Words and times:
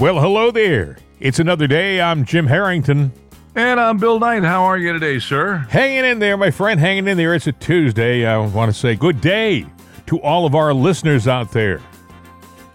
Well, 0.00 0.20
hello 0.20 0.52
there. 0.52 0.96
It's 1.18 1.40
another 1.40 1.66
day. 1.66 2.00
I'm 2.00 2.24
Jim 2.24 2.46
Harrington. 2.46 3.10
And 3.56 3.80
I'm 3.80 3.98
Bill 3.98 4.20
Knight. 4.20 4.44
How 4.44 4.62
are 4.62 4.78
you 4.78 4.92
today, 4.92 5.18
sir? 5.18 5.66
Hanging 5.70 6.04
in 6.04 6.20
there, 6.20 6.36
my 6.36 6.52
friend, 6.52 6.78
hanging 6.78 7.08
in 7.08 7.16
there. 7.16 7.34
It's 7.34 7.48
a 7.48 7.52
Tuesday. 7.52 8.24
I 8.24 8.38
want 8.38 8.72
to 8.72 8.78
say 8.78 8.94
good 8.94 9.20
day 9.20 9.66
to 10.06 10.20
all 10.20 10.46
of 10.46 10.54
our 10.54 10.72
listeners 10.72 11.26
out 11.26 11.50
there. 11.50 11.80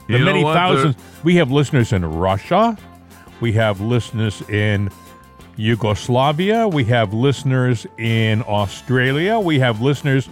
The 0.10 0.18
You 0.20 0.26
many 0.26 0.44
what? 0.44 0.54
thousands. 0.54 0.98
We 1.24 1.38
have 1.38 1.50
listeners 1.50 1.94
in 1.94 2.04
Russia. 2.06 2.78
We 3.40 3.54
have 3.54 3.80
listeners 3.80 4.42
in 4.50 4.90
Yugoslavia. 5.56 6.68
We 6.68 6.84
have 6.86 7.14
listeners 7.14 7.88
in 7.98 8.44
Australia. 8.44 9.40
We 9.40 9.60
have 9.60 9.80
listeners 9.82 10.28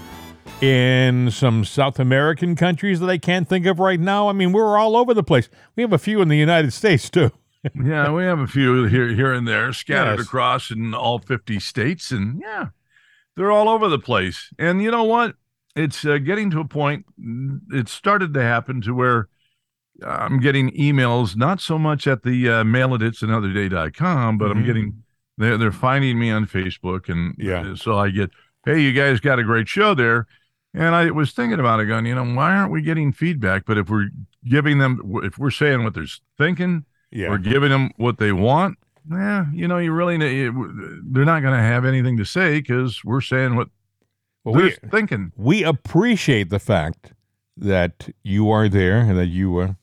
in 0.62 1.32
some 1.32 1.66
South 1.66 2.00
American 2.00 2.56
countries 2.56 3.00
that 3.00 3.10
I 3.10 3.18
can't 3.18 3.48
think 3.50 3.66
of 3.66 3.80
right 3.80 4.00
now. 4.00 4.30
I 4.30 4.34
mean, 4.34 4.52
we're 4.52 4.78
all 4.78 4.96
over 4.96 5.14
the 5.14 5.24
place. 5.24 5.50
We 5.76 5.82
have 5.84 5.94
a 5.94 5.98
few 5.98 6.22
in 6.22 6.28
the 6.28 6.38
United 6.38 6.72
States, 6.74 7.10
too. 7.10 7.32
yeah, 7.84 8.12
we 8.12 8.24
have 8.24 8.40
a 8.40 8.48
few 8.48 8.86
here, 8.86 9.08
here 9.10 9.34
and 9.34 9.48
there 9.48 9.74
scattered 9.74 10.20
Yes. 10.20 10.28
across 10.28 10.72
in 10.72 10.94
all 10.94 11.20
50 11.20 11.60
states. 11.60 12.12
And 12.12 12.40
yeah, 12.42 12.68
they're 13.36 13.52
all 13.52 13.70
over 13.70 13.88
the 13.88 14.00
place. 14.00 14.50
And 14.60 14.82
you 14.82 14.92
know 14.92 15.04
what? 15.04 15.36
It's 15.76 16.04
uh, 16.06 16.18
getting 16.18 16.50
to 16.52 16.60
a 16.60 16.66
point, 16.68 17.06
mm, 17.20 17.60
it 17.72 17.88
started 17.88 18.34
to 18.34 18.42
happen 18.42 18.82
to 18.82 18.94
where 18.94 19.30
I'm 20.06 20.40
getting 20.40 20.72
emails, 20.72 21.36
not 21.36 21.62
so 21.62 21.78
much 21.78 22.08
at 22.08 22.24
the 22.24 22.50
uh, 22.50 22.64
mail 22.64 22.94
at 22.96 23.02
it's 23.02 23.22
another 23.22 23.54
day.com, 23.54 24.38
but 24.38 24.52
I'm 24.52 24.64
Mhm. 24.64 24.66
getting, 24.66 25.04
they're, 25.38 25.58
they're 25.58 25.72
finding 25.72 26.20
me 26.20 26.30
on 26.32 26.46
Facebook. 26.46 27.08
And 27.10 27.36
Yeah. 27.38 27.62
uh, 27.72 27.76
so 27.76 27.98
I 27.98 28.10
get, 28.10 28.32
hey, 28.66 28.82
you 28.82 28.92
guys 28.94 29.20
got 29.20 29.40
a 29.40 29.44
great 29.44 29.68
show 29.68 29.94
there. 29.94 30.28
And 30.74 30.96
I 30.96 31.12
was 31.12 31.32
thinking 31.34 31.60
about 31.60 31.80
it, 31.82 31.86
going, 31.88 32.06
you 32.06 32.16
know, 32.16 32.24
why 32.24 32.56
aren't 32.56 32.72
we 32.72 32.82
getting 32.82 33.12
feedback? 33.12 33.66
But 33.66 33.78
if 33.78 33.90
we're 33.90 34.10
giving 34.46 34.78
them, 34.80 35.02
if 35.24 35.38
we're 35.38 35.52
saying 35.52 35.84
what 35.84 35.94
they're 35.94 36.06
thinking, 36.38 36.86
Yeah. 37.12 37.30
we're 37.30 37.40
giving 37.40 37.70
them 37.72 37.92
what 37.98 38.18
they 38.20 38.32
want. 38.32 38.78
Yeah, 39.10 39.48
you 39.52 39.68
know, 39.68 39.80
you 39.80 39.92
really, 39.92 40.18
they're 40.18 41.26
not 41.26 41.42
going 41.42 41.56
to 41.58 41.62
have 41.64 41.86
anything 41.86 42.18
to 42.18 42.24
say 42.26 42.60
because 42.62 43.04
we're 43.04 43.20
saying 43.22 43.56
what 43.56 43.68
Well, 44.46 44.54
they're 44.56 44.78
we, 44.84 44.90
thinking. 44.90 45.32
we 45.36 45.64
appreciate 45.64 46.50
the 46.52 46.60
fact 46.60 47.12
that 47.58 48.10
you 48.24 48.50
are 48.52 48.70
there 48.70 49.00
and 49.00 49.18
that 49.18 49.26
you 49.28 49.58
uh, 49.58 49.74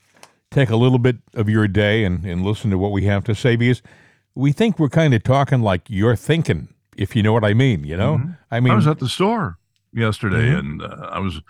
take 0.51 0.71
a 0.71 0.77
little 0.77 0.99
bit 0.99 1.17
of 1.35 1.49
your 1.49 1.69
day 1.69 2.05
and, 2.05 2.25
and 2.25 2.43
listen 2.45 2.71
to 2.71 2.79
what 2.79 2.93
we 2.93 3.05
have 3.05 3.25
to 3.25 3.35
say 3.35 3.57
because 3.57 3.83
we 4.35 4.53
think 4.53 4.79
we're 4.79 4.89
kind 4.89 5.13
of 5.13 5.23
talking 5.25 5.61
like 5.61 5.83
you're 5.89 6.17
thinking, 6.17 6.69
if 6.97 7.15
you 7.17 7.23
know 7.23 7.33
what 7.33 7.45
I 7.45 7.53
mean. 7.55 7.85
You 7.85 7.97
know, 7.97 8.19
Mhm. 8.19 8.39
I 8.53 8.61
mean, 8.61 8.73
I 8.73 8.77
was 8.77 8.87
at 8.87 9.01
the 9.01 9.09
store 9.09 9.59
yesterday, 9.99 10.51
Mhm. 10.51 10.59
and 10.59 10.83
uh, 10.83 11.09
I 11.13 11.19
was, 11.19 11.41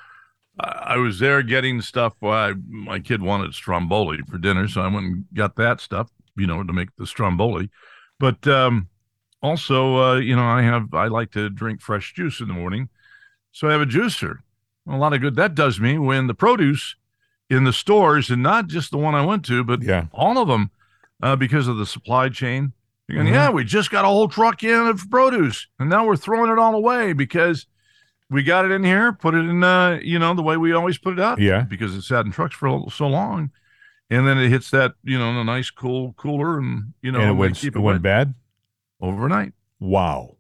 I 0.61 0.95
I 0.95 0.97
was 0.97 1.19
there 1.19 1.43
getting 1.43 1.81
stuff. 1.81 2.15
Why 2.21 2.55
my 2.69 2.99
kid 3.01 3.23
wanted 3.23 3.55
stromboli 3.55 4.19
for 4.29 4.39
dinner, 4.39 4.67
so 4.69 4.81
I 4.83 4.89
went 4.89 5.07
and 5.07 5.25
got 5.35 5.57
that 5.57 5.81
stuff. 5.81 6.11
You 6.37 6.47
know, 6.47 6.63
to 6.63 6.73
make 6.73 6.95
the 6.97 7.07
stromboli, 7.07 7.69
but 8.21 8.47
um, 8.47 8.89
also, 9.43 9.97
uh, 9.97 10.17
you 10.19 10.37
know, 10.37 10.45
I 10.45 10.63
have 10.63 10.95
I 10.95 11.09
like 11.09 11.31
to 11.33 11.51
drink 11.51 11.81
fresh 11.81 12.13
juice 12.15 12.41
in 12.41 12.49
the 12.49 12.55
morning, 12.55 12.89
so 13.53 13.69
I 13.69 13.73
have 13.73 13.81
a 13.81 13.87
juicer. 13.87 14.39
A 14.89 14.97
lot 14.97 15.13
of 15.13 15.21
good 15.21 15.35
that 15.37 15.55
does 15.55 15.79
me 15.81 15.99
when 15.99 16.29
the 16.29 16.35
produce 16.35 16.95
in 17.51 17.65
the 17.65 17.73
stores, 17.73 18.31
and 18.31 18.43
not 18.43 18.69
just 18.69 18.91
the 18.91 18.99
one 18.99 19.15
I 19.15 19.25
went 19.25 19.45
to, 19.47 19.65
but 19.65 19.83
yeah, 19.83 20.07
all 20.13 20.39
of 20.39 20.49
them 20.49 20.71
uh, 21.23 21.35
because 21.37 21.67
of 21.69 21.77
the 21.77 21.87
supply 21.87 22.29
chain. 22.29 22.73
Going, 23.11 23.27
Mhm. 23.27 23.33
yeah, 23.33 23.51
we 23.51 23.65
just 23.65 23.91
got 23.91 24.05
a 24.05 24.09
whole 24.09 24.29
truck 24.29 24.63
in 24.63 24.87
of 24.87 25.11
produce, 25.11 25.67
and 25.79 25.89
now 25.89 26.07
we're 26.07 26.15
throwing 26.17 26.51
it 26.53 26.59
all 26.59 26.75
away 26.75 27.15
because 27.15 27.67
we 28.31 28.43
got 28.43 28.65
it 28.65 28.71
in 28.71 28.85
here, 28.85 29.13
put 29.13 29.35
it 29.35 29.39
in, 29.49 29.63
uh, 29.65 29.99
you 30.03 30.19
know, 30.19 30.35
the 30.35 30.43
way 30.43 30.57
we 30.57 30.73
always 30.73 30.99
put 30.99 31.15
it 31.15 31.21
out, 31.21 31.39
Yeah. 31.41 31.63
because 31.63 31.97
it's 31.97 32.07
sat 32.09 32.27
in 32.27 32.33
trucks 32.33 32.55
for 32.55 32.85
so 32.91 33.07
long, 33.07 33.51
and 34.11 34.27
then 34.27 34.39
it 34.39 34.49
hits 34.51 34.71
that, 34.71 34.95
you 35.03 35.19
know, 35.19 35.33
the 35.35 35.45
nice 35.45 35.71
cool 35.71 36.13
cooler, 36.19 36.59
and 36.59 36.93
you 37.03 37.11
know, 37.13 37.21
and 37.21 37.31
it 37.31 37.35
went, 37.35 37.57
keep 37.57 37.75
it 37.75 37.79
it 37.79 37.83
went 37.83 38.03
bad. 38.03 38.35
overnight, 39.01 39.53
Wow, 39.81 40.37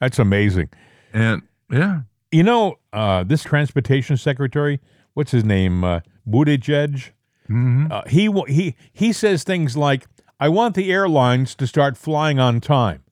that's 0.00 0.18
amazing. 0.18 0.68
and 1.12 1.42
yeah, 1.70 2.00
You 2.30 2.42
know, 2.42 2.76
uh, 2.92 3.24
this 3.24 3.42
transportation 3.42 4.16
secretary, 4.18 4.80
what's 5.14 5.30
his 5.30 5.44
name, 5.44 5.82
uh, 5.84 6.00
Buttigieg. 6.28 7.12
Mhm. 7.48 7.90
Uh, 7.90 8.02
he 8.06 8.30
he 8.52 8.74
he 8.92 9.12
says 9.14 9.42
things 9.44 9.74
like, 9.78 10.06
"I 10.38 10.50
want 10.50 10.74
the 10.74 10.92
airlines 10.92 11.54
to 11.54 11.66
start 11.66 11.96
flying 11.96 12.38
on 12.38 12.60
time," 12.60 13.02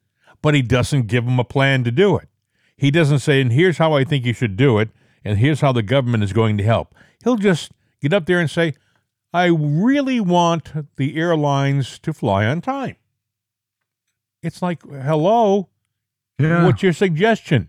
but 0.43 0.53
he 0.53 0.61
doesn't 0.61 1.07
give 1.07 1.25
them 1.25 1.39
a 1.39 1.45
plan 1.45 1.83
to 1.85 1.91
do 1.91 2.19
it. 2.19 2.29
He 2.77 2.91
doesn't 2.91 3.21
say, 3.21 3.41
"And 3.41 3.53
here's 3.53 3.79
how 3.79 3.95
I 3.95 4.05
think 4.05 4.25
you 4.27 4.33
should 4.35 4.57
do 4.57 4.79
it, 4.79 4.91
and 5.25 5.39
here's 5.39 5.61
how 5.61 5.73
the 5.73 5.83
government 5.83 6.23
is 6.25 6.33
going 6.33 6.59
to 6.59 6.65
help." 6.65 6.95
He'll 7.25 7.37
just 7.37 7.73
get 8.03 8.13
up 8.13 8.27
there 8.27 8.39
and 8.41 8.51
say, 8.51 8.75
"I 9.33 9.47
really 9.47 10.21
want 10.21 10.73
the 10.97 11.17
airlines 11.17 11.99
to 12.01 12.13
fly 12.13 12.45
on 12.47 12.61
time." 12.61 12.97
It's 14.43 14.63
like, 14.63 14.83
"Hello, 14.83 15.69
yeah, 16.39 16.65
what's 16.65 16.83
your 16.83 16.93
suggestion?" 16.93 17.69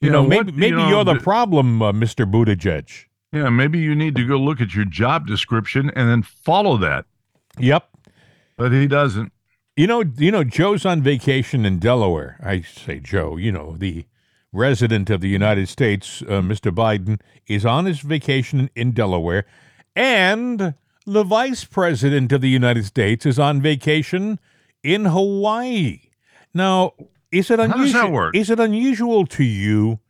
You 0.00 0.08
Yeah, 0.08 0.12
know, 0.12 0.20
what- 0.22 0.28
maybe 0.30 0.52
you 0.52 0.58
maybe 0.58 0.76
know, 0.76 0.88
you're 0.88 1.04
the 1.04 1.14
the- 1.14 1.20
problem, 1.20 1.82
uh, 1.82 1.92
Mr. 1.92 2.30
Buttigieg. 2.30 3.06
yeah. 3.32 3.48
Maybe 3.48 3.78
you 3.78 3.94
need 3.94 4.14
to 4.16 4.24
go 4.26 4.36
look 4.36 4.60
at 4.60 4.74
your 4.74 4.84
job 4.84 5.26
description 5.26 5.90
and 5.96 6.08
then 6.08 6.22
follow 6.22 6.76
that, 6.78 7.06
Yep. 7.58 7.88
but 8.56 8.72
he 8.72 8.86
doesn't. 8.86 9.32
You 9.74 9.86
know, 9.86 10.04
you 10.16 10.30
know, 10.30 10.44
Joe's 10.44 10.86
on 10.86 11.02
vacation 11.02 11.66
in 11.66 11.78
Delaware. 11.78 12.38
I 12.42 12.60
say 12.62 13.00
Joe. 13.00 13.36
You 13.36 13.52
know, 13.52 13.76
the 13.76 14.06
resident 14.56 15.10
of 15.10 15.20
the 15.20 15.28
United 15.28 15.68
States, 15.68 16.22
uh, 16.22 16.40
Mr. 16.40 16.74
Biden, 16.74 17.20
is 17.46 17.64
on 17.64 17.84
his 17.84 18.00
vacation 18.00 18.70
in 18.74 18.92
Delaware, 18.92 19.46
and 19.94 20.74
the 21.06 21.22
vice 21.22 21.64
president 21.64 22.32
of 22.32 22.40
the 22.40 22.48
United 22.48 22.84
States 22.84 23.24
is 23.24 23.38
on 23.38 23.62
vacation 23.62 24.40
in 24.82 25.04
Hawaii. 25.04 26.00
Now, 26.52 26.94
is 27.30 27.50
it 27.50 27.56
does 27.56 27.70
unusual? 27.70 28.02
that 28.02 28.12
work? 28.12 28.36
Is 28.36 28.50
it 28.50 28.58
unusual 28.58 29.26
to 29.26 29.44
you 29.44 30.00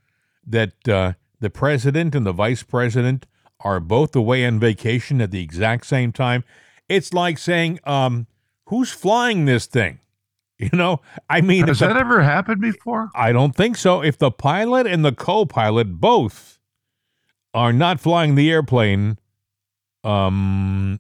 that 0.47 0.89
uh, 0.89 1.13
the 1.41 1.51
president 1.51 2.15
and 2.15 2.25
the 2.25 2.33
vice 2.33 2.63
president 2.63 3.27
are 3.61 3.81
both 3.81 4.15
away 4.15 4.47
on 4.47 4.61
vacation 4.61 5.21
at 5.21 5.31
the 5.31 5.43
exact 5.43 5.87
same 5.87 6.13
time? 6.13 6.45
It's 6.89 7.13
like 7.13 7.39
saying, 7.39 7.81
um, 7.85 8.27
"Who's 8.67 8.93
flying 8.93 9.45
this 9.45 9.67
thing?" 9.67 9.99
You 10.59 10.71
know, 10.73 11.03
I 11.29 11.43
mean, 11.43 11.67
Has 11.69 11.81
the- 11.81 11.89
that 11.89 11.97
ever 11.99 12.23
happened 12.23 12.63
before? 12.63 13.11
I 13.15 13.31
don't 13.33 13.55
think 13.55 13.77
so. 13.77 14.03
If 14.03 14.17
the 14.19 14.31
pilot 14.31 14.87
and 14.87 15.05
the 15.05 15.13
co-pilot 15.13 16.01
both 16.01 16.59
are 17.53 17.75
not 17.75 18.01
flying 18.01 18.37
the 18.37 18.51
airplane, 18.51 19.19
um, 20.03 20.99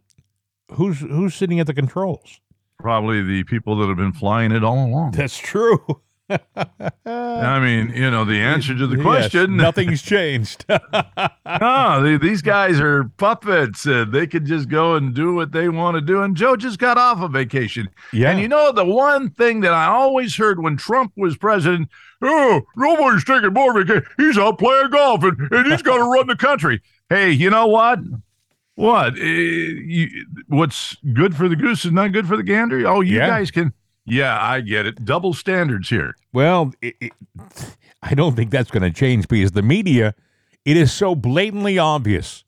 who's 0.72 1.00
who's 1.00 1.34
sitting 1.34 1.58
at 1.58 1.66
the 1.66 1.72
controls? 1.74 2.38
Probably 2.78 3.22
the 3.22 3.44
people 3.44 3.76
that 3.78 3.88
have 3.88 3.96
been 3.96 4.12
flying 4.12 4.52
it 4.52 4.62
all 4.62 4.86
along. 4.86 5.12
That's 5.12 5.38
true. 5.38 5.82
I 6.28 7.60
mean, 7.60 7.90
you 7.94 8.10
know, 8.10 8.24
the 8.24 8.40
answer 8.40 8.76
to 8.76 8.86
the 8.86 8.96
Yes, 8.96 9.02
question. 9.04 9.56
nothing's 9.56 10.02
changed. 10.02 10.64
no, 10.68 12.02
they, 12.02 12.16
these 12.18 12.42
guys 12.42 12.80
are 12.80 13.04
puppets. 13.16 13.86
Uh, 13.86 14.04
they 14.08 14.26
could 14.26 14.44
just 14.44 14.68
go 14.68 14.94
and 14.94 15.14
do 15.14 15.34
what 15.34 15.52
they 15.52 15.68
want 15.68 15.94
to 15.96 16.00
do. 16.00 16.22
And 16.22 16.36
Joe 16.36 16.56
just 16.56 16.78
got 16.78 16.98
off 16.98 17.20
a 17.20 17.28
vacation. 17.28 17.88
yeah, 18.12 18.30
And 18.30 18.40
you 18.40 18.48
know, 18.48 18.72
the 18.72 18.84
one 18.84 19.30
thing 19.30 19.60
that 19.60 19.72
I 19.72 19.86
always 19.86 20.36
heard 20.36 20.62
when 20.62 20.76
Trump 20.76 21.12
was 21.16 21.36
president, 21.36 21.88
oh, 22.22 22.62
nobody's 22.76 23.24
taking 23.24 23.52
more 23.52 23.72
vacation. 23.74 24.04
He's 24.16 24.38
out 24.38 24.58
playing 24.58 24.90
golf 24.90 25.22
and, 25.22 25.38
and 25.52 25.66
he's 25.70 25.82
got 25.82 25.96
to 25.98 26.04
run 26.10 26.26
the 26.26 26.36
country. 26.36 26.82
Hey, 27.08 27.30
you 27.30 27.50
know 27.50 27.66
what? 27.68 28.00
What? 28.74 29.14
Uh, 29.14 29.22
you, 29.22 30.08
what's 30.48 30.96
good 31.14 31.34
for 31.36 31.48
the 31.48 31.56
goose 31.56 31.84
is 31.84 31.92
not 31.92 32.12
good 32.12 32.26
for 32.26 32.36
the 32.36 32.42
gander? 32.42 32.86
Oh, 32.86 33.00
you 33.00 33.16
Yeah. 33.18 33.26
guys 33.28 33.50
can. 33.50 33.72
Yeah, 34.06 34.40
I 34.40 34.60
get 34.60 34.86
it. 34.86 35.04
Double 35.04 35.34
standards 35.34 35.88
here. 35.88 36.14
Well, 36.32 36.72
it, 36.80 36.94
it, 37.00 37.12
I 38.02 38.14
don't 38.14 38.36
think 38.36 38.50
that's 38.50 38.70
going 38.70 38.84
to 38.84 38.90
change 38.90 39.26
because 39.26 39.52
the 39.52 39.62
media, 39.62 40.14
it 40.64 40.76
is 40.76 40.92
so 40.92 41.14
blatantly 41.14 41.76
obvious. 41.78 42.44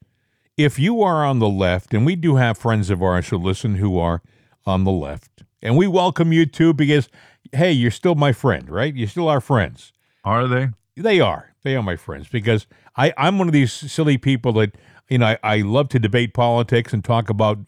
If 0.56 0.78
you 0.78 1.02
are 1.02 1.24
on 1.24 1.41
the 1.41 1.48
left, 1.48 1.92
and 1.94 2.06
we 2.06 2.16
do 2.16 2.36
have 2.36 2.59
friends 2.59 2.91
of 2.91 3.03
ours 3.03 3.28
who 3.28 3.38
listen 3.38 3.77
who 3.77 3.98
are 3.98 4.22
on 4.66 4.84
the 4.84 4.92
left, 4.92 5.44
and 5.62 5.77
we 5.77 5.86
welcome 5.86 6.33
you 6.33 6.47
too 6.47 6.72
because, 6.72 7.09
hey, 7.53 7.72
you're 7.72 7.91
still 7.91 8.15
my 8.15 8.33
friend, 8.33 8.68
right? 8.71 8.94
You're 8.94 9.09
still 9.09 9.28
our 9.28 9.41
friends. 9.41 9.92
Are 10.24 10.47
they? 10.47 10.68
They 10.97 11.21
are. 11.21 11.54
They 11.62 11.77
are 11.77 11.83
my 11.83 11.97
friends 11.97 12.28
because 12.28 12.66
I, 12.97 13.12
I'm 13.16 13.38
one 13.38 13.48
of 13.48 13.53
these 13.53 13.72
silly 13.72 14.18
people 14.18 14.53
that, 14.54 14.77
you 15.09 15.18
know, 15.18 15.27
I, 15.27 15.38
I 15.42 15.56
love 15.59 15.88
to 15.91 15.98
debate 15.98 16.34
politics 16.34 16.92
and 16.92 17.04
talk 17.04 17.30
about 17.30 17.59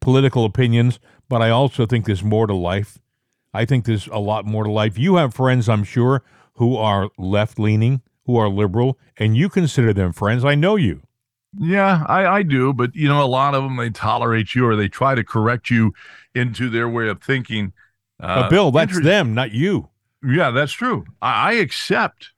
political 0.00 0.44
opinions, 0.44 0.98
but 1.28 1.42
I 1.42 1.50
also 1.50 1.86
think 1.86 2.06
there's 2.06 2.22
more 2.22 2.46
to 2.46 2.54
life. 2.54 2.98
I 3.54 3.64
think 3.64 3.84
there's 3.84 4.06
a 4.08 4.18
lot 4.18 4.44
more 4.44 4.64
to 4.64 4.70
life. 4.70 4.98
You 4.98 5.16
have 5.16 5.34
friends, 5.34 5.68
I'm 5.68 5.84
sure, 5.84 6.22
who 6.54 6.76
are 6.76 7.10
left 7.18 7.58
leaning, 7.58 8.02
who 8.26 8.36
are 8.36 8.48
liberal, 8.48 8.98
and 9.16 9.36
you 9.36 9.48
consider 9.48 9.92
them 9.92 10.12
friends. 10.12 10.44
I 10.44 10.54
know 10.54 10.76
you. 10.76 11.02
Yeah, 11.58 12.04
I, 12.06 12.26
I 12.26 12.42
do, 12.42 12.72
but 12.74 12.94
you 12.94 13.08
know, 13.08 13.22
a 13.22 13.26
lot 13.26 13.54
of 13.54 13.62
them 13.62 13.76
they 13.76 13.88
tolerate 13.90 14.54
you 14.54 14.66
or 14.66 14.76
they 14.76 14.88
try 14.88 15.14
to 15.14 15.24
correct 15.24 15.70
you 15.70 15.94
into 16.34 16.68
their 16.68 16.88
way 16.88 17.08
of 17.08 17.22
thinking. 17.22 17.72
Uh, 18.20 18.42
But 18.42 18.50
Bill, 18.50 18.70
that's 18.70 19.00
them, 19.00 19.34
not 19.34 19.52
you. 19.52 19.88
Yeah, 20.22 20.50
that's 20.50 20.72
true. 20.72 21.06
I, 21.22 21.50
I 21.50 21.52
accept 21.54 22.32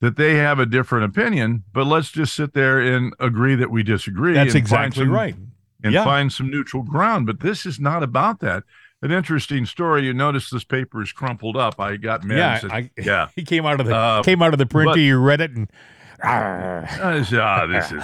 that 0.00 0.16
they 0.16 0.36
have 0.36 0.58
a 0.58 0.64
different 0.64 1.04
opinion, 1.04 1.64
but 1.74 1.86
let's 1.86 2.10
just 2.10 2.34
sit 2.34 2.54
there 2.54 2.80
and 2.80 3.12
agree 3.20 3.54
that 3.56 3.70
we 3.70 3.82
disagree. 3.82 4.32
That's 4.32 4.54
exactly 4.54 5.04
some- 5.04 5.12
right. 5.12 5.36
and 5.84 5.92
Yeah. 5.92 6.04
find 6.04 6.32
some 6.32 6.50
neutral 6.50 6.82
ground. 6.82 7.26
But 7.26 7.40
this 7.40 7.66
is 7.66 7.78
not 7.78 8.02
about 8.02 8.40
that. 8.40 8.64
An 9.02 9.10
interesting 9.10 9.64
story. 9.64 10.04
You 10.04 10.12
notice 10.12 10.50
this 10.50 10.64
paper 10.64 11.02
is 11.02 11.10
crumpled 11.12 11.56
up. 11.56 11.80
I 11.80 11.96
got 11.96 12.22
mad. 12.24 12.36
Yeah, 12.36 12.58
said, 12.58 12.70
I, 12.70 12.90
yeah. 12.98 13.28
He 13.34 13.44
came 13.44 13.64
out 13.64 13.80
of 13.80 13.86
the 13.86 13.94
Uh, 13.96 14.22
came 14.22 14.42
out 14.42 14.52
of 14.52 14.58
the 14.58 14.66
printer. 14.66 14.92
but- 14.92 14.98
you 15.00 15.18
read 15.18 15.40
it, 15.40 15.52
and 15.52 15.70
"Ah, 16.22 16.84
this 17.66 17.92
is 17.92 18.02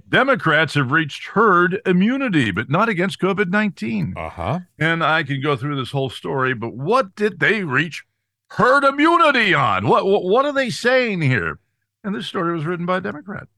Democrats 0.08 0.74
have 0.74 0.92
reached 0.92 1.26
herd 1.28 1.80
immunity, 1.86 2.50
but 2.50 2.70
not 2.70 2.88
against 2.88 3.18
COVID 3.20 3.48
nineteen. 3.48 4.14
uh 4.16 4.28
huh. 4.28 4.60
And 4.78 5.02
I 5.02 5.22
can 5.24 5.40
go 5.42 5.56
through 5.56 5.76
this 5.76 5.90
whole 5.90 6.10
story, 6.10 6.54
but 6.54 6.74
what 6.74 7.14
did 7.16 7.40
they 7.40 7.64
reach 7.64 8.04
herd 8.50 8.84
immunity 8.84 9.52
on? 9.54 9.88
What 9.88 10.06
what, 10.06 10.24
what 10.24 10.44
are 10.44 10.52
they 10.52 10.70
saying 10.70 11.22
here? 11.22 11.58
And 12.04 12.14
this 12.14 12.26
story 12.26 12.52
was 12.54 12.64
written 12.64 12.86
by 12.86 12.98
a 12.98 13.00
Democrat. 13.00 13.48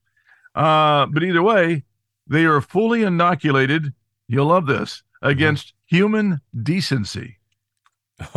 Uh, 0.54 1.06
but 1.06 1.22
either 1.22 1.42
way, 1.42 1.84
they 2.26 2.44
are 2.44 2.60
fully 2.60 3.02
inoculated. 3.02 3.92
You'll 4.28 4.46
love 4.46 4.66
this 4.66 5.02
against 5.24 5.72
human 5.86 6.40
decency. 6.62 7.38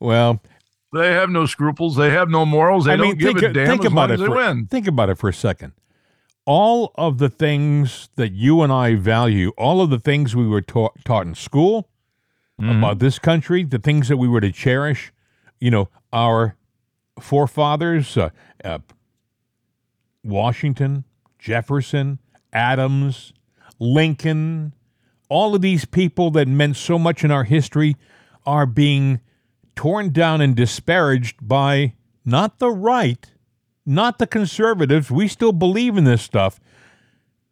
well, 0.00 0.40
They 0.92 1.12
have 1.12 1.30
no 1.30 1.46
scruples. 1.46 1.96
They 1.96 2.10
have 2.10 2.28
no 2.30 2.44
morals. 2.46 2.84
They 2.86 2.92
I 2.92 2.96
don't 2.96 3.08
mean, 3.08 3.18
give 3.18 3.34
think, 3.38 3.42
a 3.42 3.52
damn 3.52 3.66
think 3.66 3.84
as 3.84 3.92
about 3.92 4.08
long 4.08 4.10
it 4.10 4.14
as 4.14 4.20
they 4.20 4.26
for, 4.26 4.36
win. 4.36 4.66
Think 4.66 4.86
about 4.86 5.10
it 5.10 5.16
for 5.18 5.28
a 5.28 5.34
second. 5.34 5.72
All 6.44 6.92
of 6.96 7.18
the 7.18 7.28
things 7.28 8.08
that 8.16 8.32
you 8.32 8.62
and 8.62 8.72
I 8.72 8.94
value, 8.96 9.50
all 9.56 9.80
of 9.80 9.90
the 9.90 9.98
things 10.00 10.34
we 10.34 10.46
were 10.46 10.60
taught 10.62 10.92
taught 11.04 11.26
in 11.26 11.34
school 11.34 11.88
Mhm. 12.60 12.78
about 12.78 12.98
this 12.98 13.18
country, 13.18 13.64
the 13.64 13.78
things 13.78 14.08
that 14.08 14.16
we 14.18 14.28
were 14.28 14.40
to 14.40 14.52
cherish, 14.52 15.12
you 15.60 15.70
know, 15.70 15.88
our 16.12 16.56
forefathers, 17.20 18.16
uh, 18.16 18.30
uh, 18.64 18.78
Washington, 20.22 21.04
Jefferson, 21.38 22.18
Adams, 22.52 23.32
Lincoln, 23.82 24.74
all 25.28 25.54
of 25.56 25.60
these 25.60 25.84
people 25.84 26.30
that 26.30 26.46
meant 26.46 26.76
so 26.76 26.98
much 26.98 27.24
in 27.24 27.32
our 27.32 27.44
history 27.44 27.96
are 28.46 28.64
being 28.64 29.20
torn 29.74 30.12
down 30.12 30.40
and 30.40 30.54
disparaged 30.54 31.36
by 31.46 31.94
not 32.24 32.60
the 32.60 32.70
right, 32.70 33.32
not 33.84 34.18
the 34.18 34.26
conservatives. 34.26 35.10
We 35.10 35.26
still 35.26 35.52
believe 35.52 35.96
in 35.96 36.04
this 36.04 36.22
stuff. 36.22 36.60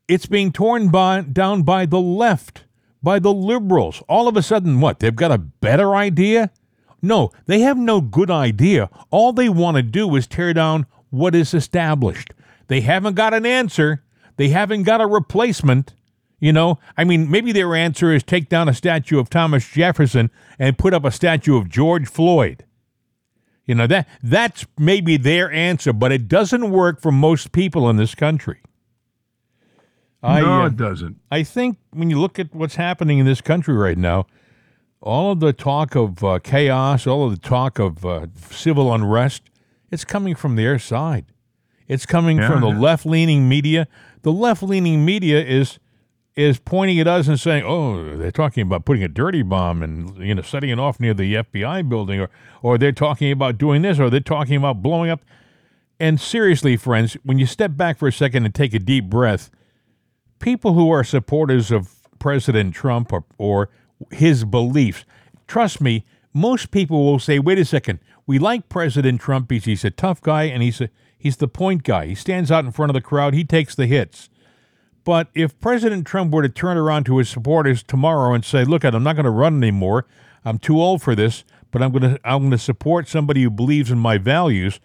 It's 0.06 0.26
being 0.26 0.52
torn 0.52 0.88
by, 0.88 1.22
down 1.22 1.62
by 1.62 1.84
the 1.84 2.00
left, 2.00 2.64
by 3.02 3.18
the 3.18 3.32
liberals. 3.32 4.02
All 4.08 4.28
of 4.28 4.36
a 4.36 4.42
sudden, 4.42 4.80
what? 4.80 5.00
They've 5.00 5.14
got 5.14 5.32
a 5.32 5.38
better 5.38 5.96
idea? 5.96 6.50
No, 7.02 7.32
they 7.46 7.60
have 7.60 7.78
no 7.78 8.00
good 8.00 8.30
idea. 8.30 8.88
All 9.10 9.32
they 9.32 9.48
want 9.48 9.78
to 9.78 9.82
do 9.82 10.14
is 10.14 10.26
tear 10.26 10.54
down 10.54 10.86
what 11.10 11.34
is 11.34 11.54
established. 11.54 12.32
They 12.68 12.82
haven't 12.82 13.14
got 13.14 13.34
an 13.34 13.46
answer. 13.46 14.04
They 14.36 14.50
haven't 14.50 14.84
got 14.84 15.00
a 15.00 15.06
replacement. 15.06 15.94
You 16.40 16.52
know, 16.54 16.78
I 16.96 17.04
mean, 17.04 17.30
maybe 17.30 17.52
their 17.52 17.74
answer 17.74 18.12
is 18.12 18.22
take 18.22 18.48
down 18.48 18.68
a 18.68 18.74
statue 18.74 19.18
of 19.18 19.28
Thomas 19.28 19.68
Jefferson 19.68 20.30
and 20.58 20.78
put 20.78 20.94
up 20.94 21.04
a 21.04 21.10
statue 21.10 21.56
of 21.56 21.68
George 21.68 22.08
Floyd. 22.08 22.64
You 23.66 23.74
know 23.74 23.86
that 23.86 24.08
that's 24.22 24.66
maybe 24.78 25.16
their 25.16 25.52
answer, 25.52 25.92
but 25.92 26.10
it 26.10 26.26
doesn't 26.26 26.70
work 26.70 27.00
for 27.00 27.12
most 27.12 27.52
people 27.52 27.88
in 27.88 27.96
this 27.98 28.14
country. 28.14 28.58
I 30.22 30.40
no, 30.40 30.62
uh, 30.62 30.66
it 30.66 30.76
doesn't. 30.76 31.18
I 31.30 31.42
think 31.44 31.78
when 31.90 32.10
you 32.10 32.18
look 32.18 32.38
at 32.38 32.54
what's 32.54 32.74
happening 32.76 33.18
in 33.18 33.26
this 33.26 33.40
country 33.40 33.74
right 33.74 33.96
now, 33.98 34.26
all 35.00 35.32
of 35.32 35.40
the 35.40 35.52
talk 35.52 35.94
of 35.94 36.24
uh, 36.24 36.38
chaos, 36.42 37.06
all 37.06 37.26
of 37.26 37.30
the 37.30 37.48
talk 37.48 37.78
of 37.78 38.04
uh, 38.04 38.26
civil 38.50 38.92
unrest, 38.92 39.42
it's 39.90 40.04
coming 40.04 40.34
from 40.34 40.56
their 40.56 40.78
side. 40.78 41.26
It's 41.86 42.06
coming 42.06 42.38
Yeah, 42.38 42.48
from 42.48 42.60
the 42.60 42.68
yeah. 42.68 42.78
left-leaning 42.78 43.48
media. 43.48 43.88
The 44.22 44.32
left-leaning 44.32 45.04
media 45.04 45.42
is 45.44 45.78
is 46.40 46.58
pointing 46.58 46.98
at 47.00 47.06
us 47.06 47.28
and 47.28 47.38
saying, 47.38 47.64
"Oh, 47.64 48.16
they're 48.16 48.30
talking 48.30 48.62
about 48.62 48.84
putting 48.84 49.02
a 49.02 49.08
dirty 49.08 49.42
bomb 49.42 49.82
and 49.82 50.16
you 50.18 50.34
know 50.34 50.42
setting 50.42 50.70
it 50.70 50.78
off 50.78 50.98
near 51.00 51.14
the 51.14 51.34
FBI 51.34 51.88
building, 51.88 52.20
or 52.20 52.30
or 52.62 52.78
they're 52.78 52.92
talking 52.92 53.30
about 53.30 53.58
doing 53.58 53.82
this, 53.82 53.98
or 53.98 54.10
they're 54.10 54.20
talking 54.20 54.56
about 54.56 54.82
blowing 54.82 55.10
up." 55.10 55.20
And 56.00 56.18
seriously, 56.18 56.78
friends, 56.78 57.18
when 57.24 57.38
you 57.38 57.44
step 57.44 57.76
back 57.76 57.98
for 57.98 58.08
a 58.08 58.12
second 58.12 58.46
and 58.46 58.54
take 58.54 58.72
a 58.72 58.78
deep 58.78 59.10
breath, 59.10 59.50
people 60.38 60.72
who 60.72 60.90
are 60.90 61.04
supporters 61.04 61.70
of 61.70 61.94
President 62.18 62.74
Trump 62.74 63.12
or, 63.12 63.24
or 63.36 63.68
his 64.10 64.46
beliefs, 64.46 65.04
trust 65.46 65.78
me, 65.78 66.06
most 66.32 66.70
people 66.70 67.04
will 67.04 67.18
say, 67.18 67.38
wait 67.38 67.58
a 67.58 67.66
second, 67.66 67.98
we 68.26 68.38
like 68.38 68.70
President 68.70 69.20
Trump 69.20 69.48
because 69.48 69.66
he's 69.66 69.84
a 69.84 69.90
tough 69.90 70.22
guy 70.22 70.44
and 70.44 70.62
he's 70.62 70.80
a, 70.80 70.88
he's 71.18 71.36
the 71.36 71.48
point 71.48 71.82
guy. 71.82 72.06
He 72.06 72.14
stands 72.14 72.50
out 72.50 72.64
in 72.64 72.72
front 72.72 72.88
of 72.88 72.94
the 72.94 73.02
crowd, 73.02 73.34
he 73.34 73.44
takes 73.44 73.74
the 73.74 73.86
hits. 73.86 74.30
But 75.04 75.28
if 75.34 75.58
President 75.60 76.06
Trump 76.06 76.32
were 76.32 76.42
to 76.42 76.48
turn 76.48 76.76
around 76.76 77.04
to 77.04 77.18
his 77.18 77.28
supporters 77.28 77.82
tomorrow 77.82 78.34
and 78.34 78.44
say, 78.44 78.64
"Look, 78.64 78.84
I'm 78.84 79.02
not 79.02 79.16
going 79.16 79.24
to 79.24 79.30
run 79.30 79.56
anymore. 79.56 80.06
I'm 80.44 80.58
too 80.58 80.80
old 80.80 81.02
for 81.02 81.14
this, 81.14 81.44
but 81.70 81.82
I'm 81.82 81.90
going 81.92 82.14
to 82.14 82.20
I'm 82.24 82.40
going 82.40 82.50
to 82.52 82.58
support 82.58 83.08
somebody 83.08 83.42
who 83.42 83.50
believes 83.50 83.90
in 83.90 83.98
my 83.98 84.18
values," 84.18 84.78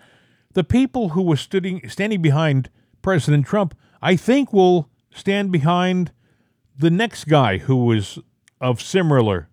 the 0.54 0.64
people 0.64 1.10
who 1.10 1.22
were 1.22 1.36
standing 1.38 1.88
standing 1.90 2.22
behind 2.22 2.70
President 3.02 3.46
Trump, 3.46 3.76
I 4.02 4.16
think, 4.16 4.54
will 4.54 4.90
stand 5.14 5.52
behind 5.52 6.12
the 6.78 6.90
next 6.90 7.26
guy 7.26 7.58
who 7.60 7.86
was 7.86 8.20
of 8.62 8.82
similar, 8.82 9.50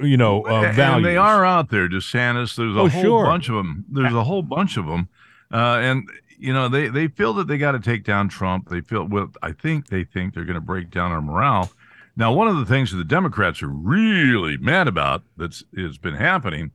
you 0.00 0.16
know, 0.16 0.42
uh, 0.46 0.72
And 0.76 1.04
they 1.04 1.16
are 1.16 1.44
out 1.44 1.70
there, 1.70 1.88
DeSantis. 1.88 2.56
There's 2.56 2.76
a 2.76 2.80
Oh, 2.80 2.88
whole 2.88 3.02
sure. 3.02 3.24
bunch 3.24 3.48
of 3.48 3.54
them. 3.54 3.84
There's 3.88 4.12
a 4.14 4.24
whole 4.24 4.42
bunch 4.42 4.76
of 4.76 4.86
them, 4.86 5.08
uh, 5.52 5.78
and 5.80 6.08
you 6.40 6.52
know 6.52 6.68
they 6.68 6.88
they 6.88 7.08
feel 7.08 7.32
that 7.34 7.46
they 7.46 7.58
got 7.58 7.72
to 7.72 7.80
take 7.80 8.04
down 8.04 8.28
Trump. 8.28 8.68
They 8.68 8.80
feel 8.80 9.04
well. 9.04 9.30
I 9.42 9.52
think 9.52 9.88
they 9.88 10.04
think 10.04 10.34
they're 10.34 10.44
going 10.44 10.54
to 10.54 10.60
break 10.60 10.90
down 10.90 11.12
our 11.12 11.20
morale. 11.22 11.70
Now, 12.16 12.32
one 12.32 12.48
of 12.48 12.56
the 12.56 12.66
things 12.66 12.90
that 12.90 12.96
the 12.98 13.04
Democrats 13.04 13.62
are 13.62 13.68
really 13.68 14.56
mad 14.56 14.88
about 14.88 15.22
that's 15.36 15.62
has 15.76 15.96
been 15.98 16.14
happening, 16.16 16.72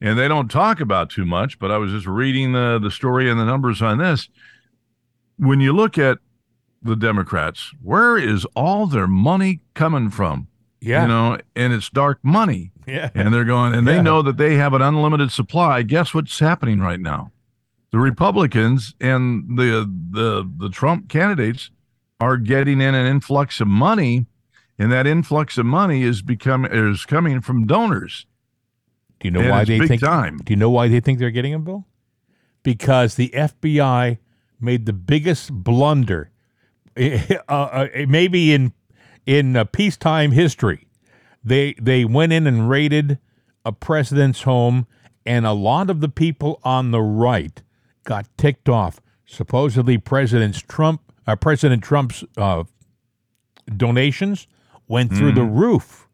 and 0.00 0.18
they 0.18 0.28
don't 0.28 0.50
talk 0.50 0.80
about 0.80 1.10
too 1.10 1.24
much. 1.26 1.58
But 1.58 1.70
I 1.70 1.78
was 1.78 1.90
just 1.90 2.06
reading 2.06 2.52
the 2.52 2.78
the 2.82 2.90
story 2.90 3.28
and 3.30 3.38
the 3.40 3.44
numbers 3.44 3.82
on 3.82 3.98
this. 3.98 4.28
When 5.38 5.60
you 5.60 5.72
look 5.72 5.98
at 5.98 6.18
the 6.82 6.96
Democrats, 6.96 7.72
where 7.82 8.16
is 8.16 8.46
all 8.54 8.86
their 8.86 9.06
money 9.08 9.60
coming 9.74 10.08
from? 10.10 10.48
yeah, 10.80 11.02
You 11.02 11.08
know, 11.08 11.38
and 11.56 11.72
it's 11.72 11.90
dark 11.90 12.20
money 12.22 12.70
yeah, 12.86 13.10
and 13.14 13.34
they're 13.34 13.44
going 13.44 13.74
and 13.74 13.86
Yeah. 13.86 13.94
they 13.96 14.02
know 14.02 14.22
that 14.22 14.36
they 14.36 14.54
have 14.56 14.72
an 14.74 14.82
unlimited 14.82 15.32
supply 15.32 15.82
guess 15.82 16.14
what's 16.14 16.38
happening 16.38 16.78
right 16.80 17.00
now 17.00 17.32
the 17.96 18.02
republicans 18.02 18.94
and 19.00 19.56
the 19.56 19.90
the 20.10 20.46
the 20.58 20.68
trump 20.68 21.08
candidates 21.08 21.70
are 22.20 22.36
getting 22.36 22.82
in 22.82 22.94
an 22.94 23.06
influx 23.06 23.58
of 23.58 23.66
money 23.66 24.26
and 24.78 24.92
that 24.92 25.06
influx 25.06 25.56
of 25.56 25.64
money 25.64 26.02
is 26.02 26.20
become 26.20 26.66
is 26.66 27.06
coming 27.06 27.40
from 27.40 27.66
donors 27.66 28.26
Do 29.20 29.28
you 29.28 29.30
know 29.30 29.40
and 29.40 29.48
why 29.48 29.64
they 29.64 29.78
think? 29.86 30.02
time 30.02 30.36
Do 30.44 30.52
you 30.52 30.56
know 30.56 30.68
why 30.68 30.88
they 30.88 31.00
think 31.00 31.18
they're 31.18 31.30
getting 31.30 31.52
him, 31.52 31.64
Bill? 31.64 31.86
Because 32.62 33.14
the 33.14 33.30
FBI 33.30 34.18
made 34.60 34.84
the 34.84 34.92
biggest 34.92 35.50
blunder, 35.52 36.30
uh, 36.98 37.32
uh, 37.48 37.86
maybe 38.06 38.52
in 38.52 38.74
in 39.24 39.56
uh, 39.56 39.64
peacetime 39.64 40.32
history. 40.32 40.86
They 41.42 41.74
they 41.80 42.04
went 42.04 42.32
in 42.34 42.46
and 42.46 42.68
raided 42.68 43.18
a 43.64 43.72
president's 43.72 44.42
home, 44.42 44.86
and 45.24 45.46
a 45.46 45.52
lot 45.52 45.88
of 45.88 46.00
the 46.00 46.10
people 46.10 46.60
on 46.62 46.90
the 46.90 47.00
right 47.00 47.62
got 48.06 48.26
ticked 48.38 48.70
off. 48.70 49.00
Supposedly, 49.26 49.98
President 49.98 50.54
Trump, 50.68 51.02
uh, 51.26 51.36
President 51.36 51.82
Trump's 51.84 52.24
uh, 52.38 52.64
donations 53.76 54.46
went 54.88 55.12
through 55.12 55.32
the 55.32 55.44
roof. 55.44 56.06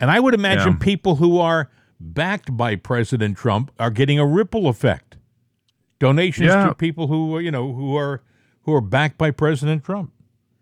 And 0.00 0.10
I 0.10 0.20
would 0.20 0.34
imagine 0.34 0.72
Yeah. 0.74 0.78
people 0.78 1.16
who 1.16 1.38
are 1.38 1.68
backed 1.98 2.56
by 2.56 2.76
President 2.76 3.36
Trump 3.36 3.70
are 3.78 3.90
getting 3.90 4.18
a 4.18 4.26
ripple 4.26 4.68
effect. 4.68 5.16
Donations 5.98 6.48
Yeah. 6.48 6.66
to 6.68 6.74
people 6.74 7.08
who 7.08 7.38
you 7.38 7.50
know 7.50 7.72
who 7.74 7.96
are 7.96 8.22
who 8.62 8.72
are 8.74 8.80
backed 8.82 9.16
by 9.18 9.30
President 9.30 9.82
Trump. 9.84 10.12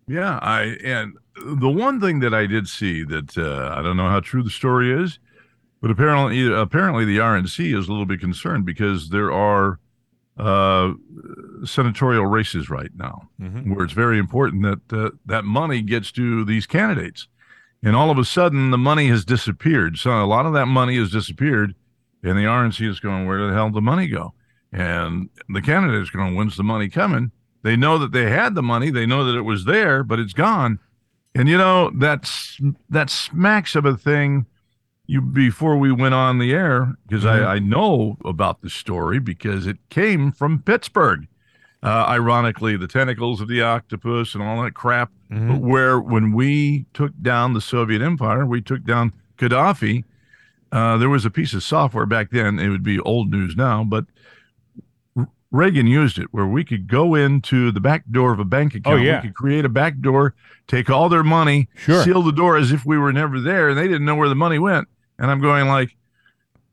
Yeah, 0.07 0.39
I 0.41 0.77
and 0.85 1.15
the 1.45 1.69
one 1.69 2.01
thing 2.01 2.21
that 2.21 2.33
I 2.33 2.47
did 2.47 2.69
see 2.69 3.03
that 3.05 3.37
uh, 3.37 3.75
I 3.77 3.83
don't 3.83 3.97
know 3.97 4.09
how 4.09 4.21
true 4.21 4.43
the 4.45 4.51
story 4.51 4.93
is, 4.93 5.19
but 5.83 5.91
apparently 5.91 6.51
apparently 6.53 7.05
the 7.05 7.19
RNC 7.19 7.77
is 7.77 7.89
a 7.89 7.91
little 7.91 8.07
bit 8.07 8.21
concerned 8.21 8.65
because 8.65 9.09
there 9.11 9.33
are 9.33 9.81
uh, 10.37 10.93
senatorial 11.65 12.27
races 12.27 12.69
right 12.69 12.91
now 12.97 13.29
Mhm. 13.41 13.75
where 13.75 13.85
it's 13.85 13.93
very 13.95 14.19
important 14.19 14.63
that 14.63 14.93
uh, 14.93 15.11
that 15.27 15.45
money 15.45 15.81
gets 15.83 16.11
to 16.13 16.45
these 16.45 16.67
candidates, 16.67 17.29
and 17.83 17.95
all 17.95 18.11
of 18.11 18.19
a 18.19 18.25
sudden 18.25 18.71
the 18.71 18.79
money 18.79 19.07
has 19.09 19.25
disappeared. 19.25 19.97
So 19.99 20.11
a 20.23 20.27
lot 20.27 20.47
of 20.47 20.53
that 20.55 20.67
money 20.67 20.97
has 20.97 21.11
disappeared, 21.11 21.75
and 22.23 22.37
the 22.39 22.47
RNC 22.47 22.87
is 22.89 23.01
going, 23.01 23.27
where 23.27 23.47
the 23.47 23.53
hell 23.53 23.69
did 23.69 23.75
the 23.75 23.81
money 23.81 24.09
go? 24.09 24.35
And 24.73 25.29
the 25.49 25.63
candidate 25.63 26.03
is 26.03 26.11
going, 26.11 26.35
when's 26.35 26.57
the 26.57 26.65
money 26.65 26.89
coming? 26.89 27.31
They 27.63 27.77
know 27.77 27.97
that 27.99 28.11
they 28.13 28.29
had 28.31 28.55
the 28.57 28.63
money. 28.63 28.91
They 28.91 29.07
know 29.07 29.25
that 29.25 29.39
it 29.39 29.43
was 29.43 29.65
there, 29.65 30.03
but 30.03 30.19
it's 30.19 30.33
gone. 30.35 30.81
And 31.37 31.49
you 31.49 31.57
know 31.57 31.91
that's 31.97 32.61
that 32.91 33.09
smacks 33.11 33.75
of 33.77 33.85
a 33.85 33.97
thing. 33.97 34.47
You 35.07 35.21
before 35.21 35.77
we 35.77 35.93
went 35.93 36.15
on 36.15 36.39
the 36.39 36.53
air 36.53 36.95
because 37.07 37.25
Mhm. 37.25 37.47
I, 37.47 37.55
I 37.55 37.59
know 37.59 38.17
about 38.25 38.63
the 38.63 38.71
story 38.71 39.19
because 39.19 39.67
it 39.67 39.79
came 39.91 40.33
from 40.33 40.61
Pittsburgh. 40.61 41.27
uh, 41.83 42.07
ironically, 42.09 42.79
the 42.79 42.87
tentacles 42.89 43.43
of 43.43 43.49
the 43.49 43.61
octopus 43.61 44.33
and 44.35 44.43
all 44.43 44.63
that 44.63 44.73
crap. 44.73 45.11
Mhm. 45.31 45.49
But 45.49 45.59
where 45.61 46.01
when 46.01 46.33
we 46.33 46.87
took 46.95 47.13
down 47.21 47.53
the 47.53 47.61
Soviet 47.61 48.01
Empire, 48.01 48.47
we 48.47 48.63
took 48.63 48.85
down 48.85 49.13
Gaddafi. 49.37 50.05
Uh, 50.73 50.97
there 50.97 51.11
was 51.11 51.27
a 51.27 51.31
piece 51.31 51.53
of 51.53 51.63
software 51.63 52.07
back 52.07 52.31
then. 52.31 52.59
It 52.59 52.71
would 52.71 52.83
be 52.83 52.99
old 53.01 53.31
news 53.31 53.55
now, 53.55 53.85
but 53.85 54.07
Reagan 55.55 55.87
used 55.87 56.19
it 56.19 56.27
where 56.33 56.47
we 56.47 56.65
could 56.65 56.89
go 56.89 57.15
into 57.15 57.71
the 57.71 57.81
back 57.81 58.03
door 58.11 58.33
of 58.33 58.41
a 58.41 58.45
bank 58.45 58.75
account. 58.75 58.99
Oh, 58.99 59.03
yeah. 59.03 59.21
We 59.21 59.29
could 59.29 59.37
create 59.37 59.65
a 59.65 59.69
back 59.69 60.01
door, 60.01 60.35
take 60.67 60.91
all 60.91 61.09
their 61.09 61.23
money, 61.23 61.69
Sure. 61.77 62.03
seal 62.03 62.23
the 62.23 62.33
door 62.33 62.57
as 62.57 62.73
if 62.73 62.85
we 62.85 62.99
were 62.99 63.13
never 63.13 63.41
there, 63.41 63.69
and 63.69 63.79
they 63.79 63.87
didn't 63.87 64.05
know 64.05 64.17
where 64.17 64.29
the 64.29 64.35
money 64.35 64.59
went. 64.59 64.89
And 65.19 65.31
I'm 65.31 65.41
going 65.41 65.69
like, 65.69 65.95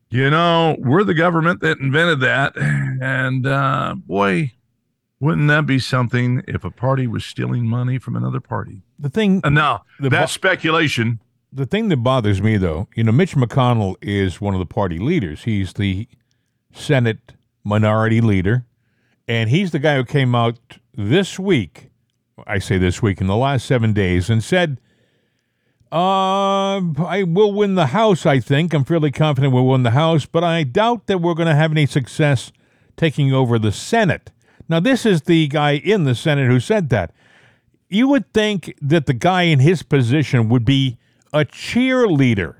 you 0.09 0.29
know, 0.31 0.75
we're 0.79 1.03
the 1.03 1.13
government 1.13 1.61
that 1.61 1.77
invented 1.77 2.21
that, 2.21 2.57
and 2.57 3.45
uh, 3.45 3.93
boy, 3.95 4.51
wouldn't 5.19 5.47
that 5.49 5.67
be 5.67 5.77
something 5.77 6.41
if 6.47 6.63
a 6.63 6.71
party 6.71 7.05
was 7.05 7.23
stealing 7.23 7.67
money 7.67 7.99
from 7.99 8.15
another 8.15 8.39
party? 8.39 8.81
The 8.97 9.09
thing 9.09 9.41
And 9.43 9.53
now 9.53 9.83
The 9.99 10.09
that's 10.09 10.31
bo- 10.33 10.39
speculation. 10.39 11.19
the 11.53 11.67
thing 11.67 11.89
that 11.89 11.97
bothers 11.97 12.41
me 12.41 12.57
though, 12.57 12.87
you 12.95 13.03
know, 13.03 13.11
Mitch 13.11 13.35
McConnell 13.35 13.95
is 14.01 14.41
one 14.41 14.55
of 14.55 14.59
the 14.59 14.65
party 14.65 14.97
leaders. 14.97 15.43
He's 15.43 15.73
the 15.73 16.07
Senate 16.73 17.33
minority 17.63 18.21
leader, 18.21 18.65
and 19.27 19.49
he's 19.49 19.71
the 19.71 19.79
guy 19.79 19.95
who 19.95 20.05
came 20.05 20.35
out 20.35 20.57
this 20.95 21.39
week. 21.39 21.89
I 22.47 22.59
say 22.59 22.77
this 22.77 23.01
week 23.01 23.21
in 23.21 23.27
the 23.27 23.35
last 23.35 23.65
seven 23.65 23.93
days 23.93 24.29
and 24.29 24.43
said, 24.43 24.79
uh, 25.91 26.79
I 27.05 27.23
will 27.27 27.53
win 27.53 27.75
the 27.75 27.87
House, 27.87 28.25
I 28.25 28.39
think. 28.39 28.73
I'm 28.73 28.85
fairly 28.85 29.11
confident 29.11 29.53
we'll 29.53 29.67
win 29.67 29.83
the 29.83 29.91
House, 29.91 30.25
but 30.25 30.43
I 30.43 30.63
doubt 30.63 31.07
that 31.07 31.19
we're 31.19 31.33
going 31.33 31.49
to 31.49 31.55
have 31.55 31.71
any 31.71 31.85
success 31.85 32.51
taking 32.95 33.33
over 33.33 33.59
the 33.59 33.73
Senate. 33.73 34.31
Now, 34.69 34.79
this 34.79 35.05
is 35.05 35.23
the 35.23 35.47
guy 35.47 35.71
in 35.71 36.05
the 36.05 36.15
Senate 36.15 36.47
who 36.47 36.61
said 36.61 36.89
that. 36.89 37.13
You 37.89 38.07
would 38.07 38.31
think 38.33 38.73
that 38.81 39.05
the 39.05 39.13
guy 39.13 39.43
in 39.43 39.59
his 39.59 39.83
position 39.83 40.47
would 40.47 40.63
be 40.63 40.97
a 41.33 41.43
cheerleader 41.43 42.55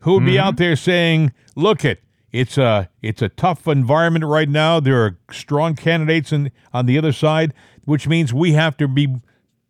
who 0.00 0.14
would 0.14 0.24
be 0.24 0.38
out 0.38 0.56
there 0.58 0.76
saying, 0.76 1.32
"Look 1.56 1.84
it, 1.84 2.04
it's 2.36 2.58
a 2.58 2.90
it's 3.02 3.22
a 3.22 3.30
tough 3.30 3.66
environment 3.66 4.24
right 4.24 4.48
now. 4.48 4.78
There 4.78 5.02
are 5.02 5.18
strong 5.30 5.74
candidates 5.74 6.32
in, 6.32 6.52
on 6.72 6.86
the 6.86 6.98
other 6.98 7.12
side, 7.12 7.54
which 7.84 8.06
means 8.06 8.34
we 8.34 8.52
have 8.52 8.76
to 8.76 8.86
be 8.86 9.16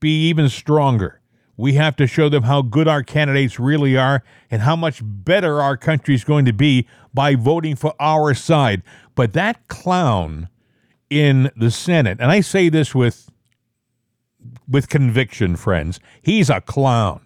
be 0.00 0.28
even 0.28 0.48
stronger. 0.48 1.20
We 1.56 1.74
have 1.74 1.96
to 1.96 2.06
show 2.06 2.28
them 2.28 2.42
how 2.42 2.62
good 2.62 2.88
our 2.88 3.02
candidates 3.02 3.58
really 3.58 3.96
are 3.96 4.22
and 4.50 4.62
how 4.62 4.76
much 4.76 5.00
better 5.02 5.62
our 5.62 5.76
country 5.76 6.14
is 6.14 6.24
going 6.24 6.44
to 6.44 6.52
be 6.52 6.86
by 7.14 7.34
voting 7.36 7.76
for 7.76 7.94
our 8.00 8.34
side." 8.34 8.82
But 9.14 9.32
that 9.34 9.68
clown 9.68 10.48
in 11.08 11.50
the 11.56 11.70
Senate, 11.70 12.18
and 12.20 12.30
I 12.30 12.40
say 12.40 12.68
this 12.68 12.94
with 12.94 13.30
with 14.68 14.88
conviction, 14.88 15.54
friends, 15.54 16.00
he's 16.20 16.50
a 16.50 16.60
clown 16.60 17.25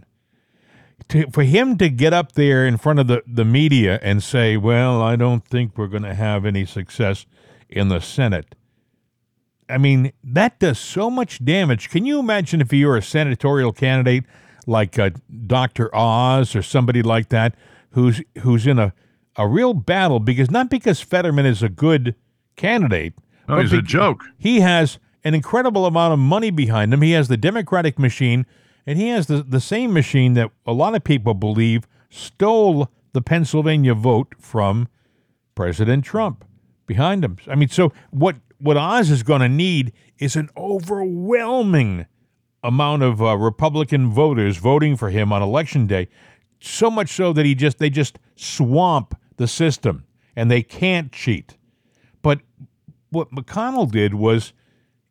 to, 1.11 1.31
for 1.31 1.43
him 1.43 1.76
to 1.79 1.88
get 1.88 2.12
up 2.12 2.33
there 2.33 2.67
in 2.67 2.76
front 2.76 2.99
of 2.99 3.07
the, 3.07 3.23
the 3.26 3.45
media 3.45 3.99
and 4.02 4.23
say, 4.23 4.57
well, 4.57 5.02
I 5.02 5.17
don't 5.17 5.45
think 5.47 5.76
we're 5.76 5.87
going 5.87 6.02
to 6.02 6.14
have 6.14 6.45
any 6.45 6.64
success 6.64 7.26
in 7.69 7.88
the 7.88 8.00
Senate. 8.00 8.55
I 9.69 9.79
mean, 9.79 10.12
that 10.25 10.59
does 10.59 10.79
so 10.79 11.11
much 11.11 11.45
damage. 11.45 11.90
Can 11.90 12.05
you 12.05 12.19
imagine 12.19 12.61
if 12.61 12.73
you 12.73 12.88
were 12.88 12.97
a 12.97 13.02
senatorial 13.02 13.73
candidate 13.73 14.25
like 14.67 14.99
uh, 14.99 15.11
Dr. 15.47 15.95
Oz 15.95 16.57
or 16.57 16.62
somebody 16.62 17.02
like 17.02 17.29
that 17.29 17.55
who's 17.93 18.21
who's 18.40 18.67
in 18.67 18.79
a, 18.79 18.93
a 19.37 19.47
real 19.47 19.75
battle 19.75 20.21
because 20.21 20.50
not 20.50 20.71
because 20.71 21.00
Fetterman 21.00 21.47
is 21.47 21.62
a 21.62 21.69
good 21.69 22.14
candidate. 22.57 23.14
No, 23.49 23.57
but 23.57 23.62
he's 23.62 23.73
a 23.73 23.83
joke. 23.83 24.25
he 24.38 24.61
has 24.61 24.99
an 25.25 25.35
incredible 25.35 25.87
amount 25.87 26.12
of 26.12 26.19
money 26.19 26.50
behind 26.50 26.93
him. 26.93 27.02
He 27.02 27.12
has 27.12 27.29
the 27.29 27.37
Democratic 27.37 27.99
machine, 27.99 28.47
and 28.90 28.99
he 28.99 29.06
has 29.06 29.28
the, 29.28 29.44
the 29.44 29.61
same 29.61 29.92
machine 29.92 30.35
that 30.35 30.50
a 30.66 30.73
lot 30.73 30.97
of 30.97 31.04
people 31.04 31.32
believe 31.32 31.87
stole 32.09 32.88
the 33.12 33.23
Pennsylvania 33.23 33.94
vote 33.94 34.35
from 34.40 34.88
President 35.54 36.04
Trump 36.04 36.44
behind 36.87 37.25
him. 37.25 37.37
I 37.47 37.54
mean, 37.54 37.68
so 37.68 37.92
what, 38.11 38.35
what 38.59 38.76
Oz 38.76 39.09
is 39.09 39.23
going 39.23 39.42
to 39.42 39.49
need 39.49 39.92
is 40.18 40.35
an 40.35 40.50
overwhelming 40.56 42.06
amount 42.64 43.04
of 43.04 43.23
uh, 43.23 43.37
Republican 43.37 44.11
voters 44.11 44.56
voting 44.56 44.97
for 44.97 45.11
him 45.11 45.32
on 45.32 45.40
election 45.40 45.87
day, 45.87 46.09
so 46.59 46.90
much 46.90 47.11
so 47.11 47.32
that 47.32 47.47
he 47.47 47.54
just 47.54 47.78
they 47.78 47.90
just 47.90 48.18
swamp 48.35 49.14
the 49.37 49.47
system 49.47 50.04
and 50.35 50.50
they 50.50 50.64
can't 50.64 51.12
cheat. 51.12 51.56
But 52.23 52.40
what 53.11 53.30
McConnell 53.30 53.88
did 53.88 54.14
was 54.14 54.52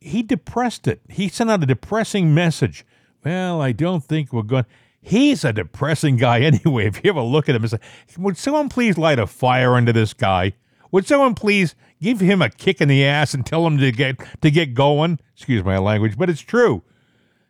he 0.02 0.22
depressed 0.22 0.86
it. 0.86 1.00
He 1.08 1.30
sent 1.30 1.50
out 1.50 1.64
a 1.64 1.66
depressing 1.66 2.34
message. 2.34 2.86
Well, 3.24 3.62
I 3.62 3.72
don't 3.72 4.04
think 4.04 4.32
we're 4.34 4.44
going. 4.44 4.66
He's 5.02 5.44
a 5.46 5.54
depressing 5.54 6.18
guy 6.18 6.40
anyway. 6.42 6.88
If 6.88 7.04
you 7.04 7.10
ever 7.12 7.22
look 7.22 7.50
at 7.50 7.56
him 7.56 7.64
and 7.64 7.72
say, 7.72 7.80
"Would 8.18 8.38
someone 8.38 8.70
please 8.70 8.98
light 8.98 9.20
a 9.20 9.28
fire 9.28 9.76
under 9.76 9.92
this 9.94 10.14
guy? 10.14 10.54
Would 10.92 11.06
someone 11.08 11.36
please 11.36 11.76
give 12.02 12.20
him 12.20 12.42
a 12.42 12.50
kick 12.50 12.82
in 12.82 12.88
the 12.88 13.06
ass 13.06 13.34
and 13.34 13.46
tell 13.46 13.66
him 13.68 13.78
to 13.78 13.92
get 13.92 14.18
to 14.42 14.52
get 14.52 14.74
going?" 14.74 15.20
Excuse 15.36 15.64
my 15.64 15.78
language, 15.78 16.18
but 16.18 16.30
it's 16.30 16.42
true. 16.42 16.84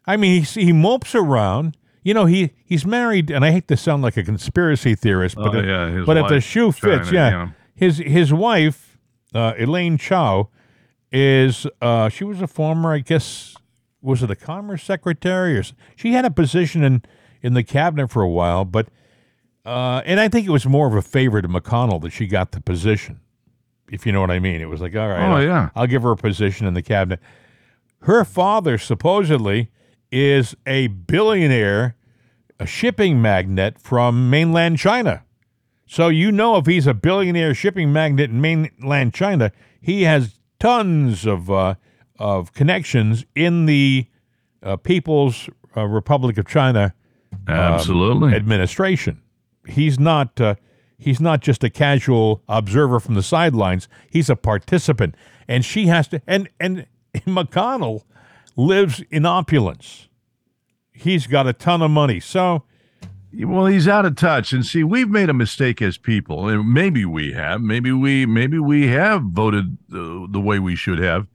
I 0.05 0.17
mean, 0.17 0.43
he, 0.43 0.61
he 0.61 0.71
mopes 0.73 1.13
around. 1.15 1.75
You 2.03 2.13
know, 2.13 2.25
he 2.25 2.51
he's 2.65 2.85
married, 2.85 3.29
and 3.29 3.43
I 3.43 3.51
hate 3.51 3.67
to 3.67 3.77
sound 3.77 4.01
like 4.03 4.15
a 4.17 4.23
conspiracy 4.23 4.95
theorist, 4.95 5.35
but 5.35 5.55
Oh, 5.55 5.59
if- 5.59 5.65
yeah, 5.65 6.03
but 6.05 6.17
if 6.17 6.23
the 6.29 6.41
shoe 6.41 6.71
fits, 6.71 7.11
yeah. 7.11 7.49
His 7.75 7.97
his 7.97 8.33
wife, 8.33 8.97
uh, 9.33 9.53
Elaine 9.57 9.97
Chao, 9.97 10.49
is 11.11 11.65
uh, 11.81 12.09
she 12.09 12.23
was 12.23 12.41
a 12.41 12.47
former, 12.47 12.93
I 12.93 12.99
guess, 12.99 13.55
was 14.01 14.23
it 14.23 14.31
a 14.31 14.35
commerce 14.35 14.83
secretary 14.83 15.57
or 15.57 15.63
she 15.95 16.13
had 16.13 16.25
a 16.25 16.31
position 16.31 16.83
in 16.83 17.03
in 17.41 17.53
the 17.53 17.63
cabinet 17.63 18.09
for 18.09 18.21
a 18.21 18.29
while, 18.29 18.65
but 18.65 18.87
uh, 19.65 20.01
and 20.05 20.19
I 20.19 20.27
think 20.29 20.47
it 20.47 20.51
was 20.51 20.65
more 20.65 20.87
of 20.87 20.93
a 20.95 21.01
favor 21.01 21.41
to 21.41 21.47
McConnell 21.47 22.01
that 22.01 22.11
she 22.11 22.27
got 22.27 22.51
the 22.51 22.61
position, 22.61 23.19
if 23.91 24.05
you 24.05 24.11
know 24.11 24.21
what 24.21 24.31
I 24.31 24.39
mean. 24.39 24.61
It 24.61 24.69
was 24.69 24.81
like, 24.81 24.95
all 24.95 25.07
right, 25.07 25.21
Oh, 25.29 25.35
I'll- 25.35 25.43
yeah. 25.43 25.69
I'll 25.75 25.87
give 25.87 26.01
her 26.03 26.11
a 26.11 26.17
position 26.17 26.65
in 26.67 26.73
the 26.73 26.81
cabinet. 26.81 27.19
Her 28.03 28.23
father 28.25 28.77
supposedly 28.77 29.69
is 30.11 30.55
a 30.65 30.87
billionaire, 30.87 31.95
a 32.59 32.65
shipping 32.65 33.21
magnate 33.21 33.79
from 33.79 34.29
mainland 34.29 34.79
China. 34.79 35.23
So 35.85 36.07
you 36.07 36.31
know 36.31 36.57
if 36.57 36.65
he's 36.65 36.87
a 36.87 36.93
billionaire 36.93 37.53
shipping 37.53 37.91
magnate 37.93 38.29
in 38.29 38.41
mainland 38.41 39.13
China, 39.13 39.51
he 39.81 40.03
has 40.03 40.39
tons 40.59 41.25
of 41.25 41.49
uh, 41.51 41.75
of 42.19 42.53
connections 42.53 43.25
in 43.35 43.65
the 43.65 44.05
uh, 44.61 44.75
People's 44.77 45.49
uh, 45.75 45.85
Republic 45.85 46.37
of 46.37 46.45
China 46.45 46.93
Absolutely. 47.47 48.35
administration. 48.35 49.21
He's 49.65 49.99
not 49.99 50.39
uh, 50.39 50.55
he's 50.97 51.19
not 51.19 51.41
just 51.41 51.63
a 51.63 51.69
casual 51.69 52.43
observer 52.47 52.99
from 52.99 53.15
the 53.15 53.23
sidelines. 53.23 53.87
He's 54.09 54.29
a 54.29 54.35
participant, 54.35 55.15
and 55.47 55.63
she 55.63 55.87
has 55.87 56.07
to. 56.09 56.21
And 56.27 56.49
and 56.59 56.85
McConnell 57.25 58.03
lives 58.55 59.03
in 59.09 59.25
opulence. 59.25 60.07
He's 60.91 61.27
got 61.27 61.47
a 61.47 61.53
ton 61.53 61.81
of 61.81 61.91
money, 61.91 62.19
so 62.19 62.63
well, 63.33 63.67
he's 63.67 63.87
out 63.87 64.05
of 64.05 64.15
touch. 64.15 64.53
And 64.53 64.65
see, 64.65 64.83
we've 64.83 65.09
made 65.09 65.29
a 65.29 65.33
mistake 65.33 65.81
as 65.81 65.97
people, 65.97 66.47
and 66.47 66.73
maybe 66.73 67.05
we 67.05 67.33
have. 67.33 67.61
Maybe 67.61 67.91
we 67.91 68.25
maybe 68.25 68.59
we 68.59 68.87
have 68.87 69.23
voted 69.23 69.77
the, 69.87 70.27
the 70.29 70.41
way 70.41 70.59
we 70.59 70.75
should 70.75 70.99
have. 70.99 71.27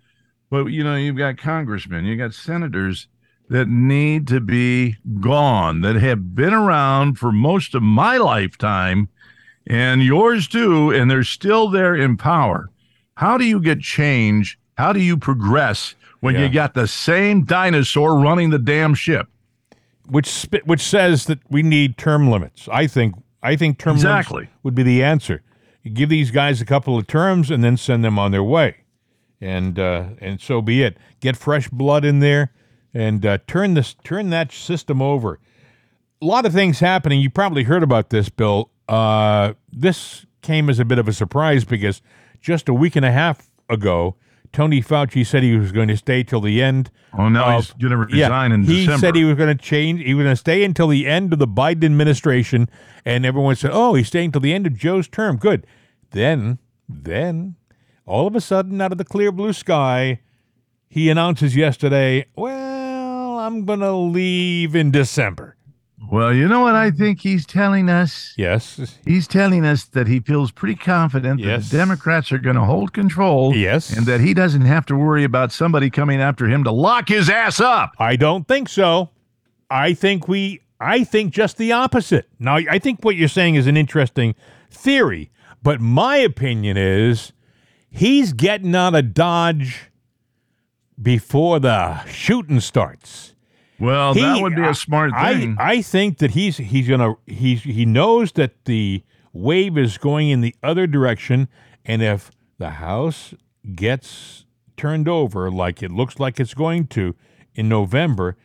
But 0.51 0.67
you 0.67 0.85
know, 0.85 0.97
you've 0.97 1.17
got 1.17 1.37
congressmen, 1.39 2.05
you 2.05 2.17
got 2.17 2.35
senators 2.35 3.09
that 3.49 3.69
need 3.69 4.27
to 4.29 4.41
be 4.41 4.97
gone 5.21 5.83
that 5.83 5.97
have 5.97 6.35
been 6.35 6.55
around 6.55 7.19
for 7.19 7.31
most 7.33 7.75
of 7.75 7.83
my 7.83 8.17
lifetime 8.17 9.09
and 9.67 10.03
yours 10.03 10.47
too, 10.49 10.91
and 10.91 11.11
they're 11.11 11.25
still 11.25 11.69
there 11.69 11.95
in 11.95 12.17
power. 12.17 12.71
How 13.17 13.37
do 13.39 13.45
you 13.45 13.61
get 13.61 13.81
change? 13.81 14.59
How 14.77 14.93
do 14.93 15.01
you 15.01 15.17
progress 15.17 15.95
when 16.21 16.35
Yeah. 16.35 16.43
you 16.43 16.49
got 16.49 16.75
the 16.75 16.87
same 16.89 17.45
dinosaur 17.45 18.19
running 18.19 18.51
the 18.51 18.59
damn 18.59 18.95
ship? 18.95 19.29
which 20.07 20.47
which 20.67 20.83
says 20.83 21.25
that 21.25 21.39
we 21.49 21.63
need 21.63 21.97
term 21.97 22.31
limits. 22.31 22.69
I 22.71 22.87
think 22.87 23.15
I 23.43 23.57
think 23.57 23.79
term 23.79 23.97
Exactly. 23.97 24.37
limits 24.41 24.53
would 24.63 24.75
be 24.75 24.83
the 24.83 25.03
answer. 25.03 25.41
You 25.83 25.91
give 25.93 26.11
these 26.11 26.31
guys 26.31 26.61
a 26.61 26.67
couple 26.67 26.99
of 26.99 27.07
terms 27.07 27.51
and 27.51 27.65
then 27.65 27.79
send 27.79 28.05
them 28.05 28.19
on 28.19 28.31
their 28.31 28.43
way, 28.43 28.77
and 29.41 29.79
uh, 29.79 30.09
and 30.21 30.41
so 30.41 30.63
be 30.63 30.83
it. 30.83 30.97
Get 31.21 31.37
fresh 31.37 31.69
blood 31.69 32.05
in 32.05 32.21
there 32.21 32.53
and 32.93 33.25
uh, 33.25 33.39
turn 33.47 33.75
this 33.75 33.95
turn 34.05 34.31
that 34.31 34.53
system 34.53 35.03
over. 35.03 35.39
A 36.23 36.25
lot 36.25 36.47
of 36.47 36.53
things 36.53 36.81
happening. 36.81 37.21
You 37.21 37.31
probably 37.31 37.65
heard 37.65 37.83
about 37.83 38.11
this, 38.11 38.29
Bill. 38.29 38.71
Uh, 38.89 39.55
this 39.73 40.27
came 40.43 40.71
as 40.71 40.79
a 40.79 40.85
bit 40.85 40.99
of 40.99 41.09
a 41.09 41.13
surprise 41.13 41.65
because 41.65 42.03
just 42.41 42.69
a 42.69 42.75
week 42.75 42.97
and 42.97 43.05
a 43.05 43.13
half 43.13 43.51
ago, 43.69 44.17
Tony 44.53 44.83
Fauci 44.83 45.27
said 45.27 45.43
he 45.43 45.57
was 45.57 45.73
going 45.73 45.89
to 45.89 45.97
stay 45.97 46.23
till 46.23 46.41
the 46.41 46.63
end 46.63 46.91
Oh, 47.17 47.29
now 47.29 47.57
he's 47.57 47.73
going 47.73 47.91
to 47.93 47.97
resign 47.97 48.53
in 48.53 48.65
he 48.65 48.81
December. 48.81 48.93
He 48.93 49.01
said 49.01 49.17
he 49.17 49.25
was 49.25 49.37
going 49.37 49.57
to 49.57 49.63
change. 49.63 50.03
He 50.03 50.15
was 50.15 50.25
going 50.25 50.33
to 50.35 50.41
stay 50.41 50.65
until 50.65 50.89
the 50.89 51.07
end 51.07 51.33
of 51.33 51.39
the 51.39 51.47
Biden 51.47 51.85
administration, 51.85 52.69
and 53.05 53.25
everyone 53.25 53.57
said, 53.57 53.71
"Oh, 53.73 53.95
he's 53.95 54.09
staying 54.09 54.33
till 54.33 54.41
the 54.41 54.53
end 54.53 54.67
of 54.67 54.77
Joe's 54.77 55.07
term." 55.07 55.37
Good. 55.37 55.67
Then, 56.11 56.59
then, 56.89 57.57
all 58.07 58.27
of 58.27 58.37
a 58.37 58.41
sudden, 58.41 58.81
out 58.81 58.93
of 58.93 58.99
the 58.99 59.05
clear 59.05 59.33
blue 59.33 59.53
sky, 59.53 60.21
he 60.89 61.11
announces 61.11 61.57
yesterday, 61.57 62.27
well, 62.37 63.39
I'm 63.39 63.65
going 63.65 63.81
to 63.81 63.93
leave 63.93 64.77
in 64.77 64.91
December. 64.91 65.57
Well, 66.11 66.35
you 66.35 66.47
know 66.49 66.61
what 66.61 66.75
I 66.75 66.91
think 66.91 67.21
he's 67.21 67.47
telling 67.47 67.89
us? 67.89 68.35
Yes. 68.37 68.99
He's 69.07 69.27
telling 69.27 69.65
us 69.65 69.85
that 69.87 70.07
he 70.07 70.21
feels 70.21 70.51
pretty 70.51 70.75
confident 70.75 71.43
that 71.43 71.63
the 71.63 71.77
Democrats 71.77 72.31
are 72.31 72.39
going 72.39 72.57
to 72.57 72.65
hold 72.65 72.93
control. 72.93 73.55
Yes. 73.55 73.97
And 73.97 74.07
that 74.07 74.21
he 74.21 74.35
doesn't 74.35 74.63
have 74.63 74.85
to 74.87 74.97
worry 74.97 75.25
about 75.25 75.51
somebody 75.51 75.91
coming 75.91 76.21
after 76.21 76.47
him 76.47 76.63
to 76.65 76.73
lock 76.73 77.09
his 77.09 77.31
ass 77.31 77.59
up. 77.61 77.93
I 77.99 78.17
don't 78.17 78.47
think 78.47 78.69
so. 78.69 79.11
I 79.71 79.95
think 79.95 80.29
we 80.29 80.61
I 80.79 81.05
think 81.05 81.33
just 81.33 81.57
the 81.57 81.73
opposite. 81.73 82.29
Now 82.39 82.57
I 82.57 82.79
think 82.79 83.03
what 83.03 83.17
you're 83.17 83.29
saying 83.29 83.55
is 83.55 83.67
an 83.67 83.77
interesting 83.77 84.35
theory, 84.71 85.31
but 85.63 85.81
my 85.81 86.17
opinion 86.19 86.77
is 86.77 87.33
he's 87.95 88.33
getting 88.33 88.75
out 88.75 88.95
of 88.95 89.15
Dodge 89.15 89.91
before 91.01 91.59
the 91.61 92.05
shooting 92.07 92.61
starts. 92.61 93.35
Well, 93.79 94.15
He- 94.15 94.21
that 94.21 94.41
would 94.43 94.55
be 94.55 94.63
a 94.63 94.75
smart 94.75 95.13
I, 95.15 95.35
thing. 95.39 95.57
I 95.59 95.83
think 95.83 96.19
that 96.19 96.33
he's 96.33 96.57
he's 96.59 96.89
gonna 96.89 97.15
he's 97.27 97.63
he 97.63 97.85
knows 97.85 98.33
that 98.33 98.65
the 98.67 99.03
wave 99.33 99.77
is 99.77 99.99
going 99.99 100.31
in 100.31 100.41
the 100.41 100.55
other 100.63 100.87
direction, 100.87 101.49
and 101.85 102.03
if 102.03 102.31
the 102.59 102.71
House 102.71 103.35
gets 103.75 104.45
turned 104.77 105.09
over 105.09 105.51
like 105.51 105.83
it 105.83 105.91
looks 105.91 106.19
like 106.21 106.39
it's 106.39 106.55
going 106.55 106.87
to 106.89 107.15
in 107.55 107.69
November, 107.69 108.37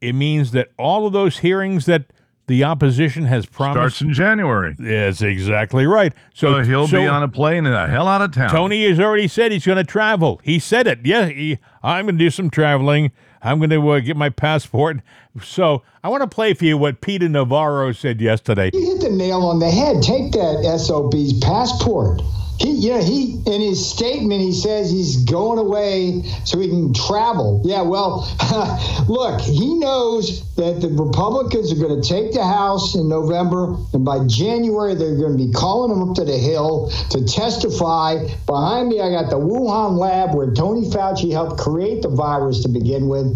it 0.00 0.14
means 0.14 0.52
that 0.52 0.68
all 0.78 1.06
of 1.06 1.12
those 1.12 1.38
hearings 1.38 1.84
that 1.86 2.06
the 2.48 2.64
opposition 2.64 3.26
has 3.26 3.46
promised. 3.46 3.96
Starts 3.96 4.00
in 4.00 4.12
January. 4.12 4.74
That's 4.78 5.22
exactly 5.22 5.86
right. 5.86 6.12
So 6.34 6.54
So 6.54 6.62
he'll 6.64 6.88
so 6.88 6.96
be 6.96 7.06
on 7.06 7.22
a 7.22 7.28
plane 7.28 7.66
and 7.66 7.74
the 7.74 7.86
hell 7.86 8.08
out 8.08 8.22
of 8.22 8.32
town. 8.32 8.50
Tony 8.50 8.88
has 8.88 8.98
already 8.98 9.28
said 9.28 9.52
he's 9.52 9.64
going 9.64 9.76
to 9.76 9.84
travel. 9.84 10.40
He 10.42 10.58
said 10.58 10.86
it. 10.86 11.00
Yeah, 11.04 11.26
he, 11.26 11.58
I'm 11.82 12.06
going 12.06 12.18
to 12.18 12.24
do 12.24 12.30
some 12.30 12.50
traveling. 12.50 13.12
I'm 13.40 13.58
going 13.58 13.70
to 13.70 13.88
uh, 13.88 14.00
get 14.00 14.16
my 14.16 14.30
passport. 14.30 15.00
So 15.42 15.82
I 16.02 16.08
want 16.08 16.22
to 16.22 16.26
play 16.28 16.54
for 16.54 16.64
you 16.64 16.76
what 16.76 17.00
Peter 17.00 17.28
Navarro 17.28 17.92
said 17.92 18.20
yesterday. 18.20 18.70
You 18.72 18.94
hit 18.94 19.00
the 19.00 19.10
nail 19.10 19.42
on 19.42 19.60
the 19.60 19.70
head. 19.70 20.02
Take 20.02 20.32
that 20.32 20.78
SOB's 20.84 21.38
passport. 21.38 22.20
He, 22.58 22.72
yeah, 22.72 23.00
he 23.00 23.40
in 23.46 23.60
his 23.60 23.88
statement 23.88 24.40
he 24.40 24.52
says 24.52 24.90
he's 24.90 25.24
going 25.24 25.58
away 25.58 26.22
so 26.44 26.58
he 26.58 26.68
can 26.68 26.92
travel. 26.92 27.62
Yeah, 27.64 27.82
well, 27.82 28.28
look, 29.08 29.40
he 29.40 29.74
knows 29.74 30.42
that 30.56 30.80
the 30.80 30.88
Republicans 30.88 31.72
are 31.72 31.76
going 31.76 32.02
to 32.02 32.06
take 32.06 32.32
the 32.32 32.44
House 32.44 32.96
in 32.96 33.08
November, 33.08 33.76
and 33.92 34.04
by 34.04 34.26
January 34.26 34.96
they're 34.96 35.16
going 35.16 35.38
to 35.38 35.46
be 35.46 35.52
calling 35.52 35.92
him 35.92 36.08
up 36.08 36.16
to 36.16 36.24
the 36.24 36.36
Hill 36.36 36.90
to 37.10 37.24
testify. 37.24 38.26
Behind 38.46 38.88
me, 38.88 39.00
I 39.00 39.10
got 39.10 39.30
the 39.30 39.38
Wuhan 39.38 39.96
lab 39.96 40.34
where 40.34 40.52
Tony 40.52 40.90
Fauci 40.90 41.30
helped 41.30 41.60
create 41.60 42.02
the 42.02 42.08
virus 42.08 42.62
to 42.64 42.68
begin 42.68 43.08
with, 43.08 43.26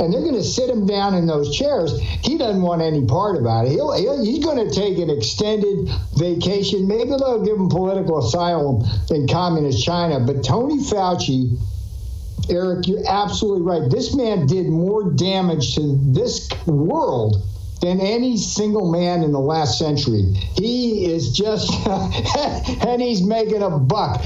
and 0.00 0.12
they're 0.12 0.22
going 0.22 0.34
to 0.34 0.42
sit 0.42 0.68
him 0.68 0.86
down 0.86 1.14
in 1.14 1.26
those 1.26 1.56
chairs. 1.56 1.96
He 2.00 2.36
doesn't 2.36 2.62
want 2.62 2.82
any 2.82 3.06
part 3.06 3.36
about 3.36 3.66
it. 3.66 3.70
He'll, 3.70 3.92
he'll, 3.92 4.24
he's 4.24 4.44
going 4.44 4.68
to 4.68 4.74
take 4.74 4.98
an 4.98 5.08
extended 5.08 5.88
vacation. 6.18 6.88
Maybe 6.88 7.10
they'll 7.10 7.44
give 7.44 7.56
him 7.56 7.68
political 7.68 8.18
asylum 8.26 8.71
in 9.10 9.26
communist 9.28 9.84
China. 9.84 10.20
But 10.20 10.42
Tony 10.44 10.78
Fauci, 10.78 11.56
Eric, 12.50 12.86
you're 12.88 13.06
absolutely 13.08 13.62
right. 13.62 13.90
This 13.90 14.14
man 14.14 14.46
did 14.46 14.66
more 14.66 15.10
damage 15.12 15.74
to 15.74 15.98
this 16.12 16.48
world 16.66 17.36
than 17.82 18.00
any 18.00 18.36
single 18.36 18.90
man 18.90 19.22
in 19.22 19.32
the 19.32 19.40
last 19.40 19.78
century. 19.78 20.22
He 20.56 21.06
is 21.12 21.32
just, 21.32 21.70
and 22.86 23.02
he's 23.02 23.22
making 23.22 23.62
a 23.62 23.70
buck. 23.70 24.22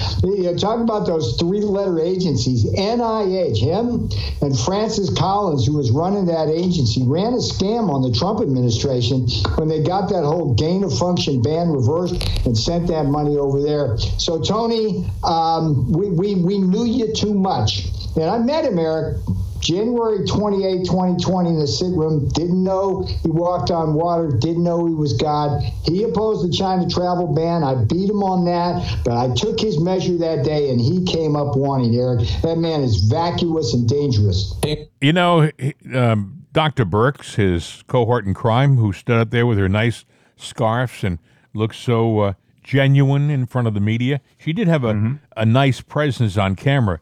Talk 0.59 0.81
about 0.81 1.07
those 1.07 1.37
three 1.39 1.61
letter 1.61 1.99
agencies 1.99 2.65
NIH, 2.65 3.59
him 3.59 4.11
and 4.43 4.59
Francis 4.61 5.11
Collins, 5.17 5.67
who 5.67 5.77
was 5.77 5.91
running 5.91 6.27
that 6.27 6.49
agency, 6.49 7.03
ran 7.05 7.33
a 7.33 7.39
scam 7.39 7.91
on 7.91 8.03
the 8.03 8.17
Trump 8.17 8.41
administration 8.41 9.27
when 9.57 9.69
they 9.69 9.83
got 9.83 10.09
that 10.11 10.25
whole 10.25 10.55
gain 10.55 10.85
of 10.85 10.97
function 10.97 11.41
ban 11.41 11.71
reversed 11.71 12.15
and 12.45 12.57
sent 12.57 12.87
that 12.89 13.05
money 13.05 13.37
over 13.37 13.63
there. 13.63 13.97
So, 14.19 14.41
Tony, 14.41 15.11
um, 15.25 15.91
we, 15.93 16.11
we, 16.11 16.35
we 16.35 16.59
knew 16.59 16.85
you 16.85 17.13
too 17.15 17.35
much. 17.35 17.87
And 18.17 18.25
I 18.25 18.39
met 18.39 18.65
him, 18.65 18.79
Eric, 18.79 19.19
January 19.67 20.25
28, 20.25 20.85
2020, 20.85 21.51
in 21.51 21.59
the 21.59 21.67
sit 21.67 21.91
room. 21.91 22.29
Didn't 22.29 22.63
know 22.63 23.03
he 23.03 23.31
walked 23.31 23.73
on 23.73 23.95
water, 23.95 24.31
didn't 24.31 24.63
know 24.63 24.87
he 24.87 24.95
was 24.95 25.13
God. 25.15 25.61
He 25.85 26.05
opposed 26.05 26.49
the 26.49 26.57
China 26.57 26.89
travel 26.89 27.35
ban. 27.35 27.65
I 27.65 27.75
beat 27.85 28.09
him 28.09 28.23
on 28.23 28.45
that, 28.45 29.03
but 29.05 29.17
I 29.17 29.35
took 29.35 29.59
his 29.59 29.81
measure 29.81 30.17
that 30.19 30.45
day 30.45 30.71
and 30.71 30.81
he 30.81 31.05
came 31.05 31.35
up 31.35 31.57
wanting, 31.57 31.97
Eric. 31.97 32.29
That 32.43 32.59
man 32.59 32.83
is 32.83 33.01
vacuous 33.01 33.75
and 33.75 33.89
dangerous. 33.89 34.55
You 35.01 35.13
know, 35.13 35.51
um, 35.93 36.47
Dr. 36.53 36.87
Birx, 36.87 37.35
his 37.35 37.83
cohort 37.89 38.25
in 38.25 38.35
crime, 38.35 38.77
who 38.77 38.93
stood 38.93 39.19
up 39.19 39.31
there 39.31 39.47
with 39.47 39.59
her 39.59 39.69
nice 39.69 40.05
scarfs 40.37 41.03
and 41.03 41.19
looked 41.55 41.75
so 41.75 42.21
uh, 42.21 42.33
genuine 42.63 43.31
in 43.31 43.47
front 43.47 43.67
of 43.67 43.75
the 43.75 43.81
media, 43.81 44.21
she 44.39 44.53
did 44.53 44.69
have 44.69 44.85
a, 44.85 45.19
a 45.37 45.45
nice 45.45 45.81
presence 45.81 46.37
on 46.37 46.55
camera. 46.55 47.01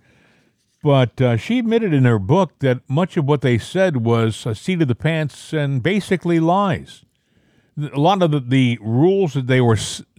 But 0.85 1.19
uh, 1.19 1.39
she 1.39 1.61
admitted 1.61 1.95
in 1.95 2.05
her 2.05 2.19
book 2.19 2.59
that 2.59 2.81
much 2.87 3.17
of 3.17 3.25
what 3.25 3.41
they 3.41 3.57
said 3.57 4.05
was 4.05 4.45
a 4.45 4.55
seat 4.55 4.83
of 4.83 4.89
the 4.89 4.95
pants 4.95 5.55
and 5.55 5.83
basically 5.83 6.39
lies. 6.39 7.07
A 7.79 7.99
lot 7.99 8.23
of 8.23 8.31
the, 8.33 8.41
the 8.41 8.79
rules 8.83 9.33
that 9.33 9.47
they 9.47 9.63
were 9.63 9.79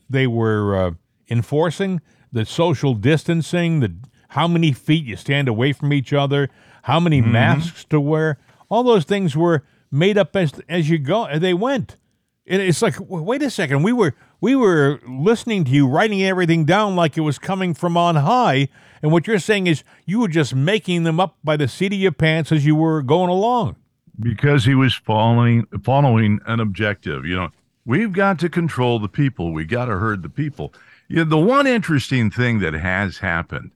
they 0.10 0.26
were 0.26 0.76
uh, 0.76 0.92
enforcing, 1.30 2.02
the 2.32 2.46
social 2.46 2.96
distancing, 2.96 3.80
the 3.80 3.94
how 4.30 4.48
many 4.48 4.72
feet 4.72 5.06
you 5.06 5.16
stand 5.16 5.48
away 5.48 5.72
from 5.72 5.94
each 5.94 6.12
other, 6.12 6.50
how 6.82 7.00
many 7.00 7.22
masks 7.22 7.86
to 7.86 8.02
wear, 8.02 8.40
all 8.68 8.82
those 8.82 9.06
things 9.06 9.38
were 9.38 9.64
made 9.92 10.18
up 10.18 10.36
as 10.36 10.52
as 10.68 10.90
you 10.90 10.98
go. 10.98 11.38
They 11.38 11.54
went. 11.54 11.98
It, 12.44 12.60
it's 12.60 12.82
like, 12.82 12.96
wait 13.00 13.44
a 13.44 13.52
second, 13.52 13.84
we 13.84 13.94
were 13.94 14.16
we 14.42 14.56
were 14.56 15.00
listening 15.08 15.64
to 15.66 15.72
you, 15.72 15.88
writing 15.88 16.24
everything 16.24 16.66
down 16.66 16.96
like 16.96 17.18
it 17.18 17.22
was 17.22 17.38
coming 17.38 17.76
from 17.76 17.98
on 17.98 18.16
high, 18.16 18.70
and 19.06 19.12
what 19.12 19.28
you're 19.28 19.38
saying 19.38 19.68
is 19.68 19.84
you 20.08 20.20
were 20.20 20.28
just 20.28 20.56
making 20.56 21.04
them 21.04 21.20
up 21.20 21.38
by 21.44 21.56
the 21.56 21.68
seat 21.68 21.94
of 21.94 22.00
your 22.00 22.12
pants 22.12 22.52
as 22.52 22.66
you 22.66 22.76
were 22.76 23.04
going 23.04 23.30
along. 23.30 23.76
because 24.20 24.66
he 24.66 24.74
was 24.74 24.96
following 24.96 25.68
following 25.84 26.40
an 26.48 26.60
objective. 26.60 27.24
You 27.24 27.36
know, 27.36 27.50
we've 27.86 28.12
got 28.12 28.40
to 28.40 28.50
control 28.50 28.98
the 28.98 29.08
people. 29.08 29.54
We 29.54 29.64
got 29.66 29.86
to 29.86 29.98
herd 29.98 30.24
the 30.24 30.30
people. 30.30 30.74
You 31.08 31.18
know, 31.18 31.26
the 31.26 31.38
one 31.38 31.68
interesting 31.68 32.32
thing 32.32 32.58
that 32.62 32.74
has 32.74 33.20
happened, 33.20 33.70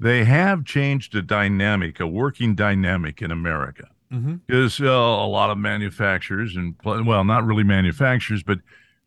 they 0.00 0.24
have 0.24 0.64
changed 0.64 1.14
a 1.14 1.22
dynamic, 1.22 2.00
a 2.00 2.06
working 2.08 2.56
dynamic 2.56 3.22
in 3.22 3.30
America. 3.30 3.86
Because 4.46 4.80
uh, 4.80 4.86
a 4.86 5.28
lot 5.28 5.50
of 5.50 5.58
manufacturers 5.58 6.56
and 6.56 6.76
pl- 6.78 7.04
well, 7.04 7.22
not 7.24 7.46
really 7.46 7.62
manufacturers, 7.64 8.42
but 8.42 8.58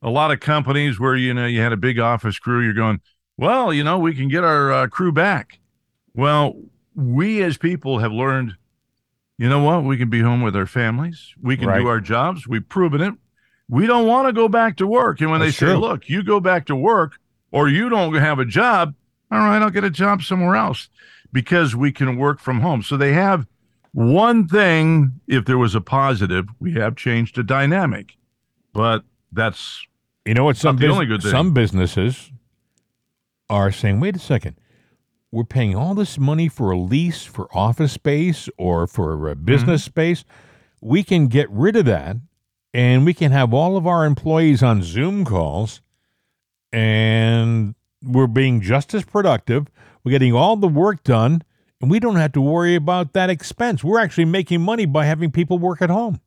a 0.02 0.10
lot 0.10 0.32
of 0.32 0.40
companies 0.40 1.02
where 1.02 1.18
you 1.18 1.34
know 1.34 1.46
you 1.48 1.60
had 1.60 1.74
a 1.74 1.78
big 1.78 2.00
office 2.00 2.40
crew, 2.40 2.64
you're 2.64 2.74
going, 2.74 3.02
well, 3.38 3.74
you 3.74 3.84
know, 3.84 4.00
we 4.00 4.16
can 4.16 4.30
get 4.30 4.44
our 4.46 4.72
uh, 4.72 4.88
crew 4.88 5.12
back. 5.12 5.60
Well, 6.16 6.56
we 6.96 7.44
as 7.44 7.58
people 7.58 8.00
have 8.00 8.12
learned 8.12 8.56
you 9.38 9.50
know 9.50 9.62
what? 9.62 9.84
We 9.84 9.98
can 9.98 10.10
be 10.10 10.22
home 10.22 10.42
with 10.44 10.56
our 10.56 10.66
families. 10.66 11.34
We 11.42 11.58
can 11.58 11.68
Right. 11.68 11.80
do 11.82 11.88
our 11.88 12.00
jobs. 12.00 12.48
We've 12.48 12.68
proven 12.70 13.02
it. 13.02 13.14
We 13.68 13.86
don't 13.86 14.08
want 14.08 14.30
to 14.30 14.32
go 14.34 14.48
back 14.48 14.78
to 14.78 14.88
work. 14.88 15.20
And 15.20 15.30
when 15.30 15.42
That's 15.42 15.60
they 15.60 15.66
say, 15.66 15.72
true. 15.74 15.82
look, 15.82 16.08
you 16.08 16.24
go 16.24 16.40
back 16.40 16.66
to 16.68 16.76
work 16.76 17.18
or 17.52 17.68
you 17.68 17.90
don't 17.90 18.14
have 18.16 18.40
a 18.40 18.46
job, 18.46 18.96
all 19.30 19.40
right, 19.40 19.62
I'll 19.62 19.70
get 19.72 19.84
a 19.84 19.90
job 19.90 20.24
somewhere 20.24 20.56
else 20.56 20.88
because 21.34 21.76
we 21.76 21.92
can 21.92 22.16
work 22.16 22.40
from 22.40 22.62
home. 22.62 22.82
So 22.82 22.96
they 22.96 23.12
have 23.12 23.46
one 23.92 24.48
thing, 24.48 25.20
if 25.28 25.44
there 25.44 25.58
was 25.58 25.76
a 25.76 25.82
positive, 25.82 26.48
we 26.62 26.72
have 26.76 26.96
changed 26.96 27.36
the 27.36 27.44
dynamic. 27.44 28.16
But 28.72 29.04
that's 29.34 29.86
You 30.26 30.34
know 30.34 30.46
what? 30.46 30.56
Some 30.56 30.78
bus- 30.78 30.90
only 30.90 31.08
good 31.08 31.22
thing. 31.24 31.32
some 31.32 31.52
businesses 31.54 32.32
are 33.50 33.70
saying, 33.70 34.00
"Wait 34.00 34.16
a 34.16 34.20
second, 34.20 34.56
we're 35.36 35.44
paying 35.44 35.76
all 35.76 35.94
this 35.94 36.18
money 36.18 36.48
for 36.48 36.72
a 36.72 36.78
lease 36.78 37.26
for 37.26 37.50
office 37.54 37.92
space 37.92 38.48
or 38.58 38.88
for 38.88 39.30
uh, 39.30 39.36
business 39.36 39.82
Mm-hmm. 39.82 39.92
space. 39.92 40.24
We 40.82 41.04
can 41.04 41.28
get 41.28 41.50
rid 41.50 41.76
of 41.76 41.84
that, 41.86 42.16
and 42.74 43.04
we 43.06 43.14
can 43.14 43.32
have 43.34 43.54
all 43.54 43.76
of 43.76 43.86
our 43.86 44.06
employees 44.06 44.64
on 44.64 44.82
Zoom 44.82 45.26
calls, 45.26 45.82
and 46.72 47.76
we're 48.02 48.28
being 48.28 48.62
just 48.62 48.94
as 48.94 49.04
productive. 49.04 49.68
We're 50.04 50.12
getting 50.12 50.34
all 50.34 50.56
the 50.56 50.68
work 50.68 51.04
done." 51.04 51.42
And 51.82 51.92
we 51.92 52.00
don't 52.00 52.16
have 52.16 52.32
to 52.32 52.42
worry 52.42 52.74
about 52.76 53.12
that 53.14 53.30
expense. 53.30 53.84
We're 53.84 54.00
actually 54.00 54.26
making 54.26 54.62
money 54.62 54.86
by 54.86 55.06
having 55.06 55.30
people 55.30 55.60
work 55.60 55.82
at 55.82 55.90
home. 55.90 56.22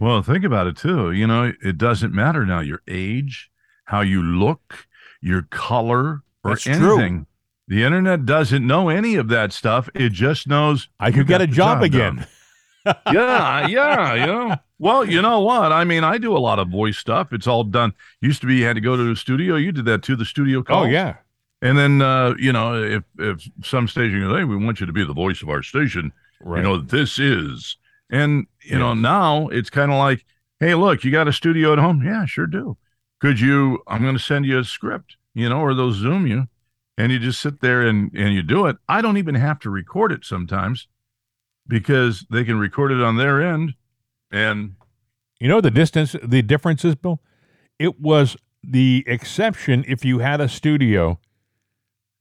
Well, 0.00 0.20
think 0.22 0.42
about 0.44 0.66
it 0.66 0.76
too. 0.76 1.12
You 1.12 1.28
know, 1.28 1.52
it 1.62 1.78
doesn't 1.78 2.12
matter 2.12 2.44
now 2.44 2.58
your 2.58 2.82
age, 2.88 3.50
how 3.84 4.00
you 4.00 4.20
look, 4.20 4.88
your 5.20 5.42
color, 5.42 6.22
or 6.42 6.50
That's 6.50 6.64
true. 6.64 7.24
The 7.70 7.82
internet 7.82 8.26
doesn't 8.26 8.66
know 8.66 8.90
any 8.90 9.14
of 9.14 9.28
that 9.28 9.52
stuff. 9.52 9.88
It 9.94 10.12
just 10.12 10.46
knows 10.46 10.88
I 10.98 11.10
could 11.10 11.26
get 11.26 11.40
a 11.40 11.46
the 11.46 11.52
job 11.52 11.82
again. 11.82 12.26
yeah, 12.84 13.66
yeah, 13.66 14.14
you 14.14 14.26
know. 14.26 14.56
Well, 14.78 15.04
you 15.04 15.22
know 15.22 15.40
what? 15.40 15.72
I 15.72 15.84
mean, 15.84 16.04
I 16.04 16.18
do 16.18 16.36
a 16.36 16.38
lot 16.38 16.58
of 16.58 16.68
voice 16.68 16.98
stuff. 16.98 17.32
It's 17.32 17.46
all 17.46 17.64
done. 17.64 17.94
Used 18.20 18.40
to 18.42 18.46
be 18.46 18.56
you 18.56 18.66
had 18.66 18.74
to 18.74 18.80
go 18.82 18.96
to 18.96 19.04
the 19.04 19.16
studio. 19.16 19.56
You 19.56 19.72
did 19.72 19.86
that 19.86 20.02
too, 20.02 20.16
the 20.16 20.24
studio 20.24 20.62
call. 20.62 20.82
Oh 20.82 20.86
yeah. 20.86 21.16
And 21.62 21.78
then 21.78 22.02
uh, 22.02 22.34
you 22.38 22.52
know, 22.52 22.82
if 22.82 23.04
if 23.18 23.48
some 23.62 23.88
station 23.88 24.20
goes, 24.20 24.36
hey, 24.36 24.44
we 24.44 24.56
want 24.56 24.80
you 24.80 24.86
to 24.86 24.92
be 24.92 25.04
the 25.04 25.14
voice 25.14 25.40
of 25.40 25.48
our 25.48 25.62
station, 25.62 26.12
Right. 26.40 26.58
You 26.58 26.62
know, 26.64 26.78
this 26.78 27.18
is. 27.18 27.76
And, 28.10 28.46
you 28.62 28.78
know, 28.78 28.94
now 28.94 29.48
it's 29.48 29.70
kind 29.70 29.92
of 29.92 29.98
like, 29.98 30.24
hey, 30.58 30.74
look, 30.74 31.04
you 31.04 31.12
got 31.12 31.28
a 31.28 31.32
studio 31.32 31.72
at 31.72 31.78
home? 31.78 32.02
Yeah, 32.04 32.24
sure 32.24 32.46
do. 32.46 32.76
Could 33.20 33.38
you, 33.38 33.82
I'm 33.86 34.02
going 34.02 34.16
to 34.16 34.22
send 34.22 34.46
you 34.46 34.58
a 34.58 34.64
script, 34.64 35.16
you 35.34 35.48
know, 35.48 35.60
or 35.60 35.74
they'll 35.74 35.92
Zoom 35.92 36.26
you 36.26 36.48
and 37.02 37.12
you 37.12 37.18
just 37.18 37.40
sit 37.40 37.60
there 37.60 37.82
and, 37.82 38.10
and 38.14 38.34
you 38.34 38.42
do 38.42 38.66
it. 38.66 38.76
I 38.88 39.00
don't 39.02 39.16
even 39.16 39.34
have 39.34 39.58
to 39.60 39.70
record 39.70 40.12
it 40.12 40.24
sometimes 40.24 40.88
because 41.66 42.26
they 42.30 42.44
can 42.44 42.58
record 42.58 42.92
it 42.92 43.00
on 43.02 43.16
their 43.16 43.42
end. 43.42 43.74
And 44.30 44.74
You 45.40 45.48
know 45.48 45.60
the 45.60 45.70
distance, 45.70 46.14
the 46.22 46.42
difference 46.42 46.84
is, 46.84 46.94
Bill. 46.94 47.20
It 47.78 48.00
was 48.00 48.36
the 48.62 49.04
exception 49.06 49.84
if 49.88 50.04
you 50.04 50.18
had 50.18 50.40
a 50.40 50.48
studio 50.48 51.18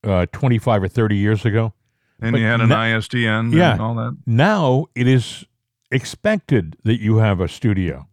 uh, 0.03 0.25
25 0.31 0.83
or 0.83 0.87
30 0.87 1.15
years 1.17 1.45
ago. 1.45 1.73
and 2.21 2.31
But 2.31 2.39
you 2.39 2.45
had 2.47 2.61
an 2.61 2.69
no- 2.69 2.75
ISDN 2.75 3.51
Yeah. 3.53 3.73
and 3.73 3.81
all 3.81 3.95
that. 3.95 4.17
Now 4.25 4.85
it 4.95 5.07
is 5.07 5.45
expected 5.91 6.77
that 6.83 6.99
you 7.01 7.17
have 7.17 7.39
a 7.41 7.47
studio. 7.47 8.07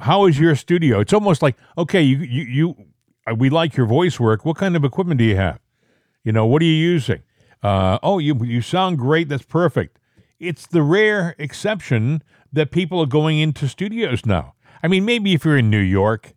How 0.00 0.26
is 0.26 0.38
your 0.40 0.56
studio? 0.56 1.00
It's 1.00 1.12
almost 1.12 1.40
like 1.42 1.56
okay, 1.78 2.02
you 2.02 2.18
you 2.18 2.42
you. 2.44 2.74
uh, 3.30 3.34
We 3.36 3.48
like 3.50 3.76
your 3.76 3.86
voice 3.86 4.18
work. 4.18 4.44
What 4.44 4.56
kind 4.56 4.74
of 4.76 4.84
equipment 4.84 5.18
do 5.18 5.24
you 5.24 5.36
have? 5.36 5.58
You 6.24 6.32
know, 6.32 6.46
what 6.46 6.62
are 6.62 6.66
you 6.66 6.72
using? 6.72 7.22
Uh, 7.62 7.98
oh, 8.02 8.18
you 8.18 8.42
you 8.44 8.60
sound 8.60 8.98
great. 8.98 9.28
That's 9.28 9.44
perfect. 9.44 9.98
It's 10.38 10.66
the 10.66 10.82
rare 10.82 11.34
exception 11.38 12.22
that 12.52 12.70
people 12.70 13.00
are 13.00 13.06
going 13.06 13.38
into 13.38 13.68
studios 13.68 14.26
now. 14.26 14.54
I 14.82 14.88
mean, 14.88 15.04
maybe 15.04 15.32
if 15.34 15.44
you're 15.44 15.58
in 15.58 15.70
New 15.70 15.78
York, 15.78 16.34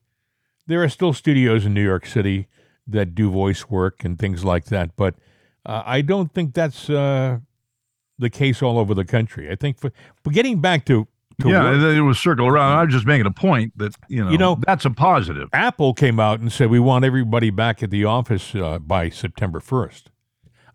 there 0.68 0.84
are 0.84 0.90
still 0.90 1.14
studios 1.14 1.66
in 1.66 1.74
New 1.74 1.84
York 1.84 2.06
City 2.06 2.48
that 2.86 3.16
do 3.16 3.30
voice 3.30 3.70
work 3.70 4.06
and 4.06 4.18
things 4.18 4.46
like 4.46 4.66
that. 4.66 4.96
But 4.96 5.16
uh, 5.66 5.84
I 5.86 6.02
don't 6.02 6.34
think 6.34 6.54
that's 6.54 6.90
uh, 6.90 7.40
the 8.18 8.30
case 8.30 8.62
all 8.62 8.80
over 8.80 8.94
the 8.94 9.06
country. 9.06 9.52
I 9.52 9.56
think 9.56 9.80
for 9.80 9.92
but 10.24 10.34
getting 10.34 10.62
back 10.62 10.86
to, 10.86 11.04
to 11.04 11.08
yeah, 11.46 11.64
work- 11.72 11.96
it 11.98 12.02
was 12.02 12.18
circle 12.20 12.48
around. 12.48 12.78
I 12.78 12.84
was 12.84 12.94
just 12.94 13.06
making 13.06 13.26
a 13.28 13.32
point 13.32 13.78
that, 13.78 13.94
you 14.08 14.24
know, 14.24 14.32
You 14.32 14.38
know- 14.38 14.60
that's 14.66 14.86
a 14.86 14.90
positive. 14.90 15.50
Apple 15.54 15.94
came 15.94 16.20
out 16.20 16.40
and 16.40 16.52
said 16.52 16.70
we 16.70 16.80
want 16.80 17.06
everybody 17.06 17.50
back 17.50 17.84
at 17.84 17.92
the 17.92 18.06
office 18.06 18.56
uh, 18.56 18.80
by 18.80 19.10
September 19.10 19.60
first. 19.60 20.10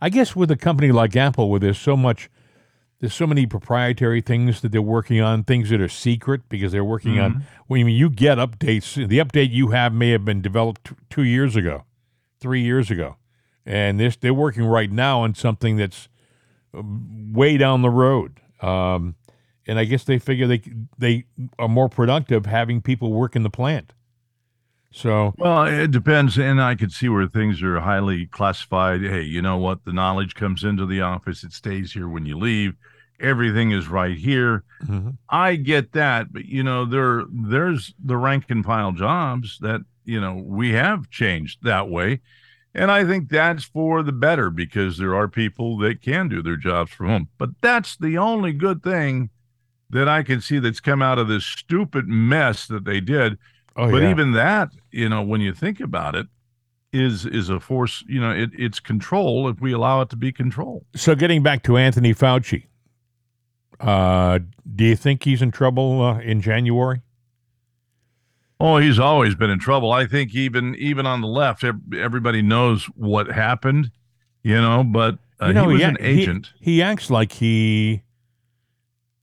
I 0.00 0.08
guess 0.08 0.34
with 0.36 0.50
a 0.50 0.56
company 0.56 0.90
like 0.92 1.14
Apple, 1.16 1.48
where 1.50 1.60
there's 1.60 1.78
so 1.78 1.96
much, 1.96 2.28
there's 3.00 3.14
so 3.14 3.26
many 3.26 3.46
proprietary 3.46 4.20
things 4.20 4.60
that 4.60 4.72
they're 4.72 4.82
working 4.82 5.20
on, 5.20 5.44
things 5.44 5.70
that 5.70 5.80
are 5.80 5.88
secret 5.88 6.42
because 6.48 6.72
they're 6.72 6.84
working 6.84 7.18
on. 7.20 7.44
When 7.66 7.80
you, 7.80 7.86
you 7.88 8.10
get 8.10 8.38
updates, 8.38 8.94
the 8.94 9.18
update 9.18 9.50
you 9.52 9.68
have 9.68 9.92
may 9.92 10.10
have 10.10 10.24
been 10.24 10.42
developed 10.42 10.84
t- 10.88 10.94
two 11.10 11.22
years 11.22 11.54
ago, 11.56 11.84
three 12.40 12.62
years 12.62 12.90
ago, 12.90 13.16
and 13.64 13.98
this 14.00 14.16
they're 14.16 14.34
working 14.34 14.64
right 14.64 14.90
now 14.90 15.20
on 15.22 15.34
something 15.36 15.76
that's 15.76 16.08
um, 16.74 17.32
way 17.32 17.56
down 17.56 17.82
the 17.82 17.90
road. 17.90 18.40
Um, 18.60 19.14
and 19.66 19.78
I 19.78 19.84
guess 19.84 20.04
they 20.04 20.18
figure 20.18 20.46
they 20.46 20.62
they 20.98 21.24
are 21.58 21.68
more 21.68 21.88
productive 21.88 22.46
having 22.46 22.80
people 22.82 23.12
work 23.12 23.36
in 23.36 23.42
the 23.42 23.50
plant. 23.50 23.92
So 24.90 25.34
Well, 25.38 25.64
it 25.64 25.90
depends, 25.90 26.38
and 26.38 26.60
I 26.60 26.74
could 26.74 26.92
see 26.92 27.08
where 27.08 27.26
things 27.26 27.62
are 27.62 27.80
highly 27.80 28.26
classified. 28.26 29.00
Hey, 29.00 29.22
you 29.22 29.40
know 29.40 29.56
what? 29.56 29.84
The 29.84 29.92
knowledge 29.92 30.34
comes 30.34 30.64
into 30.64 30.84
the 30.86 31.00
office; 31.00 31.44
it 31.44 31.52
stays 31.52 31.92
here 31.92 32.08
when 32.08 32.26
you 32.26 32.36
leave. 32.38 32.74
Everything 33.20 33.70
is 33.70 33.88
right 33.88 34.16
here. 34.16 34.64
mhm. 34.84 35.16
I 35.30 35.56
get 35.56 35.92
that, 35.92 36.32
but 36.32 36.44
you 36.44 36.62
know, 36.62 36.84
there 36.84 37.24
there's 37.32 37.94
the 38.04 38.16
rank 38.18 38.46
and 38.50 38.64
file 38.64 38.92
jobs 38.92 39.58
that 39.60 39.80
you 40.04 40.20
know 40.20 40.34
we 40.34 40.72
have 40.72 41.08
changed 41.08 41.60
that 41.62 41.88
way, 41.88 42.20
and 42.74 42.90
I 42.90 43.04
think 43.04 43.30
that's 43.30 43.64
for 43.64 44.02
the 44.02 44.12
better 44.12 44.50
because 44.50 44.98
there 44.98 45.14
are 45.14 45.28
people 45.28 45.78
that 45.78 46.02
can 46.02 46.28
do 46.28 46.42
their 46.42 46.56
jobs 46.56 46.90
from 46.92 47.06
home. 47.08 47.28
But 47.38 47.50
that's 47.62 47.96
the 47.96 48.18
only 48.18 48.52
good 48.52 48.82
thing 48.82 49.30
that 49.92 50.08
I 50.08 50.22
can 50.22 50.40
see 50.40 50.58
that's 50.58 50.80
come 50.80 51.02
out 51.02 51.18
of 51.18 51.28
this 51.28 51.44
stupid 51.44 52.08
mess 52.08 52.66
that 52.66 52.84
they 52.84 53.00
did 53.00 53.38
oh 53.76 53.90
but 53.90 54.02
yeah. 54.02 54.10
even 54.10 54.32
that 54.32 54.70
you 54.90 55.08
know 55.08 55.22
when 55.22 55.40
you 55.40 55.52
think 55.54 55.80
about 55.80 56.14
it 56.14 56.26
is 56.92 57.24
is 57.24 57.48
a 57.48 57.58
force 57.60 58.04
you 58.08 58.20
know 58.20 58.30
it, 58.30 58.50
it's 58.58 58.80
control 58.80 59.48
if 59.48 59.60
we 59.60 59.72
allow 59.72 60.00
it 60.02 60.10
to 60.10 60.16
be 60.16 60.30
control 60.32 60.84
so 60.94 61.14
getting 61.14 61.42
back 61.42 61.62
to 61.62 61.76
Anthony 61.78 62.12
Fauci, 62.14 62.64
uh, 63.80 64.38
do 64.76 64.84
you 64.84 64.94
think 64.96 65.24
he's 65.24 65.40
in 65.42 65.50
trouble 65.50 66.02
uh, 66.02 66.18
in 66.20 66.40
January? 66.42 67.00
oh 68.60 68.76
he's 68.78 68.98
always 68.98 69.34
been 69.34 69.50
in 69.50 69.58
trouble 69.58 69.90
i 69.90 70.06
think 70.06 70.34
even 70.34 70.74
even 70.76 71.04
on 71.06 71.20
the 71.20 71.26
left 71.26 71.64
everybody 71.98 72.42
knows 72.42 72.84
what 72.94 73.26
happened 73.26 73.90
you 74.44 74.54
know 74.60 74.84
but 74.84 75.18
uh, 75.40 75.46
You 75.46 75.54
know, 75.54 75.62
he 75.68 75.72
was 75.72 75.80
he, 75.80 75.84
an 75.88 75.96
he- 75.98 76.06
agent 76.06 76.52
He, 76.60 76.82
acts 76.82 77.10
like 77.10 77.32
he 77.32 78.02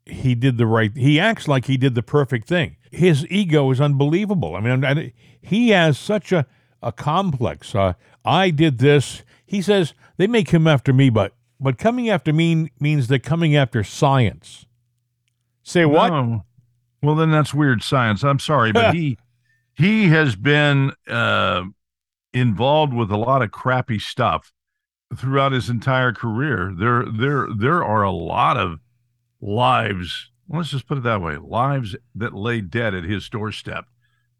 he 0.10 0.36
did 0.36 0.58
the 0.58 0.66
right. 0.66 0.96
He 0.96 1.20
acts 1.20 1.48
like 1.48 1.66
he 1.66 1.78
did 1.78 1.96
the 1.96 2.04
perfect 2.04 2.48
thing. 2.48 2.76
His 2.92 3.26
ego 3.30 3.70
is 3.72 3.80
unbelievable. 3.80 4.56
I 4.56 4.60
mean, 4.62 4.84
I- 4.86 5.14
he 5.42 5.70
has 5.70 5.98
such 5.98 6.32
a 6.32 6.46
a 6.82 6.92
complex. 6.92 7.76
Uh, 7.76 7.94
I 8.24 8.50
did 8.52 8.78
this. 8.80 9.24
He 9.46 9.62
says 9.62 9.94
they 10.18 10.28
may 10.28 10.44
come 10.44 10.68
after 10.68 10.94
me, 10.94 11.10
but 11.10 11.34
but 11.60 11.78
coming 11.78 12.10
after 12.10 12.32
me 12.32 12.72
means 12.80 13.08
they're 13.08 13.20
coming 13.20 13.56
after 13.56 13.84
science. 13.84 14.66
Say 15.64 15.86
what? 15.86 16.10
No. 16.10 16.46
well 17.04 17.16
then 17.16 17.32
that's 17.32 17.54
weird 17.54 17.82
science 17.84 18.24
i'm 18.24 18.40
sorry 18.40 18.72
but 18.74 18.94
he 18.96 19.18
he 19.76 20.08
has 20.10 20.36
been 20.36 20.92
uh 21.08 21.64
involved 22.34 22.94
with 22.94 23.10
a 23.12 23.18
lot 23.18 23.42
of 23.42 23.52
crappy 23.52 24.00
stuff 24.00 24.52
throughout 25.16 25.52
his 25.52 25.70
entire 25.70 26.12
career 26.12 26.74
there 26.78 27.06
there 27.06 27.48
there 27.58 27.84
are 27.84 28.04
a 28.04 28.12
lot 28.12 28.58
of 28.58 28.80
lives 29.42 30.30
let's 30.50 30.70
just 30.70 30.88
put 30.88 30.98
it 30.98 31.04
that 31.04 31.22
way 31.22 31.38
lives 31.38 31.96
that 32.16 32.34
lay 32.34 32.62
dead 32.62 32.94
at 32.94 33.04
his 33.04 33.30
doorstep 33.30 33.86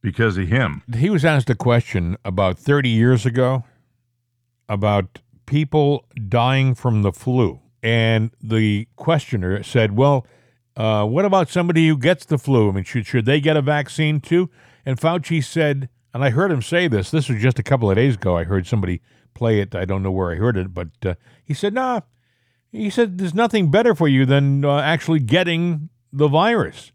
because 0.02 0.38
of 0.38 0.48
him 0.48 0.82
He 0.96 1.10
was 1.10 1.26
asked 1.26 1.50
a 1.50 1.56
question 1.56 2.18
about 2.24 2.58
30 2.58 2.90
years 2.90 3.26
ago 3.26 3.64
about 4.70 5.20
people 5.50 6.06
dying 6.28 6.76
from 6.76 7.02
the 7.02 7.12
flu. 7.12 7.60
And 7.82 8.32
the 8.42 8.88
questioner 8.96 9.64
said, 9.64 9.98
Well, 9.98 10.28
uh, 10.78 11.06
what 11.06 11.26
about 11.26 11.50
somebody 11.50 11.88
who 11.88 11.98
gets 11.98 12.26
the 12.26 12.38
flu? 12.38 12.70
I 12.70 12.74
mean, 12.74 12.84
should, 12.84 13.08
should 13.08 13.26
they 13.26 13.42
get 13.42 13.58
a 13.58 13.62
vaccine 13.62 14.22
too? 14.22 14.50
And 14.86 14.98
Fauci 14.98 15.44
said, 15.44 15.90
and 16.14 16.24
I 16.24 16.30
heard 16.30 16.52
him 16.52 16.62
say 16.62 16.88
this, 16.88 17.12
this 17.12 17.30
was 17.30 17.42
just 17.42 17.60
a 17.60 17.64
couple 17.64 17.90
of 17.90 17.96
days 17.96 18.16
ago. 18.16 18.38
I 18.38 18.44
heard 18.44 18.66
somebody 18.66 19.02
play 19.34 19.60
it. 19.60 19.76
I 19.76 19.86
don't 19.86 20.04
know 20.04 20.12
where 20.12 20.32
I 20.32 20.36
heard 20.36 20.58
it, 20.58 20.74
but 20.74 20.90
uh, 21.06 21.16
he 21.44 21.54
said, 21.54 21.74
Nah, 21.74 22.02
he 22.72 22.90
said, 22.90 23.18
there's 23.18 23.34
nothing 23.34 23.72
better 23.72 23.96
for 23.96 24.08
you 24.08 24.26
than 24.26 24.64
uh, 24.64 24.80
actually 24.80 25.20
getting 25.20 25.90
the 26.12 26.28
virus 26.28 26.92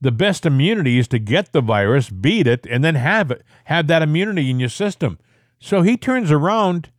the 0.00 0.12
best 0.12 0.46
immunity 0.46 0.98
is 0.98 1.08
to 1.08 1.18
get 1.18 1.52
the 1.52 1.60
virus, 1.60 2.10
beat 2.10 2.46
it, 2.46 2.66
and 2.70 2.84
then 2.84 2.94
have 2.94 3.30
it, 3.30 3.42
have 3.64 3.86
that 3.88 4.02
immunity 4.02 4.50
in 4.50 4.60
your 4.60 4.68
system. 4.68 5.18
So 5.58 5.82
he 5.82 5.96
turns 5.96 6.30
around 6.30 6.90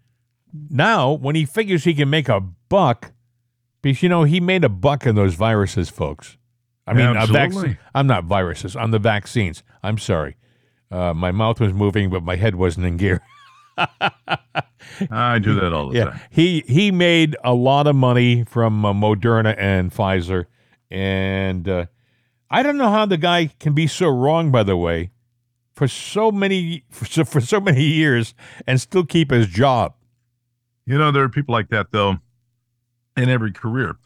now 0.69 1.11
when 1.13 1.35
he 1.35 1.45
figures 1.45 1.83
he 1.85 1.93
can 1.93 2.09
make 2.09 2.27
a 2.27 2.41
buck, 2.41 3.13
because 3.81 4.03
you 4.03 4.09
know 4.09 4.23
he 4.23 4.39
made 4.39 4.63
a 4.63 4.69
buck 4.69 5.05
in 5.05 5.15
those 5.15 5.35
viruses, 5.35 5.89
folks. 5.89 6.37
I 6.85 6.93
mean, 6.93 7.05
vac- 7.27 7.51
I'm 7.93 8.07
not 8.07 8.25
viruses. 8.25 8.75
I'm 8.75 8.91
the 8.91 8.99
vaccines. 8.99 9.63
I'm 9.83 9.97
sorry. 9.97 10.35
Uh, 10.91 11.13
my 11.13 11.31
mouth 11.31 11.59
was 11.59 11.71
moving, 11.71 12.09
but 12.09 12.23
my 12.23 12.35
head 12.35 12.55
wasn't 12.55 12.85
in 12.87 12.97
gear. 12.97 13.21
i 15.11 15.39
do 15.39 15.55
that 15.55 15.73
all 15.73 15.89
the 15.89 15.95
Yeah, 15.95 16.05
time 16.05 16.21
he 16.29 16.63
he 16.67 16.91
made 16.91 17.35
a 17.43 17.53
lot 17.53 17.87
of 17.87 17.95
money 17.95 18.43
from 18.43 18.85
uh, 18.85 18.93
Moderna 18.93 19.55
and 19.57 19.91
Pfizer, 19.91 20.45
and 20.91 21.67
uh, 21.67 21.85
I 22.49 22.63
don't 22.63 22.77
know 22.77 22.91
how 22.91 23.05
the 23.05 23.17
guy 23.17 23.47
can 23.59 23.73
be 23.73 23.87
so 23.87 24.09
wrong. 24.09 24.51
By 24.51 24.63
the 24.63 24.77
way, 24.77 25.11
for 25.73 25.87
so 25.87 26.31
many 26.31 26.85
for 26.91 27.05
so, 27.05 27.25
for 27.25 27.41
so 27.41 27.59
many 27.61 27.83
years 27.83 28.35
and 28.67 28.81
still 28.81 29.05
keep 29.05 29.31
his 29.31 29.47
job. 29.47 29.95
You 30.85 30.97
know, 30.97 31.11
there 31.11 31.23
are 31.23 31.29
people 31.29 31.53
like 31.53 31.69
that 31.69 31.91
though 31.91 32.17
in 33.17 33.29
every 33.29 33.51
career. 33.51 33.97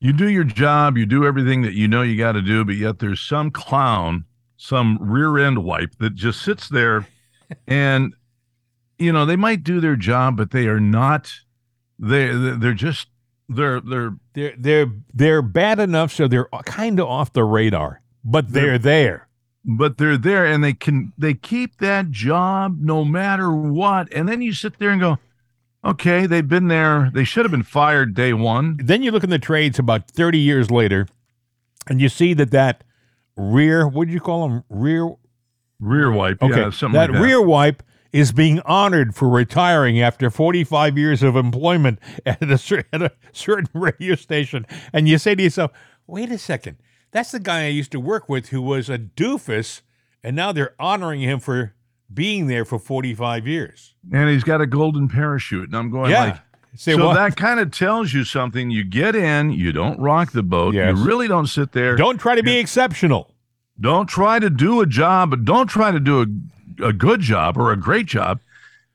You 0.00 0.12
do 0.12 0.28
your 0.28 0.44
job, 0.44 0.98
you 0.98 1.06
do 1.06 1.26
everything 1.26 1.62
that 1.62 1.74
you 1.74 1.88
know 1.88 2.02
you 2.02 2.18
got 2.18 2.32
to 2.32 2.42
do, 2.42 2.64
but 2.64 2.76
yet 2.76 2.98
there's 3.00 3.20
some 3.20 3.50
clown, 3.50 4.26
some 4.56 4.98
rear 5.00 5.38
end 5.38 5.64
wipe 5.64 5.96
that 5.98 6.14
just 6.14 6.42
sits 6.42 6.68
there 6.68 7.06
and 7.68 8.14
you 8.98 9.12
know, 9.12 9.26
they 9.26 9.36
might 9.36 9.64
do 9.64 9.80
their 9.80 9.96
job, 9.96 10.36
but 10.36 10.50
they 10.50 10.66
are 10.66 10.80
not 10.80 11.32
they 11.98 12.28
they're 12.32 12.74
just 12.74 13.08
they're 13.48 13.80
they're 13.80 14.14
They're 14.34 14.54
they're 14.58 14.92
they're 15.12 15.42
bad 15.42 15.78
enough 15.78 16.12
so 16.12 16.26
they're 16.28 16.48
kind 16.64 16.98
of 16.98 17.06
off 17.06 17.32
the 17.32 17.44
radar, 17.44 18.02
but 18.24 18.52
they're 18.52 18.78
there. 18.78 19.28
but 19.64 19.96
they're 19.98 20.16
there 20.18 20.44
and 20.46 20.62
they 20.64 20.72
can 20.72 21.12
they 21.16 21.34
keep 21.34 21.78
that 21.78 22.10
job 22.10 22.78
no 22.80 23.04
matter 23.04 23.52
what. 23.52 24.12
And 24.12 24.28
then 24.28 24.42
you 24.42 24.52
sit 24.52 24.78
there 24.78 24.90
and 24.90 25.00
go, 25.00 25.18
okay, 25.84 26.26
they've 26.26 26.48
been 26.48 26.68
there. 26.68 27.10
They 27.14 27.24
should 27.24 27.44
have 27.44 27.52
been 27.52 27.62
fired 27.62 28.14
day 28.14 28.32
one. 28.32 28.78
Then 28.82 29.02
you 29.02 29.10
look 29.10 29.24
in 29.24 29.30
the 29.30 29.38
trades 29.38 29.78
about 29.78 30.10
thirty 30.10 30.38
years 30.38 30.70
later, 30.70 31.06
and 31.86 32.00
you 32.00 32.08
see 32.08 32.34
that 32.34 32.50
that 32.50 32.82
rear 33.36 33.86
what 33.86 34.08
do 34.08 34.14
you 34.14 34.20
call 34.20 34.48
them 34.48 34.64
rear 34.68 35.14
Rear 35.80 36.10
wipe. 36.12 36.40
Okay, 36.40 36.60
Yeah, 36.60 36.70
something 36.70 36.98
that, 36.98 37.10
like 37.10 37.20
that. 37.20 37.26
rear 37.26 37.42
wipe 37.42 37.82
is 38.14 38.30
being 38.30 38.60
honored 38.60 39.12
for 39.12 39.28
retiring 39.28 40.00
after 40.00 40.30
45 40.30 40.96
years 40.96 41.20
of 41.24 41.34
employment 41.34 41.98
at 42.24 42.40
a, 42.40 42.84
at 42.92 43.02
a 43.02 43.10
certain 43.32 43.68
radio 43.74 44.14
station. 44.14 44.64
And 44.92 45.08
you 45.08 45.18
say 45.18 45.34
to 45.34 45.42
yourself, 45.42 45.72
wait 46.06 46.30
a 46.30 46.38
second, 46.38 46.76
that's 47.10 47.32
the 47.32 47.40
guy 47.40 47.64
I 47.64 47.68
used 47.68 47.90
to 47.90 47.98
work 47.98 48.28
with 48.28 48.50
who 48.50 48.62
was 48.62 48.88
a 48.88 48.98
doofus, 48.98 49.82
and 50.22 50.36
now 50.36 50.52
they're 50.52 50.76
honoring 50.78 51.22
him 51.22 51.40
for 51.40 51.74
being 52.12 52.46
there 52.46 52.64
for 52.64 52.78
45 52.78 53.48
years. 53.48 53.94
And 54.12 54.28
he's 54.30 54.44
got 54.44 54.60
a 54.60 54.66
golden 54.66 55.08
parachute. 55.08 55.66
And 55.66 55.76
I'm 55.76 55.90
going 55.90 56.12
Yeah. 56.12 56.24
like, 56.24 56.36
Say 56.76 56.94
so 56.94 57.06
what? 57.06 57.14
that 57.14 57.36
kind 57.36 57.58
of 57.58 57.70
tells 57.72 58.12
you 58.12 58.22
something. 58.24 58.70
You 58.70 58.84
get 58.84 59.14
in, 59.16 59.50
you 59.50 59.72
don't 59.72 59.98
rock 60.00 60.30
the 60.32 60.42
boat. 60.44 60.74
Yes. 60.74 60.96
You 60.96 61.04
really 61.04 61.26
don't 61.28 61.46
sit 61.48 61.72
there. 61.72 61.94
Don't 61.96 62.18
try 62.18 62.34
to 62.36 62.42
be 62.44 62.58
exceptional. 62.58 63.32
Don't 63.80 64.06
try 64.08 64.38
to 64.38 64.50
do 64.50 64.80
a 64.80 64.86
job, 64.86 65.30
but 65.30 65.44
don't 65.44 65.66
try 65.68 65.90
to 65.92 65.98
do 66.00 66.22
a, 66.22 66.26
a 66.82 66.92
good 66.92 67.20
job 67.20 67.56
or 67.58 67.72
a 67.72 67.76
great 67.76 68.06
job. 68.06 68.40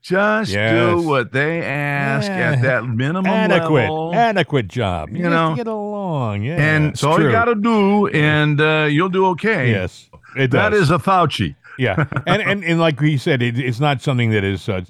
Just 0.02 0.50
Yes. 0.52 0.72
do 0.72 1.06
what 1.06 1.32
they 1.32 1.62
ask 1.62 2.26
Yeah. 2.28 2.52
at 2.52 2.62
that 2.62 2.84
minimum 2.86 3.26
Adequate, 3.26 3.70
level. 3.82 4.14
adequate 4.14 4.66
job. 4.68 5.10
You 5.10 5.18
just 5.18 5.30
know. 5.30 5.54
get 5.54 5.66
along. 5.66 6.42
Yeah, 6.42 6.56
and 6.56 6.86
it's 6.86 7.00
it's 7.00 7.04
all 7.04 7.20
you 7.20 7.30
got 7.30 7.44
to 7.46 7.54
do, 7.54 8.06
and 8.08 8.58
uh, 8.60 8.86
you'll 8.90 9.10
do 9.10 9.26
okay. 9.26 9.70
Yes, 9.70 10.08
it 10.36 10.50
That 10.52 10.70
does. 10.70 10.82
is 10.84 10.90
a 10.90 10.96
Fauci. 10.98 11.54
yeah, 11.78 12.06
and, 12.26 12.40
and 12.40 12.64
and 12.64 12.80
like 12.80 12.98
we 13.00 13.18
said, 13.18 13.42
it, 13.42 13.58
it's 13.58 13.78
not 13.78 14.00
something 14.00 14.30
that 14.30 14.42
is 14.42 14.70
uh, 14.70 14.80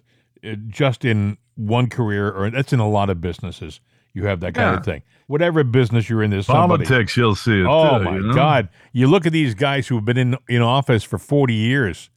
just 0.69 1.05
in 1.05 1.39
one 1.57 1.89
career, 1.89 2.31
or 2.31 2.49
that's 2.51 2.73
in 2.73 2.79
a 2.79 2.89
lot 2.89 3.11
of 3.11 3.21
businesses. 3.21 3.81
You 4.15 4.27
have 4.27 4.39
that 4.41 4.55
kind 4.55 4.73
Yeah. 4.75 4.79
of 4.79 4.85
thing. 4.85 5.03
Whatever 5.27 5.63
business 5.65 6.09
you're 6.09 6.23
in, 6.23 6.31
there's 6.31 6.47
somebody. 6.47 6.85
Politics, 6.85 7.17
you'll 7.17 7.35
see 7.35 7.61
it. 7.63 7.67
Oh 7.69 7.99
too, 7.99 8.05
my 8.05 8.15
you 8.17 8.23
know? 8.29 8.35
God! 8.35 8.69
You 8.93 9.09
look 9.09 9.27
at 9.27 9.33
these 9.33 9.55
guys 9.55 9.89
who 9.89 9.97
have 9.97 10.05
been 10.05 10.17
in 10.19 10.37
in 10.49 10.63
office 10.63 11.03
for 11.03 11.19
forty 11.19 11.55
years. 11.55 12.11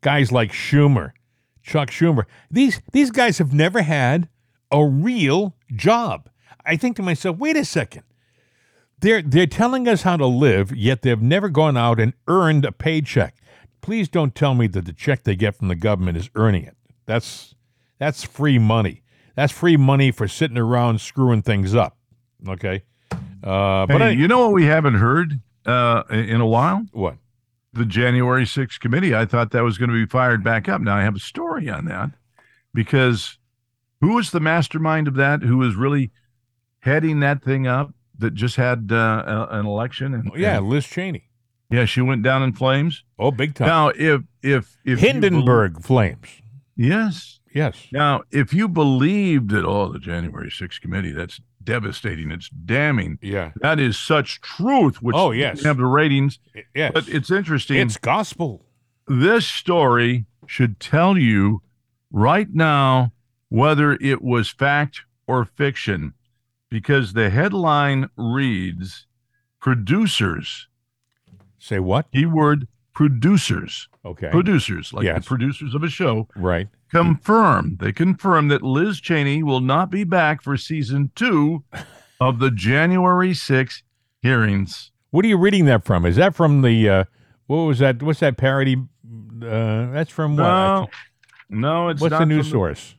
Guys 0.00 0.30
like 0.30 0.52
Schumer, 0.52 1.12
Chuck 1.62 1.90
Schumer. 1.90 2.24
These 2.50 2.80
these 2.92 3.10
guys 3.10 3.38
have 3.38 3.52
never 3.52 3.82
had 3.82 4.28
a 4.70 4.84
real 4.84 5.56
job. 5.74 6.28
I 6.64 6.76
think 6.76 6.96
to 6.96 7.02
myself, 7.02 7.38
wait 7.38 7.56
a 7.56 7.64
second. 7.64 8.02
They're 9.00 9.22
they're 9.22 9.46
telling 9.46 9.88
us 9.88 10.02
how 10.02 10.16
to 10.16 10.26
live, 10.26 10.74
yet 10.74 11.02
they've 11.02 11.20
never 11.20 11.48
gone 11.48 11.76
out 11.76 12.00
and 12.00 12.14
earned 12.26 12.64
a 12.64 12.72
paycheck. 12.72 13.36
Please 13.80 14.08
don't 14.08 14.34
tell 14.34 14.54
me 14.54 14.66
that 14.68 14.84
the 14.84 14.92
check 14.92 15.22
they 15.22 15.36
get 15.36 15.56
from 15.56 15.68
the 15.68 15.76
government 15.76 16.18
is 16.18 16.30
earning 16.34 16.64
it. 16.64 16.76
That's 17.06 17.54
that's 17.98 18.24
free 18.24 18.58
money. 18.58 19.02
That's 19.34 19.52
free 19.52 19.76
money 19.76 20.10
for 20.10 20.26
sitting 20.26 20.58
around 20.58 21.00
screwing 21.00 21.42
things 21.42 21.74
up. 21.74 21.96
Okay. 22.48 22.82
Uh, 23.42 23.86
but 23.86 24.02
I, 24.02 24.10
you 24.10 24.26
know 24.26 24.40
what 24.40 24.52
we 24.52 24.64
haven't 24.64 24.94
heard 24.94 25.40
uh, 25.64 26.02
in 26.10 26.40
a 26.40 26.46
while? 26.46 26.84
what? 26.92 27.16
The 27.78 27.86
January 27.86 28.44
6th 28.44 28.80
committee. 28.80 29.14
I 29.14 29.24
thought 29.24 29.52
that 29.52 29.62
was 29.62 29.78
going 29.78 29.88
to 29.90 29.94
be 29.94 30.04
fired 30.06 30.42
back 30.44 30.68
up. 30.68 30.80
Now 30.80 30.96
I 30.96 31.02
have 31.02 31.16
a 31.16 31.20
story 31.20 31.68
on 31.70 31.84
that 31.86 32.10
because 32.74 33.38
who 34.00 34.14
was 34.14 34.30
the 34.32 34.40
mastermind 34.40 35.08
of 35.08 35.14
that? 35.14 35.42
Who 35.42 35.58
was 35.58 35.74
really 35.76 36.10
heading 36.80 37.20
that 37.20 37.42
thing 37.42 37.66
up? 37.66 37.94
That 38.20 38.34
just 38.34 38.56
had 38.56 38.90
uh, 38.90 39.46
an 39.50 39.64
election 39.64 40.12
and 40.12 40.30
Yeah, 40.36 40.58
and- 40.58 40.68
Liz 40.68 40.84
Cheney. 40.86 41.28
yeah, 41.70 41.84
she 41.84 42.00
went 42.00 42.24
down 42.24 42.42
in 42.42 42.52
flames. 42.52 43.04
Oh, 43.16 43.30
big 43.30 43.54
time. 43.54 43.68
Now, 43.68 43.88
if 43.90 44.22
if 44.42 44.76
if 44.84 44.98
Hindenburg 44.98 45.82
flames. 45.82 46.26
yes. 46.76 47.36
Yes. 47.54 47.86
Now, 47.92 48.22
if 48.30 48.52
you 48.52 48.68
believed 48.68 49.50
that, 49.50 49.64
oh, 49.64 49.90
the 49.92 49.98
January 49.98 50.50
6th 50.50 50.80
committee, 50.80 51.12
that's 51.12 51.40
devastating. 51.68 52.30
It's 52.30 52.48
damning. 52.48 53.18
Yeah. 53.20 53.52
That 53.60 53.78
is 53.78 53.98
such 53.98 54.40
truth. 54.40 55.02
Which 55.02 55.14
Oh, 55.16 55.30
yes. 55.32 55.62
have 55.64 55.76
the 55.76 55.84
ratings, 55.86 56.38
Yes. 56.74 56.92
but 56.94 57.08
it's 57.08 57.30
interesting. 57.30 57.76
it's 57.78 57.96
gospel. 57.98 58.64
this 59.06 59.46
story 59.46 60.24
should 60.46 60.80
tell 60.80 61.16
you 61.18 61.62
right 62.10 62.48
now 62.52 63.12
whether 63.50 63.92
it 64.00 64.22
was 64.22 64.48
fact 64.48 65.02
or 65.26 65.44
fiction 65.44 66.14
because 66.70 67.12
the 67.12 67.28
headline 67.30 68.08
reads 68.16 69.06
producers 69.60 70.68
Say 71.58 71.78
what? 71.80 72.10
keyword 72.12 72.66
producers 72.98 73.88
Okay. 74.04 74.28
producers 74.28 74.92
like 74.92 75.04
Yes. 75.04 75.22
the 75.22 75.28
producers 75.28 75.72
of 75.72 75.84
a 75.84 75.88
show 75.88 76.26
right. 76.34 76.66
confirm 76.90 77.76
they 77.78 77.92
confirm 77.92 78.48
that 78.48 78.60
Liz 78.64 79.00
Cheney 79.00 79.44
will 79.44 79.60
not 79.60 79.88
be 79.88 80.02
back 80.02 80.42
for 80.42 80.56
season 80.56 81.12
2 81.14 81.62
of 82.20 82.40
the 82.40 82.50
January 82.50 83.34
6 83.34 83.84
hearings 84.20 84.90
What 85.10 85.24
are 85.24 85.28
you 85.28 85.38
reading 85.38 85.66
that 85.66 85.84
from? 85.84 86.04
Is 86.04 86.16
that 86.16 86.34
from 86.34 86.62
the 86.62 86.88
uh 86.90 87.04
what 87.46 87.58
was 87.58 87.78
that 87.78 88.02
what's 88.02 88.18
that 88.18 88.36
parody 88.36 88.74
uh 88.76 89.90
that's 89.92 90.10
from 90.10 90.36
what? 90.36 90.42
no 90.42 90.88
no 91.48 91.88
it's 91.90 92.00
what's 92.02 92.18
the 92.18 92.26
news 92.26 92.50
source? 92.50 92.96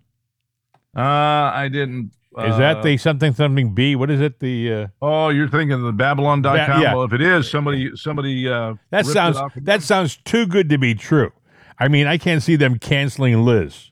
uh 0.96 1.02
I 1.02 1.68
didn't 1.70 2.12
Is 2.38 2.58
that 2.58 2.78
uh, 2.78 2.82
the 2.84 2.98
something 2.98 3.34
something 3.34 3.74
B? 3.74 3.96
What 3.96 4.12
is 4.12 4.22
it? 4.22 4.40
The 4.40 4.74
uh 4.74 4.88
Oh, 5.02 5.30
you're 5.30 5.50
thinking 5.50 5.84
the 5.84 5.92
Babylon.com. 5.92 6.54
Ba- 6.54 6.80
yeah. 6.82 6.94
Well, 6.94 7.04
if 7.04 7.14
it 7.14 7.22
is, 7.22 7.50
somebody 7.50 7.92
somebody 7.96 8.48
uh 8.48 8.76
that 8.92 9.06
sounds 9.08 9.38
that 9.56 9.82
sounds 9.82 10.18
too 10.18 10.46
good 10.46 10.70
to 10.70 10.78
be 10.78 10.94
true. 10.94 11.32
I 11.80 11.88
mean, 11.88 12.06
I 12.08 12.18
can't 12.18 12.44
see 12.44 12.56
them 12.56 12.78
canceling 12.78 13.44
Liz. 13.46 13.90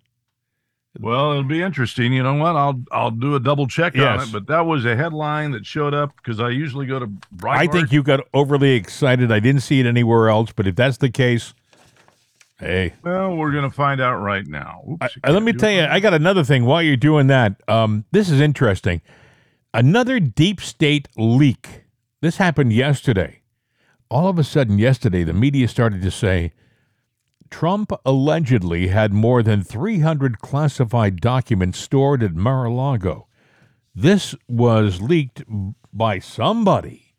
Well, 0.99 1.31
it'll 1.31 1.43
be 1.43 1.61
interesting. 1.61 2.13
You 2.13 2.23
know 2.23 2.35
what? 2.35 2.55
I'll 2.55 2.81
I'll 2.91 3.11
do 3.11 3.35
a 3.35 3.39
double 3.39 3.67
check 3.67 3.97
on 3.97 4.19
it. 4.21 4.31
But 4.31 4.47
that 4.47 4.61
was 4.65 4.85
a 4.85 4.95
headline 4.95 5.51
that 5.51 5.65
showed 5.65 5.93
up 5.93 6.15
because 6.17 6.39
I 6.39 6.49
usually 6.49 6.85
go 6.85 6.99
to 6.99 7.07
Breitbart. 7.07 7.57
I 7.57 7.67
think 7.67 7.91
you 7.91 8.03
got 8.03 8.21
overly 8.33 8.71
excited. 8.73 9.31
I 9.31 9.39
didn't 9.39 9.61
see 9.61 9.79
it 9.79 9.85
anywhere 9.85 10.29
else, 10.29 10.51
but 10.55 10.67
if 10.67 10.75
that's 10.75 10.97
the 10.97 11.09
case, 11.09 11.53
hey, 12.59 12.93
Well, 13.03 13.35
we're 13.35 13.51
gonna 13.51 13.69
find 13.69 14.01
out 14.01 14.17
right 14.17 14.45
now. 14.47 14.81
Oops, 14.89 15.17
Uh, 15.23 15.31
let 15.31 15.43
me 15.43 15.53
tell 15.53 15.71
you, 15.71 15.83
I 15.85 15.99
got 15.99 16.13
another 16.13 16.43
thing 16.43 16.65
while 16.65 16.81
you're 16.81 16.95
doing 16.97 17.27
that. 17.27 17.61
Um, 17.67 18.05
this 18.11 18.29
is 18.29 18.39
interesting. 18.41 19.01
Another 19.73 20.19
deep 20.19 20.59
state 20.61 21.07
leak. 21.17 21.85
This 22.21 22.37
happened 22.37 22.73
yesterday. 22.73 23.41
All 24.09 24.27
of 24.27 24.39
a 24.39 24.43
sudden, 24.43 24.79
yesterday, 24.79 25.23
the 25.23 25.33
media 25.33 25.67
started 25.67 26.01
to 26.01 26.11
say 26.11 26.53
Trump 27.49 27.91
allegedly 28.05 28.87
had 28.87 29.13
more 29.13 29.43
than 29.43 29.63
300 29.63 30.39
classified 30.39 31.21
documents 31.21 31.79
stored 31.79 32.23
at 32.23 32.33
Mar 32.33 32.65
a 32.65 32.73
Lago. 32.73 33.27
This 33.93 34.35
was 34.47 35.01
leaked 35.01 35.43
by 35.93 36.19
somebody 36.19 37.13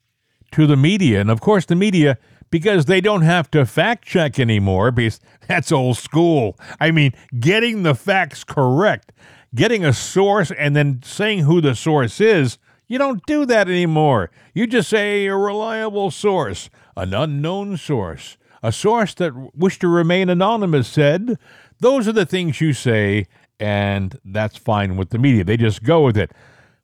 to 0.53 0.67
the 0.67 0.77
media. 0.77 1.21
And 1.21 1.31
of 1.31 1.41
course, 1.41 1.65
the 1.67 1.75
media, 1.77 2.19
because 2.51 2.87
they 2.87 3.01
don't 3.01 3.23
have 3.23 3.51
to 3.53 3.67
fact 3.67 4.05
check 4.05 4.39
anymore, 4.39 4.91
because 4.91 5.21
that's 5.49 5.73
old 5.73 5.97
school. 5.97 6.59
I 6.81 6.91
mean, 6.91 7.13
getting 7.39 7.83
the 7.83 7.95
facts 7.95 8.45
correct, 8.45 9.13
getting 9.55 9.85
a 9.85 9.93
source 9.93 10.51
and 10.51 10.75
then 10.75 11.01
saying 11.05 11.41
who 11.41 11.61
the 11.61 11.75
source 11.75 12.21
is, 12.21 12.59
you 12.87 12.99
don't 12.99 13.25
do 13.27 13.45
that 13.47 13.69
anymore. 13.69 14.31
You 14.55 14.67
just 14.67 14.89
say 14.89 15.27
a 15.27 15.37
reliable 15.37 16.11
source, 16.11 16.71
an 16.97 17.13
unknown 17.13 17.77
source, 17.77 18.39
a 18.63 18.73
source 18.73 19.15
that 19.15 19.55
wished 19.55 19.83
to 19.83 19.89
remain 19.89 20.31
anonymous 20.31 20.89
said. 20.89 21.39
Those 21.81 22.09
are 22.09 22.13
the 22.13 22.27
things 22.27 22.61
you 22.61 22.73
say, 22.73 23.27
and 23.61 24.19
that's 24.25 24.57
fine 24.57 24.97
with 24.97 25.11
the 25.11 25.19
media. 25.19 25.45
They 25.45 25.59
just 25.59 25.83
go 25.83 26.03
with 26.03 26.17
it. 26.17 26.33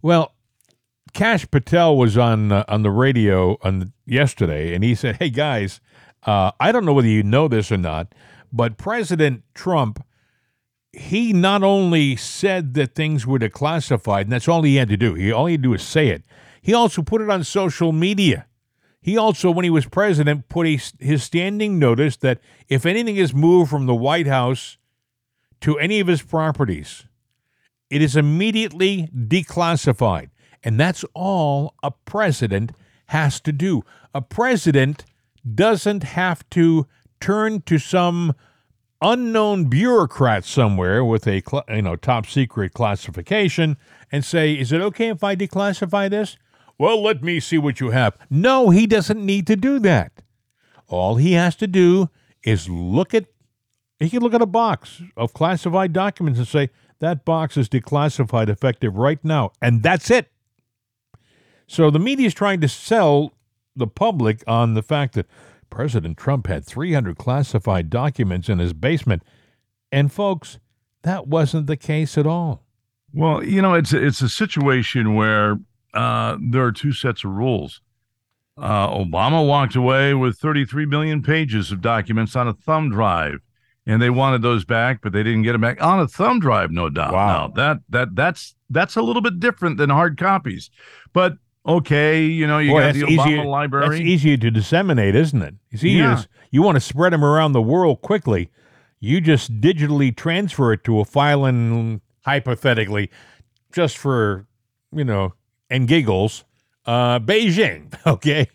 Well, 0.02 0.33
Kash 1.14 1.48
Patel 1.48 1.96
was 1.96 2.18
on 2.18 2.50
uh, 2.50 2.64
on 2.68 2.82
the 2.82 2.90
radio 2.90 3.56
on 3.62 3.92
yesterday, 4.04 4.74
and 4.74 4.82
he 4.82 4.94
said, 4.94 5.16
"Hey 5.16 5.30
guys, 5.30 5.80
uh, 6.24 6.50
I 6.58 6.72
don't 6.72 6.84
know 6.84 6.92
whether 6.92 7.08
you 7.08 7.22
know 7.22 7.46
this 7.48 7.70
or 7.70 7.76
not, 7.76 8.14
but 8.52 8.76
President 8.76 9.44
Trump, 9.54 10.04
he 10.92 11.32
not 11.32 11.62
only 11.62 12.16
said 12.16 12.74
that 12.74 12.96
things 12.96 13.26
were 13.26 13.38
declassified, 13.38 14.22
and 14.22 14.32
that's 14.32 14.48
all 14.48 14.62
he 14.62 14.76
had 14.76 14.88
to 14.88 14.96
do. 14.96 15.14
He 15.14 15.30
all 15.30 15.46
he 15.46 15.54
had 15.54 15.62
to 15.62 15.68
do 15.68 15.74
is 15.74 15.82
say 15.82 16.08
it. 16.08 16.24
He 16.60 16.74
also 16.74 17.00
put 17.00 17.22
it 17.22 17.30
on 17.30 17.44
social 17.44 17.92
media. 17.92 18.46
He 19.00 19.16
also, 19.16 19.50
when 19.50 19.64
he 19.64 19.70
was 19.70 19.86
president, 19.86 20.48
put 20.48 20.66
a, 20.66 20.80
his 20.98 21.22
standing 21.22 21.78
notice 21.78 22.16
that 22.18 22.40
if 22.68 22.86
anything 22.86 23.16
is 23.16 23.34
moved 23.34 23.70
from 23.70 23.86
the 23.86 23.94
White 23.94 24.26
House 24.26 24.78
to 25.60 25.78
any 25.78 26.00
of 26.00 26.08
his 26.08 26.22
properties." 26.22 27.04
it 27.90 28.02
is 28.02 28.16
immediately 28.16 29.08
declassified. 29.14 30.30
And 30.64 30.80
that's 30.80 31.04
all 31.14 31.74
a 31.82 31.90
president 31.90 32.72
has 33.06 33.40
to 33.40 33.52
do. 33.52 33.84
A 34.14 34.22
president 34.22 35.04
doesn't 35.54 36.02
have 36.02 36.48
to 36.50 36.86
turn 37.20 37.60
to 37.62 37.78
some 37.78 38.34
unknown 39.02 39.66
bureaucrat 39.66 40.44
somewhere 40.44 41.04
with 41.04 41.26
a 41.26 41.42
you 41.68 41.82
know 41.82 41.96
top 41.96 42.26
secret 42.26 42.72
classification 42.72 43.76
and 44.10 44.24
say, 44.24 44.54
"Is 44.54 44.72
it 44.72 44.80
okay 44.80 45.08
if 45.08 45.22
I 45.22 45.36
declassify 45.36 46.08
this?" 46.08 46.38
Well, 46.78 47.02
let 47.02 47.22
me 47.22 47.38
see 47.38 47.58
what 47.58 47.78
you 47.78 47.90
have. 47.90 48.16
No, 48.30 48.70
he 48.70 48.86
doesn't 48.86 49.24
need 49.24 49.46
to 49.46 49.56
do 49.56 49.78
that. 49.80 50.22
All 50.88 51.16
he 51.16 51.32
has 51.32 51.54
to 51.56 51.66
do 51.66 52.08
is 52.42 52.68
look 52.68 53.14
at 53.14 53.26
he 54.00 54.10
can 54.10 54.20
look 54.20 54.34
at 54.34 54.42
a 54.42 54.46
box 54.46 55.02
of 55.16 55.34
classified 55.34 55.92
documents 55.92 56.38
and 56.38 56.48
say, 56.48 56.70
that 57.00 57.24
box 57.24 57.56
is 57.56 57.68
declassified 57.68 58.48
effective 58.48 58.96
right 58.96 59.22
now. 59.24 59.52
And 59.60 59.82
that's 59.82 60.10
it. 60.10 60.28
So 61.66 61.90
the 61.90 61.98
media 61.98 62.26
is 62.26 62.34
trying 62.34 62.60
to 62.60 62.68
sell 62.68 63.34
the 63.76 63.86
public 63.86 64.44
on 64.46 64.74
the 64.74 64.82
fact 64.82 65.14
that 65.14 65.26
President 65.70 66.16
Trump 66.16 66.46
had 66.46 66.64
300 66.64 67.18
classified 67.18 67.90
documents 67.90 68.48
in 68.48 68.58
his 68.58 68.72
basement. 68.72 69.22
And 69.90 70.12
folks, 70.12 70.58
that 71.02 71.26
wasn't 71.26 71.66
the 71.66 71.76
case 71.76 72.16
at 72.16 72.26
all. 72.26 72.62
Well, 73.12 73.44
you 73.44 73.62
know, 73.62 73.74
it's 73.74 73.92
a, 73.92 74.04
it's 74.04 74.20
a 74.20 74.28
situation 74.28 75.14
where 75.14 75.58
uh, 75.92 76.36
there 76.40 76.64
are 76.64 76.72
two 76.72 76.92
sets 76.92 77.24
of 77.24 77.30
rules. 77.30 77.80
Uh, 78.56 78.88
Obama 78.88 79.46
walked 79.46 79.74
away 79.74 80.14
with 80.14 80.38
33 80.38 80.86
million 80.86 81.22
pages 81.22 81.72
of 81.72 81.80
documents 81.80 82.36
on 82.36 82.46
a 82.46 82.52
thumb 82.52 82.90
drive, 82.90 83.40
and 83.86 84.00
they 84.00 84.10
wanted 84.10 84.42
those 84.42 84.64
back, 84.64 85.00
but 85.02 85.12
they 85.12 85.22
didn't 85.22 85.42
get 85.42 85.52
them 85.52 85.60
back 85.60 85.82
on 85.82 86.00
a 86.00 86.06
thumb 86.06 86.38
drive, 86.38 86.70
no 86.70 86.88
doubt. 86.88 87.12
Wow. 87.12 87.46
Now, 87.46 87.54
that 87.54 87.80
that 87.88 88.14
that's 88.14 88.54
that's 88.70 88.96
a 88.96 89.02
little 89.02 89.22
bit 89.22 89.40
different 89.40 89.76
than 89.76 89.90
hard 89.90 90.16
copies, 90.18 90.70
but 91.12 91.34
okay, 91.66 92.24
you 92.24 92.46
know, 92.46 92.58
you 92.58 92.72
Boy, 92.72 92.80
got 92.80 92.94
the 92.94 93.02
Obama 93.02 93.26
easier, 93.26 93.44
library. 93.44 93.88
That's 93.88 94.00
easier 94.00 94.36
to 94.36 94.50
disseminate, 94.50 95.14
isn't 95.14 95.42
it? 95.42 95.54
It's 95.70 95.84
easier. 95.84 96.02
Yeah. 96.04 96.16
to- 96.16 96.28
you 96.50 96.62
want 96.62 96.76
to 96.76 96.80
spread 96.80 97.12
them 97.12 97.24
around 97.24 97.52
the 97.52 97.62
world 97.62 98.00
quickly. 98.02 98.50
You 99.00 99.20
just 99.20 99.60
digitally 99.60 100.16
transfer 100.16 100.72
it 100.72 100.84
to 100.84 101.00
a 101.00 101.04
file 101.04 101.44
and 101.44 102.00
hypothetically, 102.24 103.10
just 103.72 103.98
for, 103.98 104.46
you 104.94 105.04
know, 105.04 105.34
and 105.68 105.88
giggles, 105.88 106.44
uh, 106.86 107.18
Beijing. 107.18 107.92
Okay. 108.06 108.46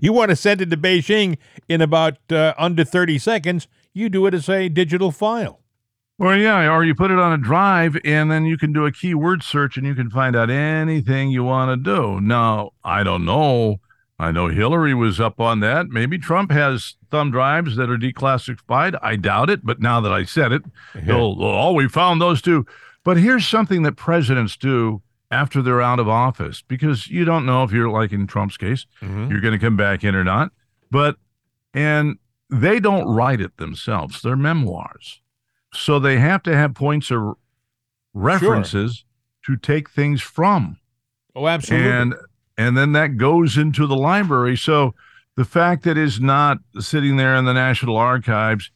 you 0.00 0.12
want 0.12 0.30
to 0.30 0.36
send 0.36 0.60
it 0.60 0.70
to 0.70 0.76
Beijing 0.76 1.38
in 1.68 1.80
about 1.80 2.18
uh, 2.30 2.52
under 2.58 2.84
30 2.84 3.18
seconds. 3.18 3.66
You 3.94 4.08
do 4.08 4.26
it 4.26 4.34
as 4.34 4.48
a 4.48 4.68
digital 4.68 5.10
file. 5.10 5.60
Well, 6.18 6.36
yeah, 6.36 6.68
or 6.74 6.82
you 6.84 6.96
put 6.96 7.12
it 7.12 7.18
on 7.18 7.32
a 7.32 7.38
drive 7.38 7.96
and 8.04 8.28
then 8.30 8.44
you 8.44 8.58
can 8.58 8.72
do 8.72 8.84
a 8.84 8.90
keyword 8.92 9.44
search 9.44 9.76
and 9.76 9.86
you 9.86 9.94
can 9.94 10.10
find 10.10 10.34
out 10.34 10.50
anything 10.50 11.30
you 11.30 11.44
want 11.44 11.70
to 11.70 11.76
do. 11.76 12.20
Now, 12.20 12.72
I 12.82 13.04
don't 13.04 13.24
know. 13.24 13.76
I 14.18 14.32
know 14.32 14.48
Hillary 14.48 14.94
was 14.94 15.20
up 15.20 15.38
on 15.38 15.60
that. 15.60 15.90
Maybe 15.90 16.18
Trump 16.18 16.50
has 16.50 16.96
thumb 17.12 17.30
drives 17.30 17.76
that 17.76 17.88
are 17.88 17.96
declassified. 17.96 18.98
I 19.00 19.14
doubt 19.14 19.48
it, 19.48 19.64
but 19.64 19.80
now 19.80 20.00
that 20.00 20.10
I 20.12 20.24
said 20.24 20.50
it, 20.50 20.62
he'll, 21.04 21.36
oh, 21.40 21.72
we 21.72 21.86
found 21.88 22.20
those 22.20 22.42
two. 22.42 22.66
But 23.04 23.16
here's 23.16 23.46
something 23.46 23.84
that 23.84 23.92
presidents 23.92 24.56
do 24.56 25.02
after 25.30 25.62
they're 25.62 25.80
out 25.80 26.00
of 26.00 26.08
office 26.08 26.62
because 26.66 27.06
you 27.08 27.24
don't 27.24 27.46
know 27.46 27.62
if 27.62 27.70
you're 27.70 27.90
like 27.90 28.10
in 28.10 28.26
Trump's 28.26 28.56
case, 28.56 28.86
Mhm. 29.00 29.30
you're 29.30 29.40
going 29.40 29.52
to 29.56 29.64
come 29.64 29.76
back 29.76 30.02
in 30.02 30.16
or 30.16 30.24
not. 30.24 30.50
But, 30.90 31.14
and 31.72 32.18
they 32.50 32.80
don't 32.80 33.06
write 33.06 33.40
it 33.40 33.56
themselves, 33.58 34.20
they're 34.20 34.34
memoirs. 34.36 35.20
So 35.74 35.98
they 35.98 36.18
have 36.18 36.42
to 36.44 36.56
have 36.56 36.74
points 36.74 37.10
of 37.10 37.34
references 38.14 39.04
to 39.46 39.56
take 39.56 39.90
things 39.90 40.22
from. 40.22 40.78
Oh, 41.34 41.46
absolutely. 41.46 41.90
And 41.90 42.14
and 42.56 42.76
then 42.76 42.92
that 42.92 43.16
goes 43.16 43.56
into 43.56 43.86
the 43.86 43.96
library. 43.96 44.56
So 44.56 44.94
the 45.36 45.44
fact 45.44 45.84
that 45.84 45.96
it's 45.96 46.18
not 46.18 46.58
sitting 46.80 47.16
there 47.16 47.36
in 47.36 47.44
the 47.44 47.52
National 47.52 47.96
Archives, 47.96 48.70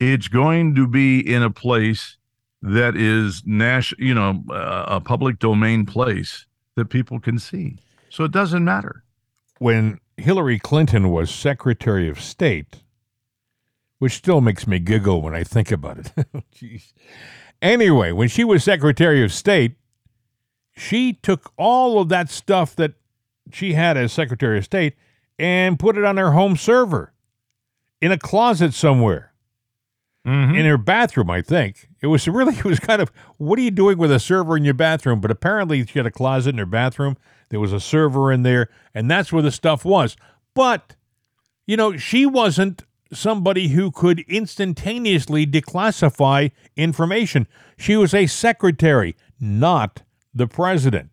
it's 0.00 0.26
going 0.28 0.74
to 0.74 0.88
be 0.88 1.20
in 1.20 1.42
a 1.42 1.50
place 1.50 2.16
that 2.62 2.96
is 2.96 3.42
national, 3.46 4.04
you 4.04 4.14
know, 4.14 4.42
uh, 4.50 4.84
a 4.88 5.00
public 5.00 5.38
domain 5.38 5.86
place 5.86 6.46
that 6.74 6.86
people 6.86 7.20
can 7.20 7.38
see. 7.38 7.78
So 8.10 8.24
it 8.24 8.32
doesn't 8.32 8.64
matter. 8.64 9.04
when 9.58 9.98
Hillary 10.16 10.58
Clinton 10.58 11.10
was 11.10 11.30
Secretary 11.30 12.08
of 12.08 12.20
State, 12.20 12.82
which 13.98 14.14
still 14.14 14.40
makes 14.40 14.66
me 14.66 14.78
giggle 14.78 15.22
when 15.22 15.34
I 15.34 15.44
think 15.44 15.70
about 15.70 15.98
it. 15.98 16.12
Oh, 16.34 16.42
jeez. 16.54 16.92
Anyway, 17.60 18.12
when 18.12 18.28
she 18.28 18.44
was 18.44 18.62
Secretary 18.62 19.24
of 19.24 19.32
State, 19.32 19.76
she 20.76 21.14
took 21.14 21.52
all 21.56 22.00
of 22.00 22.08
that 22.08 22.30
stuff 22.30 22.76
that 22.76 22.92
she 23.52 23.72
had 23.72 23.96
as 23.96 24.12
Secretary 24.12 24.58
of 24.58 24.64
State 24.64 24.94
and 25.38 25.78
put 25.78 25.96
it 25.96 26.04
on 26.04 26.16
her 26.16 26.32
home 26.32 26.56
server 26.56 27.12
in 28.00 28.12
a 28.12 28.18
closet 28.18 28.74
somewhere 28.74 29.32
mm-hmm. 30.26 30.54
in 30.54 30.66
her 30.66 30.78
bathroom, 30.78 31.30
I 31.30 31.42
think. 31.42 31.88
It 32.00 32.08
was 32.08 32.28
really, 32.28 32.54
it 32.58 32.64
was 32.64 32.78
kind 32.78 33.02
of, 33.02 33.10
what 33.38 33.58
are 33.58 33.62
you 33.62 33.70
doing 33.70 33.98
with 33.98 34.12
a 34.12 34.20
server 34.20 34.56
in 34.56 34.64
your 34.64 34.74
bathroom? 34.74 35.20
But 35.20 35.30
apparently 35.30 35.84
she 35.86 35.98
had 35.98 36.06
a 36.06 36.10
closet 36.10 36.50
in 36.50 36.58
her 36.58 36.66
bathroom. 36.66 37.16
There 37.50 37.60
was 37.60 37.72
a 37.72 37.80
server 37.80 38.30
in 38.30 38.42
there, 38.42 38.68
and 38.94 39.10
that's 39.10 39.32
where 39.32 39.42
the 39.42 39.50
stuff 39.50 39.84
was. 39.84 40.16
But, 40.54 40.94
you 41.66 41.76
know, 41.76 41.96
she 41.96 42.26
wasn't 42.26 42.82
somebody 43.12 43.68
who 43.68 43.90
could 43.90 44.20
instantaneously 44.28 45.46
declassify 45.46 46.50
information. 46.76 47.46
She 47.76 47.96
was 47.96 48.12
a 48.14 48.26
secretary, 48.26 49.16
not 49.40 50.02
the 50.34 50.46
president. 50.46 51.10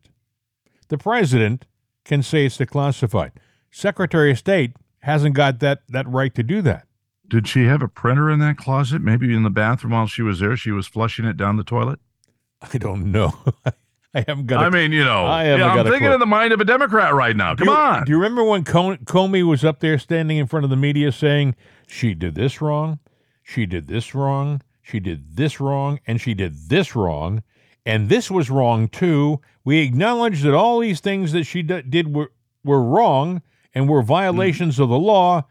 The 0.90 0.98
president 0.98 1.66
can 2.04 2.22
say 2.22 2.46
it's 2.46 2.58
declassified. 2.58 3.32
Secretary 3.72 4.32
of 4.32 4.38
State 4.40 4.74
hasn't 5.00 5.36
got 5.36 5.60
that, 5.60 5.82
that 5.90 6.08
right 6.08 6.34
to 6.36 6.44
do 6.44 6.62
that. 6.64 6.88
Did 7.28 7.48
she 7.48 7.66
have 7.66 7.82
a 7.82 7.88
printer 7.88 8.30
in 8.30 8.40
that 8.40 8.58
closet? 8.58 9.02
Maybe 9.02 9.34
in 9.34 9.44
the 9.44 9.50
bathroom 9.50 9.94
while 9.94 10.08
she 10.08 10.22
was 10.22 10.40
there, 10.40 10.56
she 10.56 10.72
was 10.72 10.86
flushing 10.88 11.26
it 11.26 11.38
down 11.38 11.58
the 11.58 11.64
toilet. 11.64 12.00
I 12.62 12.78
don't 12.78 13.12
know. 13.12 13.34
I 14.14 14.24
haven't 14.28 14.46
got. 14.46 14.64
a 14.64 14.68
I 14.68 14.70
mean, 14.70 14.94
you 14.94 15.04
know, 15.04 15.26
I 15.26 15.44
haven't 15.44 15.60
yeah, 15.68 15.76
got 15.76 15.86
I'm 15.88 15.92
thinking 15.92 16.12
in 16.14 16.20
the 16.22 16.26
mind 16.26 16.54
of 16.54 16.62
a 16.62 16.66
Democrat 16.66 17.14
right 17.14 17.36
now. 17.36 17.54
Do 17.54 17.66
Come 17.66 17.74
you- 17.74 17.80
on. 17.80 18.06
Do 18.06 18.12
you 18.12 18.18
remember 18.18 18.44
when 18.46 18.64
Comey 18.64 19.44
was 19.44 19.66
up 19.66 19.82
there 19.82 20.00
standing 20.00 20.38
in 20.38 20.48
front 20.48 20.64
of 20.64 20.70
the 20.70 20.78
media 20.78 21.12
saying 21.12 21.56
she 21.88 22.14
did 22.14 22.36
this 22.36 22.62
wrong, 22.62 23.00
she 23.44 23.66
did 23.66 23.88
this 23.88 24.16
wrong, 24.16 24.62
she 24.82 25.00
did 25.00 25.36
this 25.36 25.60
wrong, 25.60 26.00
and 26.06 26.20
she 26.22 26.34
did 26.34 26.70
this 26.70 26.96
wrong, 26.96 27.44
and 27.86 28.10
this 28.10 28.30
was 28.30 28.50
wrong 28.50 28.88
too. 28.88 29.42
We 29.64 29.80
acknowledge 29.80 30.42
that 30.44 30.54
all 30.54 30.80
these 30.80 31.00
things 31.00 31.32
that 31.32 31.46
she 31.46 31.62
d- 31.62 31.82
did 31.82 32.16
were 32.16 32.32
were 32.64 32.82
wrong 32.82 33.42
and 33.74 33.88
were 33.88 34.02
violations 34.02 34.80
of 34.80 34.90
the 34.90 34.98
law. 34.98 35.46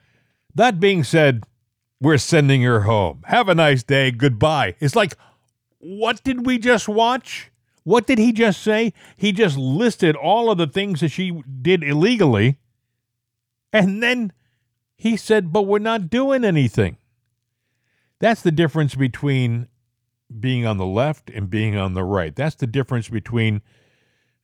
That 0.55 0.81
being 0.81 1.05
said, 1.05 1.44
we're 2.01 2.18
sending 2.18 2.62
her 2.62 2.81
home. 2.83 3.23
Have 3.27 3.49
a 3.49 3.55
nice 3.55 3.83
day. 3.83 4.11
Goodbye. 4.11 4.75
It's 4.81 4.97
like, 4.97 5.16
what 5.79 6.23
did 6.25 6.44
we 6.47 6.59
just 6.59 6.88
watch? 6.88 7.51
What 7.85 8.07
did 8.07 8.18
he 8.18 8.33
just 8.33 8.62
say? 8.62 8.92
He 9.16 9.33
just 9.33 9.57
listed 9.57 10.16
all 10.16 10.51
of 10.51 10.59
the 10.59 10.66
things 10.66 11.01
that 11.01 11.11
she 11.11 11.42
did 11.62 11.85
illegally. 11.85 12.59
And 13.73 14.03
then 14.03 14.33
he 14.96 15.16
said, 15.16 15.52
but 15.52 15.62
we're 15.62 15.78
not 15.78 16.11
doing 16.11 16.44
anything. 16.44 16.96
That's 18.20 18.42
the 18.42 18.52
difference 18.52 18.94
between 18.94 19.68
being 20.40 20.66
on 20.66 20.78
the 20.78 20.87
left 20.87 21.30
and 21.30 21.50
being 21.50 21.76
on 21.76 21.94
the 21.94 22.04
right. 22.04 22.35
That's 22.35 22.54
the 22.54 22.66
difference 22.66 23.09
between 23.09 23.62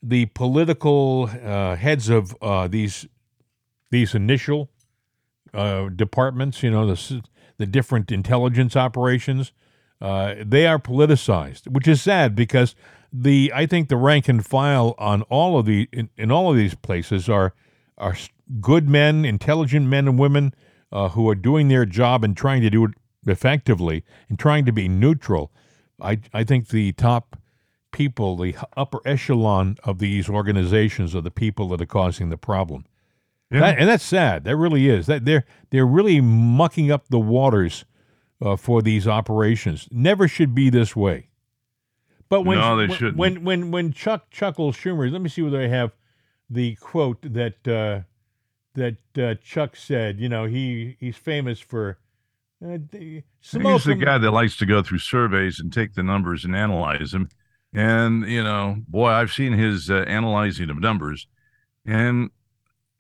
the 0.03 0.27
political 0.27 1.31
uh, 1.43 1.77
heads 1.77 2.09
of 2.09 2.37
uh, 2.43 2.69
these 2.69 3.07
these 3.91 4.15
initial 4.15 4.71
uh, 5.53 5.89
departments. 5.89 6.63
You 6.63 6.71
know, 6.71 6.87
the 6.87 7.23
the 7.59 7.67
different 7.67 8.11
intelligence 8.11 8.77
operations. 8.77 9.53
Uh, 10.01 10.35
they 10.43 10.67
are 10.67 10.79
politicized, 10.79 11.69
which 11.69 11.87
is 11.87 12.01
sad 12.01 12.35
because 12.35 12.75
the 13.13 13.53
I 13.55 13.67
think 13.67 13.89
the 13.89 13.97
rank 13.97 14.29
and 14.29 14.45
file 14.45 14.95
on 14.99 15.23
all 15.23 15.59
of 15.59 15.67
the 15.67 15.89
in, 15.93 16.09
in 16.17 16.31
all 16.31 16.51
of 16.51 16.57
these 16.57 16.75
places 16.75 17.29
are 17.29 17.53
are 17.99 18.17
good 18.61 18.89
men, 18.89 19.25
intelligent 19.25 19.87
men 19.87 20.09
and 20.09 20.19
women 20.19 20.55
uh, 20.93 21.11
who 21.11 21.29
are 21.29 21.35
doing 21.35 21.69
their 21.69 21.87
job 21.87 22.25
and 22.25 22.37
trying 22.37 22.63
to 22.63 22.71
do 22.71 22.85
it 22.85 22.91
effectively 23.27 24.05
and 24.29 24.39
trying 24.39 24.65
to 24.65 24.73
be 24.73 24.89
neutral. 24.89 25.53
I 26.01 26.21
I 26.33 26.45
think 26.45 26.69
the 26.69 26.93
top 26.93 27.37
people, 27.93 28.37
the 28.37 28.55
upper 28.77 29.01
echelon 29.05 29.77
of 29.85 29.99
these 29.99 30.29
organizations, 30.29 31.15
are 31.15 31.21
the 31.21 31.31
people 31.31 31.69
that 31.69 31.81
are 31.81 31.87
causing 31.87 32.31
the 32.31 32.37
problem. 32.39 32.87
Yeah. 33.51 33.61
That, 33.61 33.79
and 33.79 33.89
that's 33.89 34.05
sad. 34.05 34.45
That 34.45 34.57
really 34.57 34.89
is. 34.89 35.07
That 35.07 35.25
they're 35.25 35.45
they're 35.71 35.87
really 35.87 36.21
mucking 36.21 36.91
up 36.91 37.09
the 37.09 37.19
waters 37.19 37.85
uh, 38.41 38.57
for 38.57 38.81
these 38.81 39.07
operations. 39.09 39.89
Never 39.91 40.27
should 40.29 40.55
be 40.55 40.71
this 40.71 40.95
way. 40.97 41.29
But 42.29 42.43
when 42.43 42.59
No, 42.59 42.77
they 42.77 42.87
when, 42.87 42.97
shouldn't. 42.97 43.17
when 43.17 43.45
when 43.45 43.71
when 43.71 43.93
Chuck 43.93 44.31
chuckles 44.31 44.77
Schumer, 44.77 45.11
let 45.11 45.21
me 45.21 45.29
see 45.29 45.43
whether 45.43 45.61
I 45.61 45.67
have 45.67 45.93
the 46.49 46.77
quote 46.77 47.19
that 47.23 47.67
uh, 47.69 48.03
that 48.75 48.97
uh, 49.19 49.35
Chuck 49.43 49.77
said. 49.77 50.19
You 50.21 50.29
know, 50.29 50.45
he 50.47 50.97
he's 51.01 51.17
famous 51.17 51.61
for 51.61 51.99
uh, 52.65 52.79
d- 52.91 53.25
He's 53.43 53.85
the 53.85 53.95
guy 53.95 54.19
that 54.19 54.31
likes 54.33 54.57
to 54.59 54.67
go 54.67 54.83
through 54.83 54.99
surveys 54.99 55.61
and 55.61 55.73
take 55.73 55.95
the 55.95 56.03
numbers 56.03 56.45
and 56.45 56.55
analyze 56.55 57.13
them. 57.13 57.29
And, 57.73 58.27
you 58.29 58.43
know, 58.43 58.77
boy, 58.89 59.09
I've 59.09 59.33
seen 59.33 59.53
his 59.55 59.89
uh, 59.91 60.05
analyzing 60.07 60.69
of 60.69 60.79
numbers 60.79 61.27
and 61.87 62.31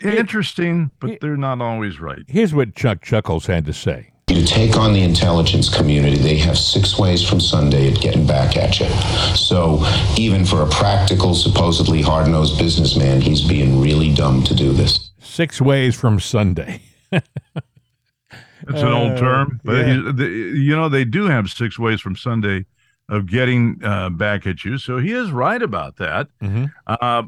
interesting, 0.02 0.90
but 1.00 1.10
He- 1.10 1.18
they're 1.20 1.36
not 1.36 1.60
always 1.60 2.00
right. 2.00 2.22
Here's 2.28 2.54
what 2.54 2.74
Chuck 2.74 3.02
Chuckles 3.02 3.46
had 3.46 3.66
to 3.66 3.72
say. 3.72 4.12
You 4.28 4.44
take 4.44 4.76
on 4.76 4.92
the 4.92 5.02
intelligence 5.02 5.68
community, 5.68 6.16
they 6.16 6.36
have 6.36 6.56
six 6.56 6.96
ways 6.98 7.28
from 7.28 7.40
Sunday 7.40 7.92
at 7.92 8.00
getting 8.00 8.26
back 8.26 8.56
at 8.56 8.78
you. 8.78 8.86
So 9.34 9.84
even 10.16 10.44
for 10.46 10.62
a 10.62 10.68
practical, 10.68 11.34
supposedly 11.34 12.00
hard-nosed 12.00 12.56
businessman, 12.56 13.20
he's 13.20 13.42
being 13.42 13.80
really 13.80 14.14
dumb 14.14 14.44
to 14.44 14.54
do 14.54 14.72
this. 14.72 15.09
Six 15.20 15.60
ways 15.60 15.94
from 15.98 16.18
Sunday. 16.20 16.80
That's 17.10 18.82
an 18.82 18.88
old 18.88 19.12
Uh, 19.12 19.16
term, 19.18 19.60
but 19.64 19.86
yeah. 19.86 19.94
you 20.26 20.76
know, 20.76 20.88
they 20.88 21.04
do 21.04 21.24
have 21.24 21.48
six 21.48 21.78
ways 21.78 22.00
from 22.00 22.14
Sunday 22.16 22.66
of 23.08 23.26
getting 23.26 23.80
uh, 23.82 24.10
back 24.10 24.46
at 24.46 24.64
you. 24.64 24.78
So 24.78 24.98
he 24.98 25.12
is 25.12 25.30
right 25.30 25.60
about 25.62 25.96
that. 25.96 26.28
hmm 26.40 26.66
Uh, 26.86 27.24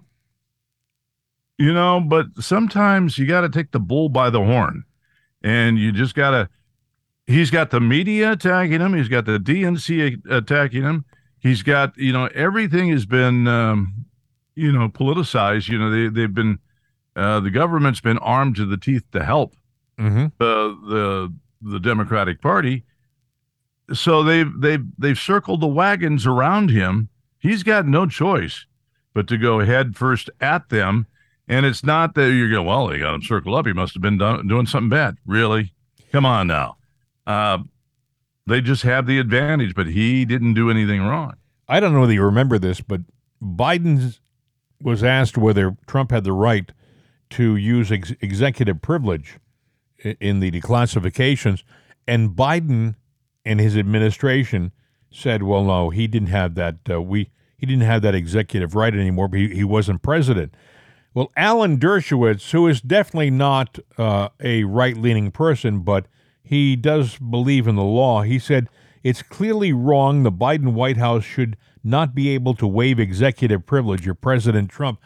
you 1.58 1.72
know, 1.72 2.00
but 2.00 2.26
sometimes 2.40 3.18
you 3.18 3.26
got 3.26 3.42
to 3.42 3.48
take 3.48 3.70
the 3.72 3.80
bull 3.80 4.08
by 4.08 4.30
the 4.30 4.40
horn, 4.42 4.84
and 5.42 5.78
you 5.78 5.92
just 5.92 6.14
got 6.14 6.30
to. 6.32 6.48
He's 7.26 7.50
got 7.50 7.70
the 7.70 7.80
media 7.80 8.32
attacking 8.32 8.80
him. 8.80 8.94
He's 8.94 9.08
got 9.08 9.26
the 9.26 9.38
DNC 9.38 10.22
attacking 10.28 10.82
him. 10.82 11.04
He's 11.38 11.62
got, 11.62 11.96
you 11.96 12.12
know, 12.12 12.26
everything 12.34 12.88
has 12.90 13.06
been, 13.06 13.46
um, 13.46 14.06
you 14.56 14.72
know, 14.72 14.88
politicized. 14.88 15.68
You 15.68 15.78
know, 15.78 15.88
they 15.90 16.08
they've 16.08 16.34
been, 16.34 16.58
uh, 17.16 17.40
the 17.40 17.50
government's 17.50 18.00
been 18.00 18.18
armed 18.18 18.56
to 18.56 18.66
the 18.66 18.76
teeth 18.76 19.04
to 19.12 19.24
help 19.24 19.54
Mm-hmm. 19.98 20.26
the 20.38 20.78
the 20.88 21.34
the 21.72 21.78
Democratic 21.80 22.40
Party. 22.40 22.84
So 23.92 24.22
they've 24.22 24.50
they've 24.60 24.84
they've 24.98 25.18
circled 25.18 25.60
the 25.60 25.66
wagons 25.66 26.26
around 26.26 26.70
him. 26.70 27.08
He's 27.38 27.62
got 27.62 27.86
no 27.86 28.06
choice 28.06 28.66
but 29.14 29.26
to 29.28 29.36
go 29.36 29.60
head 29.60 29.94
first 29.96 30.30
at 30.40 30.68
them. 30.70 31.06
And 31.48 31.66
it's 31.66 31.84
not 31.84 32.14
that 32.14 32.32
you're 32.32 32.48
going, 32.50 32.66
well, 32.66 32.86
they 32.86 33.00
got 33.00 33.14
him 33.14 33.22
circled 33.22 33.54
up. 33.56 33.66
He 33.66 33.72
must 33.74 33.94
have 33.94 34.00
been 34.02 34.16
done, 34.16 34.46
doing 34.46 34.64
something 34.66 34.88
bad. 34.88 35.16
Really? 35.26 35.74
Come 36.10 36.24
on 36.24 36.46
now. 36.46 36.76
Uh, 37.26 37.58
they 38.46 38.60
just 38.60 38.82
have 38.84 39.06
the 39.06 39.18
advantage, 39.18 39.74
but 39.74 39.88
he 39.88 40.24
didn't 40.24 40.54
do 40.54 40.70
anything 40.70 41.02
wrong. 41.02 41.34
I 41.68 41.80
don't 41.80 41.92
know 41.92 42.00
whether 42.00 42.12
you 42.12 42.22
remember 42.24 42.58
this, 42.58 42.80
but 42.80 43.00
Biden 43.42 44.18
was 44.80 45.04
asked 45.04 45.36
whether 45.36 45.76
Trump 45.86 46.10
had 46.10 46.24
the 46.24 46.32
right 46.32 46.70
to 47.32 47.56
use 47.56 47.90
ex- 47.92 48.14
executive 48.20 48.82
privilege 48.82 49.38
in 50.20 50.40
the 50.40 50.50
declassifications, 50.50 51.62
and 52.06 52.30
Biden 52.30 52.96
and 53.44 53.60
his 53.60 53.76
administration 53.76 54.72
said, 55.10 55.42
"Well, 55.42 55.64
no, 55.64 55.90
he 55.90 56.06
didn't 56.06 56.28
have 56.28 56.54
that. 56.56 56.76
Uh, 56.88 57.00
we 57.02 57.30
he 57.56 57.66
didn't 57.66 57.84
have 57.84 58.02
that 58.02 58.14
executive 58.14 58.74
right 58.74 58.94
anymore. 58.94 59.28
But 59.28 59.40
he, 59.40 59.54
he 59.54 59.64
wasn't 59.64 60.02
president." 60.02 60.54
Well, 61.14 61.30
Alan 61.36 61.78
Dershowitz, 61.78 62.52
who 62.52 62.66
is 62.66 62.80
definitely 62.80 63.30
not 63.30 63.78
uh, 63.98 64.30
a 64.42 64.64
right 64.64 64.96
leaning 64.96 65.30
person, 65.30 65.80
but 65.80 66.06
he 66.42 66.74
does 66.74 67.18
believe 67.18 67.68
in 67.68 67.76
the 67.76 67.82
law, 67.82 68.22
he 68.22 68.38
said 68.38 68.68
it's 69.02 69.22
clearly 69.22 69.72
wrong. 69.72 70.22
The 70.22 70.32
Biden 70.32 70.72
White 70.72 70.96
House 70.96 71.24
should 71.24 71.56
not 71.84 72.14
be 72.14 72.30
able 72.30 72.54
to 72.54 72.66
waive 72.66 72.98
executive 72.98 73.66
privilege 73.66 74.06
of 74.08 74.20
President 74.20 74.70
Trump. 74.70 75.00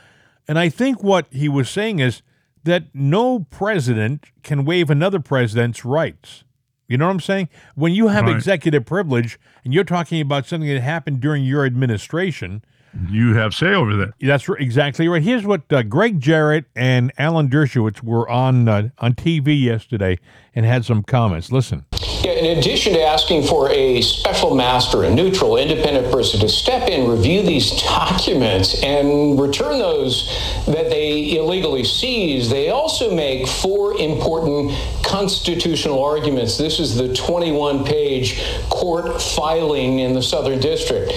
And 0.48 0.58
I 0.58 0.68
think 0.68 1.02
what 1.02 1.26
he 1.30 1.48
was 1.48 1.68
saying 1.68 1.98
is 1.98 2.22
that 2.64 2.84
no 2.94 3.40
president 3.50 4.26
can 4.42 4.64
waive 4.64 4.90
another 4.90 5.20
president's 5.20 5.84
rights. 5.84 6.44
You 6.88 6.96
know 6.98 7.06
what 7.06 7.12
I'm 7.12 7.20
saying? 7.20 7.48
When 7.74 7.92
you 7.92 8.08
have 8.08 8.24
Right. 8.26 8.36
executive 8.36 8.84
privilege 8.86 9.38
and 9.64 9.74
you're 9.74 9.84
talking 9.84 10.20
about 10.20 10.46
something 10.46 10.68
that 10.68 10.80
happened 10.80 11.20
during 11.20 11.44
your 11.44 11.64
administration, 11.64 12.62
You 13.10 13.34
have 13.34 13.54
say 13.54 13.74
over 13.74 13.94
that. 13.96 14.14
that's 14.20 14.48
exactly 14.48 15.06
right. 15.08 15.22
Here's 15.22 15.44
what 15.44 15.70
uh, 15.70 15.82
Gregg 15.82 16.20
Jarrett 16.20 16.64
and 16.74 17.12
Alan 17.18 17.48
Dershowitz 17.48 18.02
were 18.02 18.28
on 18.28 18.68
uh, 18.68 18.88
on 18.98 19.14
TV 19.14 19.60
yesterday 19.60 20.18
and 20.54 20.64
had 20.64 20.84
some 20.84 21.02
comments. 21.02 21.52
Listen. 21.52 21.84
Yeah, 22.22 22.32
in 22.32 22.58
addition 22.58 22.94
to 22.94 23.02
asking 23.02 23.44
for 23.44 23.70
a 23.70 24.00
special 24.00 24.54
master, 24.56 25.04
a 25.04 25.14
neutral, 25.14 25.58
independent 25.58 26.10
person 26.10 26.40
to 26.40 26.48
step 26.48 26.88
in, 26.88 27.08
review 27.08 27.42
these 27.42 27.82
documents, 27.82 28.82
and 28.82 29.38
return 29.38 29.78
those 29.78 30.26
that 30.66 30.88
they 30.90 31.36
illegally 31.36 31.84
seized, 31.84 32.50
they 32.50 32.70
also 32.70 33.14
make 33.14 33.46
four 33.46 33.96
important 33.98 34.72
constitutional 35.04 36.02
arguments. 36.02 36.56
This 36.56 36.80
is 36.80 36.96
the 36.96 37.14
21 37.14 37.84
page 37.84 38.42
court 38.70 39.20
filing 39.20 40.00
in 40.00 40.14
the 40.14 40.22
Southern 40.22 40.58
District. 40.58 41.12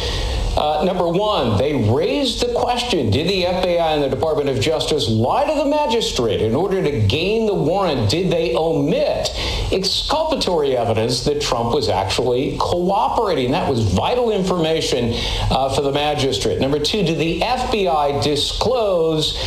Uh, 0.57 0.83
number 0.83 1.07
one, 1.07 1.57
they 1.57 1.89
raised 1.91 2.41
the 2.41 2.53
question 2.53 3.09
Did 3.11 3.27
the 3.27 3.43
FBI 3.43 3.93
and 3.93 4.03
the 4.03 4.09
Department 4.09 4.49
of 4.49 4.59
Justice 4.59 5.09
lie 5.09 5.45
to 5.45 5.55
the 5.55 5.65
magistrate 5.65 6.41
in 6.41 6.55
order 6.55 6.81
to 6.81 7.01
gain 7.07 7.45
the 7.45 7.53
warrant? 7.53 8.09
Did 8.09 8.31
they 8.31 8.55
omit 8.55 9.29
exculpatory 9.71 10.75
evidence 10.75 11.23
that 11.25 11.41
Trump 11.41 11.73
was 11.73 11.89
actually 11.89 12.57
cooperating? 12.57 13.51
That 13.51 13.69
was 13.69 13.81
vital 13.81 14.31
information 14.31 15.13
uh, 15.51 15.73
for 15.73 15.81
the 15.81 15.91
magistrate. 15.91 16.59
Number 16.59 16.79
two, 16.79 17.03
did 17.03 17.17
the 17.19 17.41
FBI 17.41 18.23
disclose? 18.23 19.37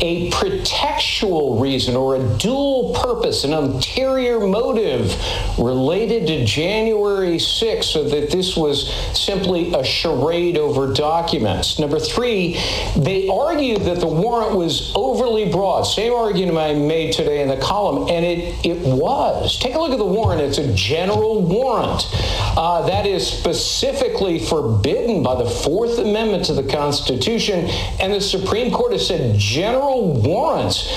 A 0.00 0.30
pretextual 0.30 1.60
reason 1.60 1.96
or 1.96 2.16
a 2.16 2.38
dual 2.38 2.94
purpose, 2.94 3.44
an 3.44 3.52
ulterior 3.52 4.40
motive 4.40 5.14
related 5.58 6.26
to 6.26 6.44
January 6.44 7.36
6th, 7.36 7.84
so 7.84 8.04
that 8.04 8.30
this 8.30 8.56
was 8.56 8.92
simply 9.18 9.72
a 9.74 9.84
charade 9.84 10.56
over 10.56 10.92
documents. 10.92 11.78
Number 11.78 11.98
three, 11.98 12.60
they 12.96 13.28
argued 13.28 13.82
that 13.82 14.00
the 14.00 14.06
warrant 14.06 14.56
was 14.56 14.92
overly 14.94 15.50
broad. 15.50 15.82
Same 15.82 16.12
argument 16.12 16.58
I 16.58 16.74
made 16.74 17.12
today 17.12 17.42
in 17.42 17.48
the 17.48 17.56
column, 17.56 18.08
and 18.08 18.24
it, 18.24 18.64
it 18.64 18.78
was. 18.80 19.58
Take 19.58 19.74
a 19.74 19.78
look 19.78 19.92
at 19.92 19.98
the 19.98 20.04
warrant. 20.04 20.40
It's 20.40 20.58
a 20.58 20.72
general 20.74 21.42
warrant 21.42 22.06
uh, 22.56 22.86
that 22.86 23.06
is 23.06 23.26
specifically 23.26 24.38
forbidden 24.38 25.22
by 25.22 25.34
the 25.34 25.48
Fourth 25.48 25.98
Amendment 25.98 26.44
to 26.46 26.54
the 26.54 26.62
Constitution, 26.62 27.66
and 28.00 28.12
the 28.12 28.20
Supreme 28.20 28.70
Court 28.72 28.92
has 28.92 29.06
said 29.06 29.38
general 29.38 29.87
warrants 29.96 30.88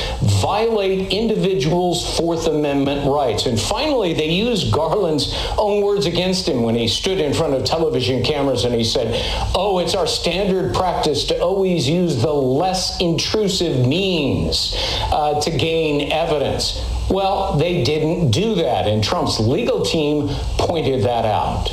violate 0.42 1.12
individuals' 1.12 2.18
Fourth 2.18 2.48
Amendment 2.48 3.08
rights. 3.08 3.46
And 3.46 3.60
finally, 3.60 4.14
they 4.14 4.30
used 4.30 4.72
Garland's 4.72 5.34
own 5.58 5.82
words 5.82 6.06
against 6.06 6.48
him 6.48 6.64
when 6.64 6.76
he 6.76 6.88
stood 6.88 7.20
in 7.20 7.34
front 7.34 7.54
of 7.54 7.64
television 7.64 8.24
cameras 8.24 8.66
and 8.66 8.74
he 8.74 8.84
said, 8.84 9.14
Oh, 9.56 9.80
it's 9.80 9.96
our 9.96 10.08
standard 10.08 10.74
practice 10.74 11.26
to 11.26 11.40
always 11.40 11.88
use 11.88 12.22
the 12.22 12.34
less 12.34 13.00
intrusive 13.00 13.88
means 13.88 14.76
uh, 15.12 15.40
to 15.42 15.52
gain 15.52 16.12
evidence. 16.12 16.84
Well, 17.10 17.58
they 17.58 17.84
didn't 17.84 18.32
do 18.32 18.56
that, 18.56 18.88
and 18.88 19.04
Trump's 19.04 19.40
legal 19.40 19.84
team 19.84 20.30
pointed 20.58 21.04
that 21.04 21.26
out. 21.26 21.70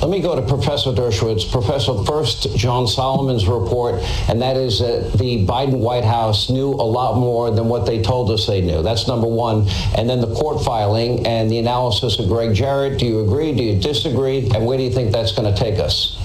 Let 0.00 0.10
me 0.10 0.20
go 0.20 0.36
to 0.36 0.42
Professor 0.42 0.92
Dershowitz. 0.92 1.50
Professor, 1.50 2.04
first, 2.04 2.54
John 2.54 2.86
Solomon's 2.86 3.48
report, 3.48 4.02
and 4.28 4.42
that 4.42 4.56
is 4.56 4.80
that 4.80 5.14
the 5.14 5.46
Biden 5.46 5.78
White 5.78 6.04
House 6.04 6.50
knew 6.50 6.72
a 6.72 6.84
lot 6.84 7.18
more 7.18 7.50
than 7.50 7.68
what 7.68 7.86
they 7.86 8.02
told 8.02 8.30
us 8.30 8.46
they 8.46 8.60
knew. 8.60 8.82
That's 8.82 9.08
number 9.08 9.26
one. 9.26 9.66
And 9.96 10.08
then 10.08 10.20
the 10.20 10.34
court 10.34 10.62
filing 10.62 11.26
and 11.26 11.50
the 11.50 11.58
analysis 11.58 12.18
of 12.18 12.28
Gregg 12.28 12.54
Jarrett. 12.54 12.98
Do 12.98 13.06
you 13.06 13.20
agree? 13.20 13.54
Do 13.54 13.62
you 13.62 13.80
disagree? 13.80 14.50
And 14.54 14.66
where 14.66 14.76
do 14.76 14.84
you 14.84 14.90
think 14.90 15.12
that's 15.12 15.32
going 15.32 15.52
to 15.52 15.58
take 15.58 15.78
us? 15.78 16.16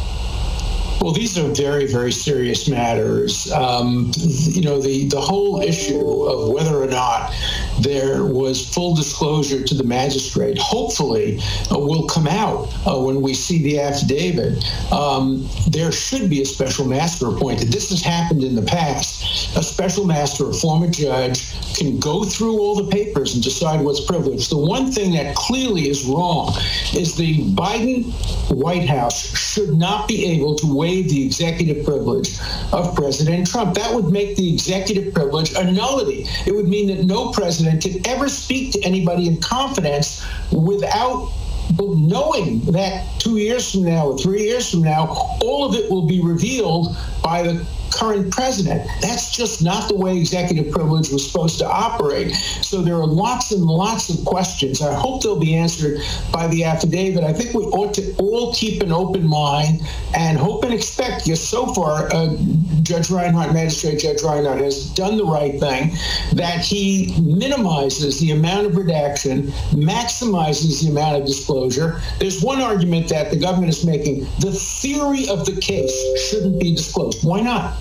Well, 1.01 1.13
these 1.13 1.35
are 1.39 1.47
very, 1.47 1.87
very 1.87 2.11
serious 2.11 2.69
matters. 2.69 3.51
Um, 3.51 4.11
you 4.17 4.61
know, 4.61 4.79
the, 4.79 5.07
the 5.07 5.19
whole 5.19 5.59
issue 5.59 5.99
of 5.99 6.53
whether 6.53 6.79
or 6.79 6.85
not 6.85 7.33
there 7.79 8.23
was 8.23 8.71
full 8.71 8.93
disclosure 8.93 9.63
to 9.63 9.73
the 9.73 9.83
magistrate, 9.83 10.59
hopefully, 10.59 11.39
uh, 11.71 11.79
will 11.79 12.05
come 12.05 12.27
out 12.27 12.71
uh, 12.85 13.01
when 13.01 13.19
we 13.19 13.33
see 13.33 13.63
the 13.63 13.79
affidavit. 13.79 14.63
Um, 14.91 15.49
there 15.67 15.91
should 15.91 16.29
be 16.29 16.43
a 16.43 16.45
special 16.45 16.85
master 16.85 17.29
appointed. 17.29 17.69
This 17.69 17.89
has 17.89 18.03
happened 18.03 18.43
in 18.43 18.53
the 18.53 18.61
past. 18.61 19.20
A 19.55 19.63
special 19.63 20.05
master, 20.05 20.49
a 20.49 20.53
former 20.53 20.89
judge, 20.89 21.51
can 21.75 21.99
go 21.99 22.23
through 22.23 22.59
all 22.59 22.75
the 22.75 22.89
papers 22.91 23.33
and 23.33 23.43
decide 23.43 23.81
what's 23.81 24.01
privileged. 24.01 24.49
The 24.49 24.57
one 24.57 24.91
thing 24.91 25.13
that 25.13 25.35
clearly 25.35 25.89
is 25.89 26.05
wrong 26.05 26.53
is 26.93 27.15
the 27.15 27.45
Biden 27.53 28.11
White 28.51 28.87
House 28.87 29.37
should 29.37 29.77
not 29.77 30.07
be 30.07 30.25
able 30.25 30.55
to 30.55 30.73
waive 30.73 31.09
the 31.09 31.25
executive 31.25 31.85
privilege 31.85 32.39
of 32.73 32.95
President 32.95 33.47
Trump. 33.47 33.75
That 33.75 33.93
would 33.93 34.11
make 34.11 34.35
the 34.35 34.53
executive 34.53 35.13
privilege 35.13 35.53
a 35.53 35.71
nullity. 35.71 36.25
It 36.45 36.53
would 36.53 36.67
mean 36.67 36.87
that 36.87 37.05
no 37.05 37.31
president 37.31 37.83
could 37.83 38.05
ever 38.07 38.27
speak 38.27 38.73
to 38.73 38.81
anybody 38.83 39.27
in 39.27 39.37
confidence 39.37 40.25
without 40.51 41.31
knowing 41.79 42.59
that 42.71 43.07
two 43.19 43.37
years 43.37 43.71
from 43.71 43.83
now 43.83 44.07
or 44.07 44.17
three 44.17 44.43
years 44.43 44.69
from 44.69 44.81
now, 44.81 45.07
all 45.41 45.65
of 45.65 45.75
it 45.75 45.89
will 45.89 46.05
be 46.05 46.21
revealed 46.21 46.95
by 47.23 47.43
the 47.43 47.65
current 47.93 48.31
president. 48.31 48.87
That's 49.01 49.35
just 49.35 49.63
not 49.63 49.87
the 49.89 49.95
way 49.95 50.17
executive 50.17 50.71
privilege 50.71 51.09
was 51.09 51.25
supposed 51.29 51.59
to 51.59 51.67
operate. 51.67 52.33
So 52.61 52.81
there 52.81 52.95
are 52.95 53.07
lots 53.07 53.51
and 53.51 53.63
lots 53.63 54.09
of 54.09 54.23
questions. 54.25 54.81
I 54.81 54.93
hope 54.93 55.23
they'll 55.23 55.39
be 55.39 55.55
answered 55.55 55.99
by 56.31 56.47
the 56.47 56.63
affidavit. 56.63 57.23
I 57.23 57.33
think 57.33 57.53
we 57.53 57.63
ought 57.63 57.93
to 57.95 58.15
all 58.17 58.53
keep 58.53 58.81
an 58.81 58.91
open 58.91 59.27
mind 59.27 59.81
and 60.15 60.37
hope 60.37 60.63
and 60.63 60.73
expect, 60.73 61.25
because 61.25 61.45
so 61.45 61.73
far, 61.73 62.13
uh, 62.13 62.35
Judge 62.81 63.09
Reinhart, 63.09 63.53
Magistrate 63.53 63.99
Judge 63.99 64.23
Reinhart, 64.23 64.59
has 64.59 64.89
done 64.93 65.17
the 65.17 65.25
right 65.25 65.59
thing, 65.59 65.91
that 66.33 66.61
he 66.61 67.15
minimizes 67.21 68.19
the 68.19 68.31
amount 68.31 68.67
of 68.67 68.75
redaction, 68.75 69.47
maximizes 69.71 70.81
the 70.81 70.89
amount 70.89 71.17
of 71.17 71.25
disclosure. 71.25 72.01
There's 72.19 72.41
one 72.41 72.61
argument 72.61 73.09
that 73.09 73.31
the 73.31 73.37
government 73.37 73.69
is 73.69 73.85
making 73.85 74.21
the 74.39 74.51
theory 74.51 75.27
of 75.29 75.45
the 75.45 75.59
case 75.61 75.95
shouldn't 76.29 76.59
be 76.59 76.75
disclosed. 76.75 77.23
Why 77.23 77.41
not? 77.41 77.77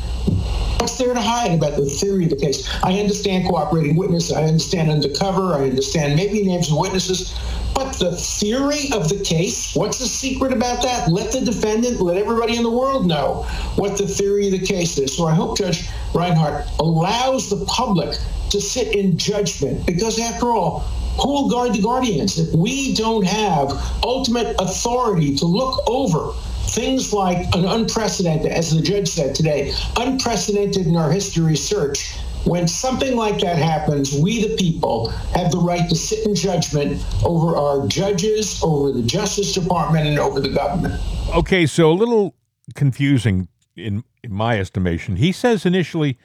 What's 0.81 0.97
there 0.97 1.13
to 1.13 1.21
hide 1.21 1.53
about 1.53 1.77
the 1.77 1.85
theory 1.85 2.25
of 2.25 2.31
the 2.31 2.37
case? 2.37 2.67
I 2.83 2.99
understand 2.99 3.47
cooperating 3.47 3.97
witness. 3.97 4.33
I 4.33 4.45
understand 4.45 4.91
undercover. 4.91 5.53
I 5.53 5.69
understand 5.69 6.17
maybe 6.17 6.43
names 6.43 6.71
of 6.71 6.79
witnesses. 6.79 7.39
But 7.75 7.99
the 7.99 8.17
theory 8.17 8.91
of 8.93 9.09
the 9.09 9.23
case, 9.23 9.75
what's 9.75 9.99
the 9.99 10.07
secret 10.07 10.53
about 10.53 10.83
that? 10.83 11.09
Let 11.09 11.33
the 11.33 11.41
defendant, 11.43 12.01
let 12.01 12.17
everybody 12.17 12.57
in 12.57 12.63
the 12.63 12.71
world 12.71 13.07
know 13.07 13.43
what 13.77 13.99
the 13.99 14.07
theory 14.07 14.47
of 14.47 14.53
the 14.53 14.67
case 14.67 14.97
is. 14.99 15.17
So 15.17 15.27
I 15.27 15.35
hope 15.35 15.59
Judge 15.59 15.89
Reinhart 16.15 16.67
allows 16.79 17.51
the 17.51 17.65
public 17.67 18.19
to 18.51 18.61
sit 18.61 18.95
in 18.95 19.17
judgment 19.19 19.87
because, 19.87 20.19
after 20.19 20.47
all, 20.47 20.81
who 21.21 21.29
will 21.29 21.51
guard 21.51 21.75
the 21.75 21.83
guardians? 21.83 22.39
If 22.39 22.55
we 22.55 22.95
don't 22.95 23.25
have 23.27 23.71
ultimate 24.03 24.57
authority 24.59 25.37
to 25.37 25.47
look 25.47 25.87
over 25.87 26.33
things 26.69 27.13
like 27.13 27.55
an 27.55 27.65
unprecedented, 27.65 28.53
as 28.53 28.75
the 28.75 28.83
judge 28.83 29.09
said 29.09 29.35
today, 29.35 29.73
unprecedented 29.97 30.87
in 30.87 30.97
our 30.97 31.11
history 31.11 31.57
search. 31.57 32.17
When 32.45 32.67
something 32.67 33.17
like 33.17 33.41
that 33.41 33.57
happens, 33.57 34.15
we 34.15 34.49
the 34.49 34.57
people 34.57 35.11
have 35.35 35.51
the 35.51 35.59
right 35.59 35.89
to 35.91 35.95
sit 35.95 36.27
in 36.27 36.35
judgment 36.35 37.05
over 37.25 37.57
our 37.57 37.87
judges, 37.87 38.63
over 38.63 38.93
the 38.93 39.03
Justice 39.03 39.53
Department, 39.53 40.07
and 40.07 40.19
over 40.19 40.41
the 40.41 40.49
government. 40.49 41.01
Okay, 41.35 41.67
so 41.67 41.91
a 41.91 41.93
little 41.93 42.35
confusing 42.75 43.49
in, 43.77 44.05
in 44.25 44.33
my 44.33 44.59
estimation. 44.59 45.17
He 45.17 45.33
says 45.33 45.67
initially 45.67 46.19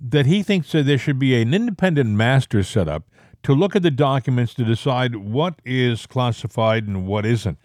that 0.00 0.26
he 0.26 0.42
thinks 0.42 0.72
that 0.72 0.84
there 0.84 0.98
should 0.98 1.18
be 1.18 1.40
an 1.40 1.52
independent 1.52 2.10
master 2.10 2.62
set 2.62 2.88
up 2.88 3.04
to 3.42 3.52
look 3.52 3.74
at 3.74 3.82
the 3.82 3.90
documents 3.90 4.54
to 4.54 4.64
decide 4.64 5.16
what 5.16 5.60
is 5.64 6.06
classified 6.06 6.86
and 6.86 7.06
what 7.06 7.24
isn't. 7.24 7.58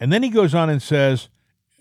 And 0.00 0.12
then 0.12 0.22
he 0.22 0.30
goes 0.30 0.54
on 0.54 0.70
and 0.70 0.82
says 0.82 1.28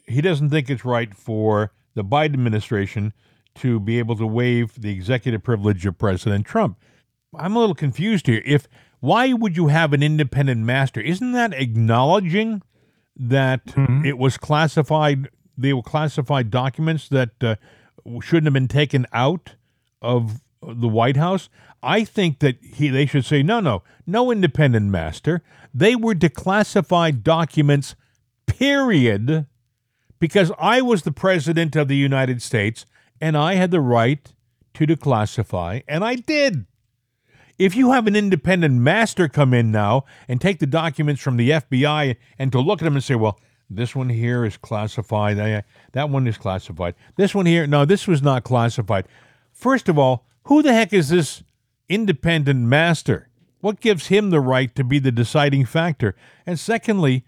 he 0.08 0.22
doesn't 0.22 0.49
think 0.49 0.70
it's 0.70 0.86
right 0.86 1.14
for 1.14 1.72
the 1.93 2.03
Biden 2.03 2.34
administration 2.34 3.14
to 3.55 3.80
be 3.80 3.99
able 3.99 4.16
to 4.18 4.26
waive 4.26 4.80
the 4.80 4.91
executive 4.91 5.43
privilege 5.43 5.86
of 5.86 5.97
President 5.97 6.45
Trump. 6.45 6.78
I'm 7.36 7.55
a 7.55 7.60
little 7.60 7.76
confused 7.76 8.28
here. 8.28 8.41
If 8.45 8.68
why 8.99 9.34
would 9.34 9.58
you 9.58 9.68
have 9.68 9.93
an 9.93 10.01
independent 10.01 10.62
master? 10.62 11.01
Isn't 11.01 11.34
that 11.34 11.53
acknowledging 11.53 12.62
that 13.16 13.62
it 14.05 14.18
was 14.18 14.38
classified? 14.38 15.30
They 15.58 15.74
were 15.74 15.84
classified 15.84 16.49
documents 16.49 17.10
that 17.10 17.32
uh, 17.43 17.55
shouldn't 18.22 18.45
have 18.45 18.53
been 18.53 18.68
taken 18.68 19.05
out 19.12 19.55
of 20.01 20.41
the 20.62 20.88
White 20.88 21.18
House. 21.18 21.49
I 21.84 22.03
think 22.03 22.39
that 22.39 22.58
he 22.64 22.89
they 22.89 23.05
should 23.05 23.26
say 23.26 23.43
no, 23.43 23.60
no, 23.60 23.84
no 24.05 24.32
independent 24.32 24.88
master. 24.88 25.43
They 25.74 25.95
were 25.95 26.16
declassified 26.16 27.24
documents. 27.24 27.95
Period 28.47 29.45
because 30.20 30.51
I 30.57 30.82
was 30.82 31.03
the 31.03 31.11
president 31.11 31.76
of 31.76 31.88
the 31.88 31.95
United 31.95 32.41
States 32.41 32.86
and 33.20 33.38
I 33.38 33.55
had 33.55 33.72
the 33.72 33.82
right 33.82 34.34
to 34.76 34.86
declassify, 34.86 35.84
and 35.88 36.03
I 36.03 36.15
did. 36.15 36.65
If 37.57 37.76
you 37.76 37.91
have 37.91 38.05
an 38.05 38.15
independent 38.15 38.76
master 38.76 39.28
come 39.28 39.53
in 39.53 39.72
now 39.72 40.05
and 40.28 40.39
take 40.39 40.59
the 40.59 40.68
documents 40.68 41.22
from 41.22 41.38
the 41.38 41.49
FBI 41.49 42.15
and 42.38 42.51
to 42.51 42.59
look 42.59 42.82
at 42.82 42.86
them 42.86 42.93
and 42.93 43.03
say, 43.03 43.15
well, 43.15 43.39
this 43.70 43.95
one 43.95 44.09
here 44.09 44.45
is 44.45 44.55
classified, 44.55 45.39
eh, 45.39 45.61
that 45.93 46.09
one 46.09 46.28
is 46.28 46.38
classified, 46.38 46.93
this 47.15 47.34
one 47.34 47.47
here, 47.47 47.65
no, 47.65 47.86
this 47.86 48.07
was 48.07 48.22
not 48.22 48.43
classified. 48.43 49.07
First 49.51 49.89
of 49.89 49.97
all, 49.97 50.26
who 50.43 50.61
the 50.61 50.74
heck 50.74 50.93
is 50.93 51.09
this 51.09 51.43
independent 51.89 52.59
master? 52.61 53.30
What 53.59 53.82
gives 53.82 54.07
him 54.07 54.30
the 54.30 54.39
right 54.39 54.74
to 54.76 54.84
be 54.84 54.99
the 54.99 55.11
deciding 55.11 55.65
factor? 55.65 56.15
And 56.45 56.59
secondly, 56.59 57.26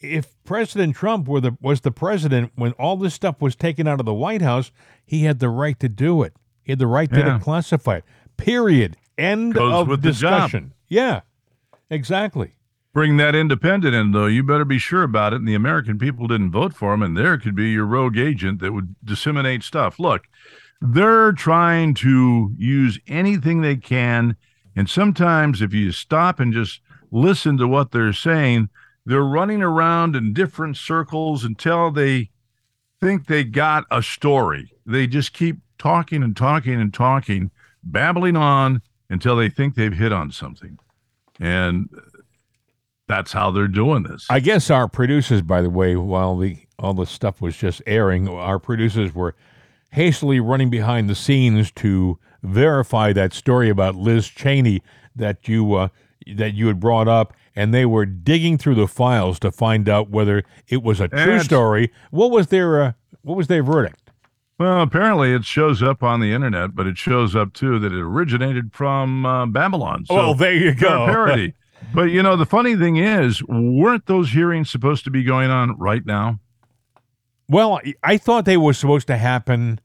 if 0.00 0.34
President 0.44 0.96
Trump 0.96 1.26
were 1.28 1.40
the 1.40 1.56
was 1.60 1.80
the 1.82 1.90
president 1.90 2.52
when 2.56 2.72
all 2.72 2.96
this 2.96 3.14
stuff 3.14 3.40
was 3.40 3.56
taken 3.56 3.86
out 3.88 4.00
of 4.00 4.06
the 4.06 4.14
White 4.14 4.42
House, 4.42 4.70
he 5.04 5.24
had 5.24 5.38
the 5.38 5.48
right 5.48 5.78
to 5.80 5.88
do 5.88 6.22
it. 6.22 6.34
He 6.62 6.72
had 6.72 6.78
the 6.78 6.86
right 6.86 7.10
to 7.12 7.18
Yeah. 7.18 7.38
declassify 7.38 7.98
it. 7.98 8.04
Period. 8.36 8.96
End 9.16 9.54
Goes 9.54 9.72
of 9.72 9.88
with 9.88 10.02
the 10.02 10.10
discussion. 10.10 10.72
Yeah, 10.88 11.20
exactly. 11.90 12.54
Bring 12.92 13.16
that 13.16 13.34
independent 13.34 13.94
in, 13.94 14.12
though. 14.12 14.26
You 14.26 14.42
better 14.44 14.64
be 14.64 14.78
sure 14.78 15.02
about 15.02 15.32
it. 15.32 15.36
And 15.36 15.48
the 15.48 15.54
American 15.54 15.98
people 15.98 16.26
didn't 16.28 16.52
vote 16.52 16.74
for 16.74 16.94
him, 16.94 17.02
and 17.02 17.16
there 17.16 17.38
could 17.38 17.54
be 17.56 17.70
your 17.70 17.86
rogue 17.86 18.16
agent 18.16 18.60
that 18.60 18.72
would 18.72 18.94
disseminate 19.04 19.62
stuff. 19.64 19.98
Look, 19.98 20.24
they're 20.80 21.32
trying 21.32 21.94
to 21.94 22.52
use 22.56 22.98
anything 23.08 23.60
they 23.60 23.76
can. 23.76 24.36
And 24.76 24.88
sometimes, 24.88 25.60
if 25.60 25.72
you 25.72 25.90
stop 25.92 26.38
and 26.38 26.52
just 26.52 26.80
listen 27.10 27.56
to 27.58 27.66
what 27.68 27.90
they're 27.90 28.12
saying, 28.12 28.68
they're 29.06 29.22
running 29.22 29.62
around 29.62 30.16
in 30.16 30.32
different 30.32 30.76
circles 30.76 31.44
until 31.44 31.90
they 31.90 32.30
think 33.00 33.26
they 33.26 33.44
got 33.44 33.84
a 33.90 34.02
story. 34.02 34.72
They 34.86 35.06
just 35.06 35.32
keep 35.32 35.58
talking 35.78 36.22
and 36.22 36.36
talking 36.36 36.80
and 36.80 36.92
talking, 36.92 37.50
babbling 37.82 38.36
on 38.36 38.82
until 39.10 39.36
they 39.36 39.50
think 39.50 39.74
they've 39.74 39.92
hit 39.92 40.12
on 40.12 40.30
something. 40.30 40.78
And 41.38 41.88
that's 43.06 43.32
how 43.32 43.50
they're 43.50 43.68
doing 43.68 44.04
this. 44.04 44.26
I 44.30 44.40
guess 44.40 44.70
our 44.70 44.88
producers, 44.88 45.42
by 45.42 45.60
the 45.60 45.70
way, 45.70 45.96
while 45.96 46.36
the 46.36 46.58
all 46.78 46.94
the 46.94 47.06
stuff 47.06 47.40
was 47.40 47.56
just 47.56 47.82
airing, 47.86 48.28
our 48.28 48.58
producers 48.58 49.14
were 49.14 49.34
hastily 49.92 50.40
running 50.40 50.70
behind 50.70 51.08
the 51.08 51.14
scenes 51.14 51.70
to 51.70 52.18
verify 52.42 53.12
that 53.12 53.32
story 53.32 53.68
about 53.68 53.94
Liz 53.94 54.26
Cheney 54.26 54.82
that 55.14 55.46
you 55.46 55.74
uh, 55.74 55.88
that 56.34 56.54
you 56.54 56.66
had 56.66 56.80
brought 56.80 57.08
up, 57.08 57.34
and 57.54 57.72
they 57.72 57.86
were 57.86 58.06
digging 58.06 58.58
through 58.58 58.74
the 58.74 58.88
files 58.88 59.38
to 59.40 59.52
find 59.52 59.88
out 59.88 60.10
whether 60.10 60.44
it 60.68 60.82
was 60.82 61.00
a 61.00 61.08
true 61.08 61.40
story. 61.40 61.92
What 62.10 62.30
was 62.30 62.48
their 62.48 62.82
uh, 62.82 62.92
what 63.22 63.36
was 63.36 63.46
their 63.48 63.62
verdict? 63.62 64.10
Well, 64.58 64.82
apparently 64.82 65.32
it 65.32 65.44
shows 65.44 65.82
up 65.82 66.02
on 66.02 66.20
the 66.20 66.32
internet, 66.32 66.76
but 66.76 66.86
it 66.86 66.96
shows 66.96 67.34
up 67.34 67.54
too 67.54 67.78
that 67.80 67.92
it 67.92 68.00
originated 68.00 68.72
from 68.72 69.26
uh, 69.26 69.46
Babylon. 69.46 70.04
So 70.06 70.16
oh, 70.16 70.34
there 70.34 70.54
you 70.54 70.74
go. 70.74 71.06
parody. 71.06 71.54
but 71.94 72.04
you 72.04 72.22
know, 72.22 72.36
the 72.36 72.46
funny 72.46 72.76
thing 72.76 72.96
is, 72.96 73.42
weren't 73.48 74.06
those 74.06 74.30
hearings 74.30 74.70
supposed 74.70 75.04
to 75.04 75.10
be 75.10 75.24
going 75.24 75.50
on 75.50 75.76
right 75.78 76.06
now? 76.06 76.38
well, 77.48 77.80
I 78.02 78.16
thought 78.16 78.44
they 78.46 78.56
were 78.56 78.72
supposed 78.72 79.06
to 79.08 79.16
happen 79.18 79.80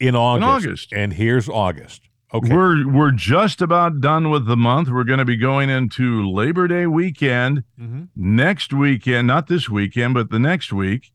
in 0.00 0.14
August, 0.16 0.42
In 0.42 0.48
August. 0.48 0.92
and 0.92 1.12
here's 1.12 1.48
August. 1.48 2.07
Okay. 2.34 2.54
We're 2.54 2.86
we're 2.86 3.10
just 3.10 3.62
about 3.62 4.00
done 4.00 4.28
with 4.28 4.46
the 4.46 4.56
month. 4.56 4.90
We're 4.90 5.04
going 5.04 5.18
to 5.18 5.24
be 5.24 5.36
going 5.36 5.70
into 5.70 6.28
Labor 6.30 6.68
Day 6.68 6.86
weekend 6.86 7.64
Mhm. 7.80 8.08
next 8.14 8.72
weekend, 8.72 9.26
not 9.26 9.46
this 9.46 9.68
weekend, 9.70 10.12
but 10.14 10.30
the 10.30 10.38
next 10.38 10.72
week. 10.72 11.10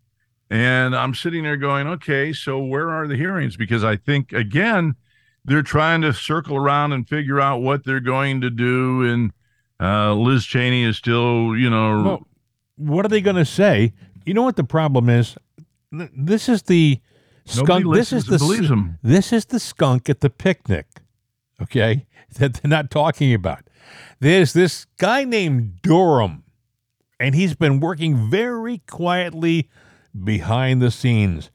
And 0.49 0.95
I'm 0.95 1.14
sitting 1.14 1.43
there 1.43 1.57
going, 1.57 1.88
okay, 1.88 2.34
so 2.34 2.57
where 2.59 2.89
are 2.89 3.07
the 3.07 3.16
hearings? 3.16 3.55
Because 3.57 3.84
I 3.84 3.95
think 3.95 4.34
again, 4.34 4.95
they're 5.45 5.61
trying 5.61 6.01
to 6.01 6.14
circle 6.14 6.55
around 6.57 6.93
and 6.93 7.07
figure 7.07 7.39
out 7.39 7.61
what 7.61 7.86
they're 7.86 7.99
going 7.99 8.41
to 8.41 8.49
do. 8.49 9.03
And 9.03 9.32
uh, 9.80 10.14
Liz 10.16 10.45
Cheney 10.45 10.84
is 10.84 10.97
still, 10.97 11.55
you 11.55 11.70
know, 11.70 12.03
Well, 12.03 12.28
what 12.76 13.05
are 13.05 13.09
they 13.09 13.22
going 13.22 13.36
to 13.36 13.45
say? 13.45 13.93
You 14.26 14.34
know 14.34 14.43
what 14.43 14.55
the 14.55 14.64
problem 14.64 15.09
is? 15.09 15.36
This 15.91 16.49
is 16.49 16.64
the 16.64 16.99
skunk. 17.45 17.86
This 17.93 18.11
is 18.14 18.26
the 18.26 18.39
This 19.03 19.32
is 19.34 19.45
the 19.45 19.59
skunk 19.59 20.09
at 20.09 20.22
the 20.22 20.30
picnic. 20.32 20.88
Okay, 21.64 22.05
that 22.38 22.55
they're 22.55 22.70
not 22.70 22.91
talking 22.91 23.34
about. 23.34 23.64
There's 24.20 24.53
this 24.53 24.86
guy 24.97 25.24
named 25.24 25.82
Durham, 25.82 26.43
and 27.20 27.36
he's 27.36 27.55
been 27.55 27.80
working 27.80 28.30
very 28.30 28.80
quietly 28.88 29.70
behind 30.24 30.82
the 30.82 30.91
scenes. 30.91 31.51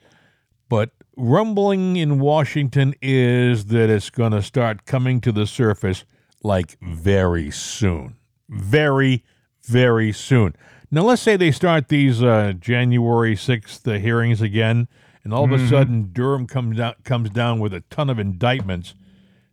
But 0.69 0.91
rumbling 1.17 1.97
in 1.97 2.21
Washington 2.21 2.95
is 3.01 3.67
that 3.67 3.91
it's 3.91 4.11
going 4.11 4.33
to 4.33 4.43
start 4.43 4.87
coming 4.87 5.21
to 5.23 5.33
the 5.33 5.47
surface 5.47 6.05
like 6.43 6.79
very 6.81 7.51
soon. 7.51 8.17
Very, 8.49 9.25
very 9.65 10.13
soon. 10.13 10.55
Now, 10.91 11.03
let's 11.03 11.21
say 11.21 11.37
they 11.37 11.51
start 11.51 11.89
these 11.89 12.23
uh, 12.23 12.55
January 12.59 13.35
6th 13.35 13.87
uh, 13.87 13.99
hearings 13.99 14.41
again, 14.41 14.89
and 15.23 15.35
all 15.35 15.45
of 15.45 15.53
a 15.53 15.69
sudden 15.69 16.11
Durham 16.13 16.47
comes 16.47 16.79
down, 16.79 16.95
comes 17.05 17.29
down 17.31 17.59
with 17.59 17.75
a 17.75 17.83
ton 17.91 18.09
of 18.09 18.19
indictments. 18.19 18.95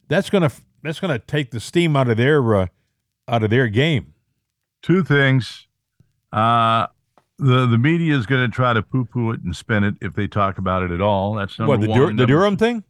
That's 0.08 0.30
going 0.30 0.48
to 0.50 0.56
that's 0.84 1.00
to 1.00 1.20
take 1.20 1.52
the 1.52 1.60
steam 1.60 1.96
out 1.96 2.10
of 2.10 2.18
their 2.18 2.56
uh, 2.56 2.68
out 3.28 3.44
of 3.44 3.50
their 3.50 3.68
game. 3.68 4.14
two 4.82 5.04
things. 5.04 5.68
Uh, 6.32 6.88
the 7.38 7.66
the 7.66 7.78
media 7.78 8.16
is 8.16 8.26
going 8.26 8.50
to 8.50 8.54
try 8.54 8.74
to 8.74 8.82
poo 8.82 9.06
poo 9.06 9.32
it 9.32 9.42
and 9.44 9.56
spin 9.56 9.84
it 9.84 9.96
if 10.02 10.14
they 10.14 10.28
talk 10.28 10.58
about 10.58 10.84
it 10.84 10.92
at 10.92 11.02
all. 11.02 11.34
That's 11.36 11.58
number 11.60 11.72
what 11.72 11.82
the, 11.82 11.88
one. 11.90 12.00
Dur- 12.00 12.14
the 12.14 12.26
Durham 12.28 12.58
thing? 12.58 12.84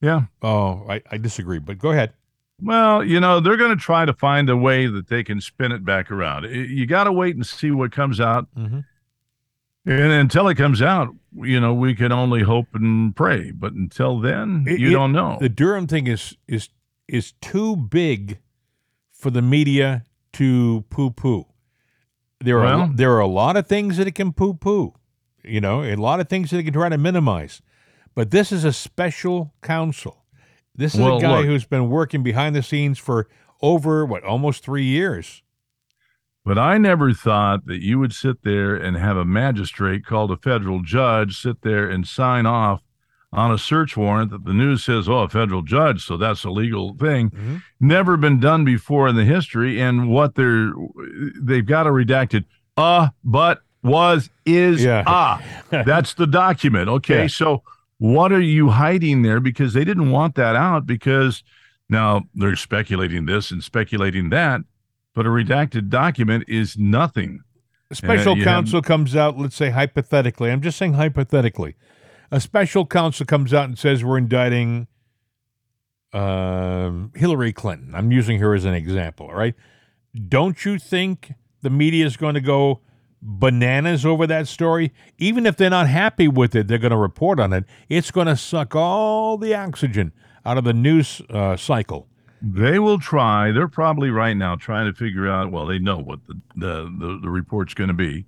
Yeah. 0.00 0.22
Oh, 0.42 0.84
I, 0.88 1.00
I 1.10 1.16
disagree, 1.18 1.58
but 1.60 1.78
go 1.78 1.90
ahead. 1.92 2.12
Well, 2.60 3.02
you 3.04 3.18
know, 3.18 3.40
they're 3.40 3.56
going 3.56 3.76
to 3.76 3.82
try 3.82 4.04
to 4.04 4.12
find 4.12 4.48
a 4.50 4.56
way 4.56 4.86
that 4.86 5.08
they 5.08 5.24
can 5.24 5.40
spin 5.40 5.72
it 5.72 5.84
back 5.84 6.10
around. 6.10 6.44
You 6.44 6.86
got 6.86 7.04
to 7.04 7.12
wait 7.12 7.34
and 7.34 7.44
see 7.46 7.70
what 7.72 7.90
comes 7.92 8.20
out. 8.20 8.46
Mhm. 8.56 8.84
And 9.84 10.12
until 10.12 10.46
it 10.48 10.54
comes 10.54 10.80
out, 10.80 11.08
you 11.34 11.58
know, 11.58 11.74
we 11.74 11.94
can 11.94 12.12
only 12.12 12.42
hope 12.42 12.68
and 12.74 13.14
pray. 13.16 13.50
But 13.50 13.72
until 13.72 14.20
then, 14.20 14.64
It- 14.68 14.78
you 14.78 14.90
it- 14.90 14.92
don't 14.92 15.12
know. 15.12 15.38
The 15.40 15.48
Durham 15.48 15.86
thing 15.86 16.06
is 16.06 16.36
is 16.46 16.68
is 17.08 17.32
too 17.40 17.76
big 17.76 18.38
for 19.12 19.30
the 19.30 19.42
media 19.42 20.04
to 20.34 20.84
poo 20.88 21.10
poo. 21.10 21.46
There 22.40 22.60
are 22.60 22.64
Well- 22.78 22.90
there 22.94 23.12
are 23.12 23.20
a 23.20 23.26
lot 23.26 23.56
of 23.56 23.66
things 23.66 23.96
that 23.96 24.06
it 24.06 24.14
can 24.14 24.32
poo 24.32 24.54
poo, 24.54 24.94
you 25.44 25.60
know, 25.60 25.82
a 25.82 25.96
lot 25.96 26.20
of 26.20 26.28
things 26.28 26.50
that 26.50 26.58
it 26.58 26.64
can 26.64 26.72
try 26.72 26.88
to 26.88 26.98
minimize. 26.98 27.60
But 28.14 28.30
this 28.30 28.52
is 28.52 28.64
a 28.64 28.72
special 28.72 29.52
counsel. 29.62 30.24
This 30.74 30.94
is 30.94 31.00
Well, 31.00 31.18
a 31.18 31.20
guy 31.20 31.38
look. 31.38 31.46
who's 31.46 31.64
been 31.64 31.88
working 31.90 32.22
behind 32.22 32.54
the 32.54 32.62
scenes 32.62 32.98
for 32.98 33.28
over 33.60 34.04
what 34.06 34.22
almost 34.24 34.64
three 34.64 34.84
years. 34.84 35.42
But 36.44 36.58
I 36.58 36.76
never 36.78 37.12
thought 37.12 37.66
that 37.66 37.82
you 37.82 37.98
would 38.00 38.12
sit 38.12 38.42
there 38.42 38.74
and 38.74 38.96
have 38.96 39.16
a 39.16 39.24
magistrate 39.24 40.04
called 40.04 40.30
a 40.32 40.36
federal 40.36 40.82
judge 40.82 41.40
sit 41.40 41.62
there 41.62 41.88
and 41.88 42.06
sign 42.06 42.46
off 42.46 42.82
on 43.32 43.50
a 43.52 43.56
search 43.56 43.96
warrant 43.96 44.30
that 44.30 44.44
the 44.44 44.52
news 44.52 44.84
says, 44.84 45.08
oh, 45.08 45.20
a 45.20 45.28
federal 45.28 45.62
judge, 45.62 46.04
so 46.04 46.16
that's 46.18 46.44
a 46.44 46.50
legal 46.50 46.94
thing. 46.96 47.30
Mhm. 47.30 47.62
Never 47.80 48.16
been 48.18 48.40
done 48.40 48.64
before 48.64 49.08
in 49.08 49.16
the 49.16 49.24
history. 49.24 49.80
And 49.80 50.08
what 50.10 50.34
they're, 50.34 50.72
they've 51.40 51.64
got 51.64 51.86
a 51.86 51.90
redacted, 51.90 52.44
uh, 52.76 53.08
but 53.24 53.62
was, 53.82 54.28
is, 54.44 54.82
Yeah. 54.84 55.04
ah. 55.06 55.40
That's 55.70 56.12
the 56.14 56.26
document. 56.26 56.88
Okay. 56.88 57.22
Yeah. 57.22 57.26
So 57.28 57.62
what 57.98 58.32
are 58.32 58.40
you 58.40 58.68
hiding 58.70 59.22
there? 59.22 59.40
Because 59.40 59.72
they 59.74 59.84
didn't 59.84 60.10
want 60.10 60.34
that 60.34 60.54
out 60.56 60.86
because 60.86 61.42
now 61.88 62.22
they're 62.34 62.56
speculating 62.56 63.26
this 63.26 63.50
and 63.50 63.62
speculating 63.64 64.28
that, 64.30 64.60
but 65.14 65.26
a 65.26 65.28
redacted 65.28 65.88
document 65.88 66.44
is 66.48 66.76
nothing. 66.78 67.42
A 67.90 67.94
special 67.94 68.34
have- 68.36 68.44
counsel 68.44 68.82
comes 68.82 69.14
out, 69.14 69.38
let's 69.38 69.56
say 69.56 69.70
hypothetically, 69.70 70.50
I'm 70.50 70.62
just 70.62 70.78
saying 70.78 70.94
hypothetically, 70.94 71.76
a 72.30 72.40
special 72.40 72.86
counsel 72.86 73.26
comes 73.26 73.52
out 73.52 73.66
and 73.66 73.78
says 73.78 74.02
we're 74.02 74.18
indicting 74.18 74.86
um, 76.12 77.12
Hillary 77.14 77.52
Clinton. 77.52 77.94
I'm 77.94 78.12
using 78.12 78.38
her 78.38 78.54
as 78.54 78.64
an 78.64 78.74
example, 78.74 79.26
all 79.26 79.34
right? 79.34 79.54
Don't 80.28 80.64
you 80.64 80.78
think 80.78 81.32
the 81.62 81.70
media 81.70 82.06
is 82.06 82.16
going 82.16 82.34
to 82.34 82.40
go 82.40 82.80
bananas 83.20 84.04
over 84.04 84.26
that 84.26 84.48
story? 84.48 84.92
Even 85.18 85.46
if 85.46 85.56
they're 85.56 85.70
not 85.70 85.88
happy 85.88 86.28
with 86.28 86.54
it, 86.54 86.68
they're 86.68 86.78
going 86.78 86.90
to 86.90 86.96
report 86.96 87.38
on 87.38 87.52
it. 87.52 87.64
It's 87.88 88.10
going 88.10 88.26
to 88.26 88.36
suck 88.36 88.74
all 88.74 89.36
the 89.36 89.54
oxygen 89.54 90.12
out 90.44 90.58
of 90.58 90.64
the 90.64 90.74
news 90.74 91.22
uh, 91.30 91.56
cycle. 91.56 92.08
They 92.42 92.78
will 92.78 92.98
try. 92.98 93.52
They're 93.52 93.68
probably 93.68 94.10
right 94.10 94.36
now 94.36 94.56
trying 94.56 94.92
to 94.92 94.96
figure 94.96 95.28
out. 95.28 95.52
Well, 95.52 95.66
they 95.66 95.78
know 95.78 95.98
what 95.98 96.26
the 96.26 96.40
the 96.56 96.82
the, 96.98 97.18
the 97.22 97.30
report's 97.30 97.74
going 97.74 97.88
to 97.88 97.94
be, 97.94 98.26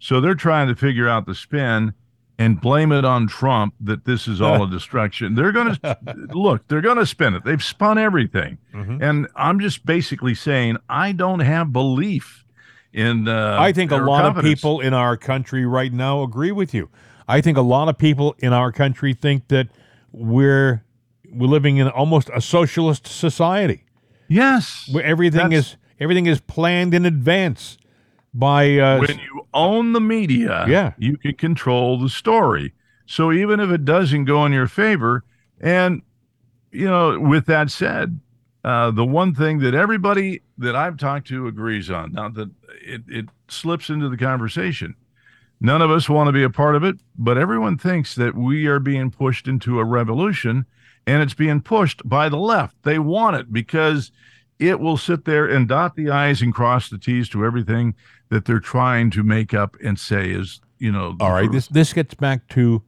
so 0.00 0.20
they're 0.20 0.34
trying 0.34 0.68
to 0.68 0.74
figure 0.74 1.08
out 1.08 1.26
the 1.26 1.34
spin 1.34 1.94
and 2.36 2.60
blame 2.60 2.90
it 2.90 3.04
on 3.04 3.28
Trump 3.28 3.74
that 3.80 4.04
this 4.04 4.26
is 4.26 4.40
all 4.40 4.64
a 4.64 4.70
distraction. 4.70 5.34
They're 5.36 5.52
going 5.52 5.76
to 5.76 5.98
look. 6.32 6.66
They're 6.66 6.80
going 6.80 6.96
to 6.98 7.06
spin 7.06 7.34
it. 7.34 7.44
They've 7.44 7.62
spun 7.62 7.96
everything, 7.96 8.58
and 9.00 9.28
I'm 9.36 9.60
just 9.60 9.86
basically 9.86 10.34
saying 10.34 10.76
I 10.88 11.12
don't 11.12 11.40
have 11.40 11.72
belief 11.72 12.44
in. 12.92 13.28
Uh, 13.28 13.56
I 13.60 13.72
think 13.72 13.92
a 13.92 13.96
lot 13.96 14.24
of 14.36 14.42
people 14.42 14.80
in 14.80 14.92
our 14.94 15.16
country 15.16 15.64
right 15.64 15.92
now 15.92 16.22
agree 16.22 16.52
with 16.52 16.74
you. 16.74 16.88
I 17.28 17.40
think 17.40 17.56
a 17.56 17.62
lot 17.62 17.88
of 17.88 17.96
people 17.96 18.34
in 18.38 18.52
our 18.52 18.70
country 18.72 19.14
think 19.14 19.48
that 19.48 19.68
we're 20.12 20.83
we're 21.34 21.46
living 21.48 21.76
in 21.78 21.88
almost 21.88 22.30
a 22.34 22.40
socialist 22.40 23.06
society 23.06 23.84
Yes, 24.28 24.88
where 24.90 25.04
everything 25.04 25.52
is 25.52 25.76
everything 26.00 26.26
is 26.26 26.40
planned 26.40 26.94
in 26.94 27.04
advance 27.04 27.76
by 28.32 28.78
uh, 28.78 28.98
when 29.00 29.18
you 29.18 29.46
own 29.52 29.92
the 29.92 30.00
media, 30.00 30.64
Yeah. 30.68 30.92
you 30.98 31.16
can 31.18 31.34
control 31.34 31.98
the 32.00 32.08
story. 32.08 32.72
So 33.06 33.30
even 33.32 33.60
if 33.60 33.70
it 33.70 33.84
doesn't 33.84 34.24
go 34.24 34.44
in 34.46 34.52
your 34.52 34.66
favor, 34.66 35.24
and 35.60 36.02
you 36.72 36.86
know, 36.86 37.20
with 37.20 37.46
that 37.46 37.70
said, 37.70 38.18
uh, 38.64 38.90
the 38.90 39.04
one 39.04 39.34
thing 39.34 39.58
that 39.60 39.74
everybody 39.74 40.40
that 40.58 40.74
I've 40.74 40.96
talked 40.96 41.28
to 41.28 41.46
agrees 41.46 41.90
on, 41.90 42.12
now 42.12 42.28
that 42.30 42.50
it, 42.82 43.02
it 43.06 43.26
slips 43.48 43.90
into 43.90 44.08
the 44.08 44.16
conversation, 44.16 44.94
none 45.60 45.82
of 45.82 45.90
us 45.90 46.08
want 46.08 46.28
to 46.28 46.32
be 46.32 46.42
a 46.42 46.50
part 46.50 46.74
of 46.74 46.82
it, 46.82 46.96
but 47.16 47.36
everyone 47.38 47.76
thinks 47.78 48.14
that 48.16 48.34
we 48.34 48.66
are 48.66 48.80
being 48.80 49.10
pushed 49.10 49.46
into 49.46 49.78
a 49.78 49.84
revolution, 49.84 50.64
and 51.06 51.22
it's 51.22 51.34
being 51.34 51.60
pushed 51.60 52.06
by 52.08 52.28
the 52.28 52.36
left. 52.38 52.82
They 52.82 52.98
want 52.98 53.36
it 53.36 53.52
because 53.52 54.10
it 54.58 54.80
will 54.80 54.96
sit 54.96 55.24
there 55.24 55.46
and 55.46 55.68
dot 55.68 55.96
the 55.96 56.10
i's 56.10 56.40
and 56.42 56.54
cross 56.54 56.88
the 56.88 56.98
t's 56.98 57.28
to 57.30 57.44
everything 57.44 57.94
that 58.30 58.44
they're 58.44 58.60
trying 58.60 59.10
to 59.10 59.22
make 59.22 59.52
up 59.52 59.76
and 59.84 59.98
say 59.98 60.30
is 60.30 60.60
you 60.78 60.90
know 60.92 61.16
all 61.20 61.32
right. 61.32 61.50
This 61.50 61.66
this 61.68 61.92
gets 61.92 62.14
back 62.14 62.48
to 62.50 62.82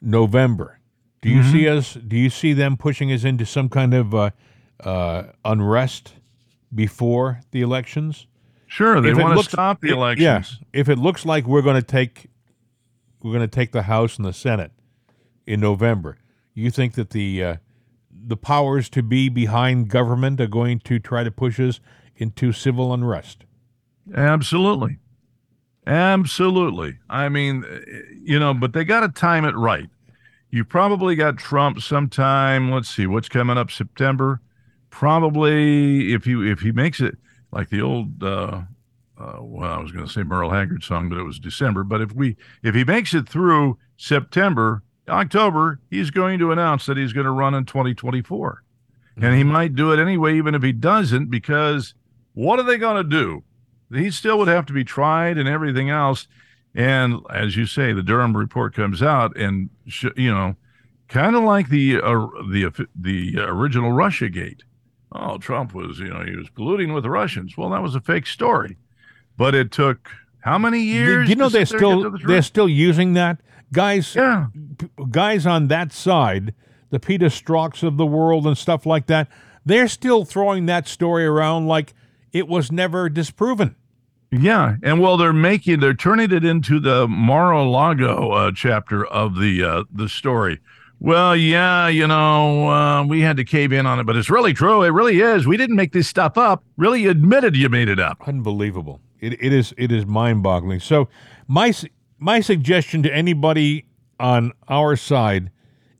November. 0.00 0.78
Do 1.22 1.30
Mm-hmm. 1.30 1.38
you 1.38 1.44
see 1.52 1.68
us? 1.68 1.94
Do 1.94 2.16
you 2.16 2.30
see 2.30 2.52
them 2.52 2.76
pushing 2.76 3.10
us 3.12 3.24
into 3.24 3.44
some 3.46 3.68
kind 3.68 3.94
of 3.94 4.14
uh, 4.14 4.30
uh, 4.84 5.24
unrest 5.44 6.14
before 6.74 7.40
the 7.50 7.62
elections? 7.62 8.26
sure 8.68 9.00
they 9.00 9.10
if 9.10 9.16
want 9.18 9.30
to 9.32 9.36
looks- 9.36 9.48
stop 9.52 9.80
the 9.80 9.88
it- 9.88 9.92
elections 9.92 10.58
Yeah, 10.60 10.80
if 10.80 10.88
it 10.88 10.98
looks 10.98 11.24
like 11.24 11.46
we're 11.46 11.62
going 11.62 11.76
to 11.80 11.86
take 11.86 12.26
we're 13.22 13.30
going 13.32 13.48
to 13.48 13.54
take 13.54 13.72
the 13.72 13.82
House 13.82 14.16
and 14.18 14.24
the 14.26 14.32
Senate 14.32 14.72
in 15.46 15.60
November, 15.60 16.18
you 16.56 16.70
think 16.70 16.94
that 16.94 17.10
the 17.10 17.44
uh, 17.44 17.56
the 18.10 18.36
powers 18.36 18.88
to 18.90 19.02
be 19.02 19.28
behind 19.28 19.88
government 19.88 20.40
are 20.40 20.46
going 20.46 20.80
to 20.80 20.98
try 20.98 21.22
to 21.22 21.30
push 21.30 21.60
us 21.60 21.80
into 22.16 22.52
civil 22.52 22.92
unrest? 22.92 23.44
absolutely 24.14 24.98
absolutely 25.84 26.96
i 27.10 27.28
mean 27.28 27.64
eh, 27.68 28.00
you 28.22 28.38
know 28.38 28.54
but 28.54 28.72
they 28.72 28.84
got 28.84 29.00
to 29.00 29.08
time 29.08 29.44
it 29.44 29.54
right 29.56 29.90
you 30.50 30.64
probably 30.64 31.16
got 31.16 31.36
trump 31.36 31.80
sometime 31.80 32.70
let's 32.70 32.88
see 32.88 33.04
what's 33.04 33.28
coming 33.28 33.58
up 33.58 33.68
september 33.68 34.40
probably 34.90 36.12
if 36.12 36.24
he 36.24 36.34
if 36.48 36.60
he 36.60 36.70
makes 36.70 37.00
it 37.00 37.16
like 37.50 37.68
the 37.68 37.80
old 37.80 38.22
uh 38.22 38.62
uh, 39.18 39.38
well, 39.40 39.72
I 39.72 39.80
was 39.80 39.92
going 39.92 40.06
to 40.06 40.12
say 40.12 40.22
Merle 40.22 40.50
Haggard 40.50 40.84
song, 40.84 41.08
but 41.08 41.18
it 41.18 41.22
was 41.22 41.38
December. 41.38 41.84
But 41.84 42.02
if 42.02 42.12
we 42.12 42.36
if 42.62 42.74
he 42.74 42.84
makes 42.84 43.14
it 43.14 43.28
through 43.28 43.78
September, 43.96 44.82
October, 45.08 45.80
he's 45.90 46.10
going 46.10 46.38
to 46.38 46.52
announce 46.52 46.86
that 46.86 46.96
he's 46.96 47.12
going 47.12 47.24
to 47.26 47.30
run 47.30 47.54
in 47.54 47.64
2024, 47.64 48.62
and 49.20 49.34
he 49.34 49.44
might 49.44 49.74
do 49.74 49.92
it 49.92 49.98
anyway, 50.00 50.36
even 50.36 50.54
if 50.54 50.62
he 50.62 50.72
doesn't, 50.72 51.30
because 51.30 51.94
what 52.34 52.58
are 52.58 52.64
they 52.64 52.76
going 52.78 52.96
to 53.02 53.08
do? 53.08 53.42
He 53.92 54.10
still 54.10 54.38
would 54.38 54.48
have 54.48 54.66
to 54.66 54.72
be 54.72 54.84
tried 54.84 55.38
and 55.38 55.48
everything 55.48 55.90
else. 55.90 56.26
And 56.74 57.20
as 57.30 57.56
you 57.56 57.66
say, 57.66 57.92
the 57.92 58.02
Durham 58.02 58.36
report 58.36 58.74
comes 58.74 59.02
out, 59.02 59.36
and 59.36 59.70
sh- 59.86 60.06
you 60.16 60.30
know, 60.30 60.56
kind 61.08 61.34
of 61.36 61.42
like 61.44 61.68
the 61.70 61.96
uh, 62.02 62.26
the 62.50 62.86
the 62.94 63.38
original 63.38 63.92
Russia 63.92 64.28
Gate. 64.28 64.64
Oh, 65.12 65.38
Trump 65.38 65.72
was, 65.72 65.98
you 66.00 66.08
know, 66.08 66.22
he 66.24 66.36
was 66.36 66.50
colluding 66.50 66.92
with 66.92 67.04
the 67.04 67.10
Russians. 67.10 67.56
Well, 67.56 67.70
that 67.70 67.80
was 67.82 67.94
a 67.94 68.00
fake 68.00 68.26
story, 68.26 68.76
but 69.38 69.54
it 69.54 69.70
took 69.70 70.10
how 70.40 70.58
many 70.58 70.80
Do 70.80 70.84
years? 70.84 71.28
you 71.30 71.36
know 71.36 71.48
they're 71.48 71.64
sit 71.64 71.78
there 71.78 71.88
and 71.88 72.02
get 72.02 72.08
still 72.08 72.10
the 72.10 72.26
they're 72.26 72.42
still 72.42 72.68
using 72.68 73.14
that 73.14 73.40
guys? 73.72 74.14
yeah. 74.14 74.46
p- 74.78 74.88
guys 75.10 75.46
on 75.46 75.68
that 75.68 75.92
side, 75.92 76.54
the 76.90 77.00
Peter 77.00 77.26
Strzoks 77.26 77.82
of 77.82 77.96
the 77.96 78.06
world 78.06 78.46
and 78.46 78.56
stuff 78.56 78.86
like 78.86 79.06
that. 79.06 79.28
They're 79.64 79.88
still 79.88 80.24
throwing 80.24 80.66
that 80.66 80.86
story 80.86 81.26
around 81.26 81.66
like 81.66 81.92
it 82.32 82.48
was 82.48 82.70
never 82.70 83.08
disproven. 83.08 83.74
Yeah, 84.30 84.76
and 84.82 85.00
well, 85.00 85.16
they're 85.16 85.32
making 85.32 85.80
they're 85.80 85.94
turning 85.94 86.32
it 86.32 86.44
into 86.44 86.80
the 86.80 87.06
Mar-a-Lago 87.08 88.30
uh, 88.32 88.52
chapter 88.54 89.06
of 89.06 89.38
the 89.38 89.62
uh, 89.62 89.84
the 89.92 90.08
story. 90.08 90.60
Well, 90.98 91.36
yeah, 91.36 91.88
you 91.88 92.06
know, 92.06 92.68
uh, 92.68 93.04
we 93.04 93.20
had 93.20 93.36
to 93.36 93.44
cave 93.44 93.72
in 93.72 93.84
on 93.86 94.00
it, 94.00 94.04
but 94.04 94.16
it's 94.16 94.30
really 94.30 94.54
true. 94.54 94.82
It 94.82 94.88
really 94.88 95.20
is. 95.20 95.46
We 95.46 95.56
didn't 95.56 95.76
make 95.76 95.92
this 95.92 96.08
stuff 96.08 96.38
up. 96.38 96.64
Really 96.76 97.06
admitted 97.06 97.54
you 97.54 97.68
made 97.68 97.88
it 97.88 98.00
up. 98.00 98.26
Unbelievable. 98.26 99.00
It, 99.20 99.34
it 99.42 99.52
is 99.52 99.74
it 99.76 99.92
is 99.92 100.06
mind 100.06 100.42
boggling. 100.42 100.80
So 100.80 101.08
my 101.48 101.72
my 102.18 102.40
suggestion 102.40 103.02
to 103.02 103.14
anybody 103.14 103.86
on 104.18 104.52
our 104.68 104.96
side 104.96 105.50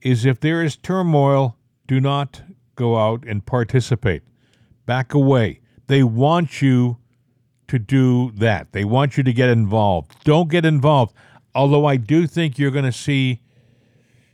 is 0.03 0.25
if 0.25 0.41
there 0.41 0.63
is 0.63 0.77
turmoil, 0.77 1.57
do 1.87 2.01
not 2.01 2.43
go 2.75 2.97
out 2.97 3.25
and 3.27 3.45
participate. 3.45 4.23
Back 4.87 5.15
away. 5.15 5.61
They 5.89 6.03
want 6.03 6.63
you 6.63 6.99
to 7.69 7.79
do 7.79 8.31
that. 8.33 8.73
They 8.73 8.85
want 8.85 9.17
you 9.17 9.23
to 9.25 9.33
get 9.33 9.49
involved. 9.49 10.25
Don't 10.25 10.49
get 10.49 10.65
involved. 10.65 11.15
Although 11.55 11.87
I 11.87 11.97
do 11.97 12.27
think 12.27 12.59
you're 12.59 12.71
going 12.71 12.85
to 12.85 12.93
see 12.93 13.41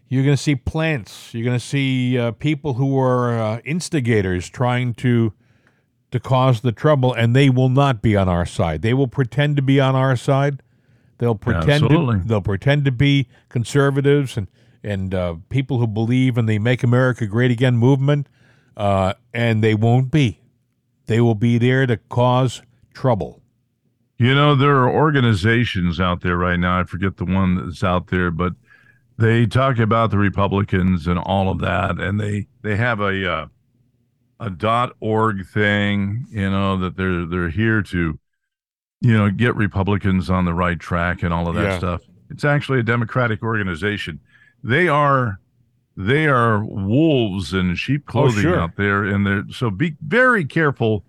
you're 0.08 0.24
going 0.24 0.36
to 0.36 0.42
see 0.42 0.56
plants. 0.56 1.32
You're 1.32 1.44
going 1.46 1.58
to 1.58 1.64
see 1.64 2.18
uh, 2.18 2.32
people 2.32 2.74
who 2.74 2.98
are 2.98 3.38
uh, 3.38 3.60
instigators 3.64 4.50
trying 4.50 4.92
to 4.94 5.32
to 6.10 6.20
cause 6.20 6.60
the 6.60 6.72
trouble, 6.72 7.14
and 7.14 7.34
they 7.34 7.48
will 7.48 7.70
not 7.70 8.02
be 8.02 8.14
on 8.14 8.28
our 8.28 8.44
side. 8.44 8.82
They 8.82 8.92
will 8.92 9.08
pretend 9.08 9.56
to 9.56 9.62
be 9.62 9.80
on 9.80 9.96
our 9.96 10.14
side. 10.14 10.62
They'll 11.18 11.34
pretend 11.34 11.84
Absolutely. 11.84 12.20
to, 12.20 12.26
they'll 12.26 12.40
pretend 12.40 12.84
to 12.84 12.92
be 12.92 13.28
conservatives 13.48 14.36
and 14.36 14.48
and 14.84 15.14
uh, 15.14 15.36
people 15.48 15.78
who 15.78 15.86
believe 15.86 16.36
in 16.36 16.46
the 16.46 16.58
"Make 16.58 16.82
America 16.82 17.26
Great 17.26 17.50
Again" 17.50 17.76
movement, 17.76 18.28
uh, 18.76 19.14
and 19.32 19.62
they 19.62 19.74
won't 19.74 20.10
be. 20.10 20.40
They 21.06 21.20
will 21.20 21.34
be 21.34 21.58
there 21.58 21.86
to 21.86 21.96
cause 21.96 22.62
trouble. 22.94 23.42
You 24.18 24.34
know, 24.34 24.54
there 24.54 24.76
are 24.76 24.90
organizations 24.90 25.98
out 26.00 26.22
there 26.22 26.36
right 26.36 26.58
now. 26.58 26.80
I 26.80 26.84
forget 26.84 27.16
the 27.16 27.24
one 27.24 27.56
that's 27.56 27.82
out 27.82 28.08
there, 28.08 28.30
but 28.30 28.52
they 29.18 29.46
talk 29.46 29.78
about 29.78 30.10
the 30.10 30.18
Republicans 30.18 31.06
and 31.06 31.18
all 31.18 31.48
of 31.48 31.60
that, 31.60 31.98
and 31.98 32.20
they 32.20 32.46
they 32.62 32.76
have 32.76 33.00
a 33.00 33.32
uh, 33.32 33.46
a 34.40 34.50
dot 34.50 34.94
org 35.00 35.46
thing. 35.46 36.26
You 36.30 36.50
know 36.50 36.76
that 36.78 36.96
they're 36.96 37.26
they're 37.26 37.50
here 37.50 37.82
to, 37.82 38.18
you 39.02 39.16
know, 39.18 39.30
get 39.30 39.54
Republicans 39.56 40.30
on 40.30 40.44
the 40.44 40.54
right 40.54 40.78
track 40.78 41.22
and 41.22 41.34
all 41.34 41.48
of 41.48 41.54
that 41.56 41.62
Yeah. 41.64 41.78
stuff. 41.78 42.02
It's 42.30 42.44
actually 42.44 42.78
a 42.78 42.82
Democratic 42.84 43.42
organization. 43.42 44.20
They 44.64 44.88
are 44.88 45.38
they 45.94 46.26
are 46.26 46.64
wolves 46.64 47.52
in 47.52 47.74
sheep 47.74 48.06
clothing 48.06 48.42
sure. 48.44 48.58
out 48.58 48.76
there, 48.76 49.04
and 49.04 49.26
they're 49.26 49.44
so 49.50 49.70
be 49.70 49.94
very 50.00 50.44
careful 50.46 51.04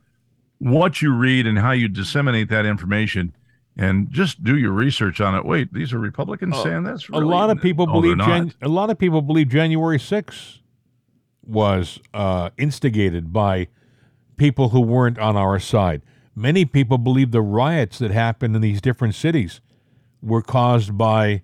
what 0.58 1.02
you 1.02 1.14
read 1.14 1.48
and 1.48 1.58
how 1.60 1.72
you 1.72 1.88
disseminate 1.88 2.50
that 2.50 2.66
information 2.66 3.34
and 3.78 4.10
just 4.12 4.44
do 4.44 4.58
your 4.58 4.72
research 4.72 5.22
on 5.22 5.36
it. 5.36 5.46
Wait, 5.46 5.72
these 5.74 5.94
are 5.94 6.00
Republicans 6.00 6.58
saying 6.62 6.84
this? 6.84 7.08
a 7.14 7.20
lot 7.20 7.50
of 7.50 7.62
people 7.62 7.86
No, 7.88 7.94
believe. 7.94 8.18
Jan- 8.18 8.54
a 8.62 8.68
lot 8.68 8.90
of 8.90 8.98
people 8.98 9.22
believe 9.22 9.48
January 9.50 9.98
6th 10.00 10.60
was 11.46 12.00
uh, 12.14 12.50
instigated 12.58 13.32
by 13.34 13.68
people 14.38 14.70
who 14.70 14.82
weren't 14.82 15.18
on 15.20 15.36
our 15.38 15.60
side. 15.60 16.02
Many 16.36 16.66
people 16.66 16.98
believe 16.98 17.32
the 17.32 17.42
riots 17.42 18.00
that 18.00 18.12
happened 18.12 18.56
in 18.56 18.62
these 18.62 18.82
different 18.82 19.16
cities 19.16 19.62
were 20.22 20.42
caused 20.42 20.98
by 20.98 21.42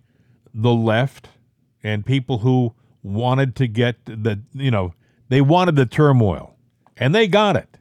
the 0.54 0.74
left 0.74 1.30
and 1.84 2.06
people 2.06 2.40
who 2.40 2.74
wanted 3.04 3.56
to 3.56 3.68
get 3.68 4.04
the, 4.06 4.42
you 4.54 4.72
know, 4.72 4.94
they 5.30 5.42
wanted 5.42 5.76
the 5.76 5.86
turmoil 5.86 6.56
and 6.98 7.14
they 7.14 7.28
got 7.28 7.56
it. 7.56 7.78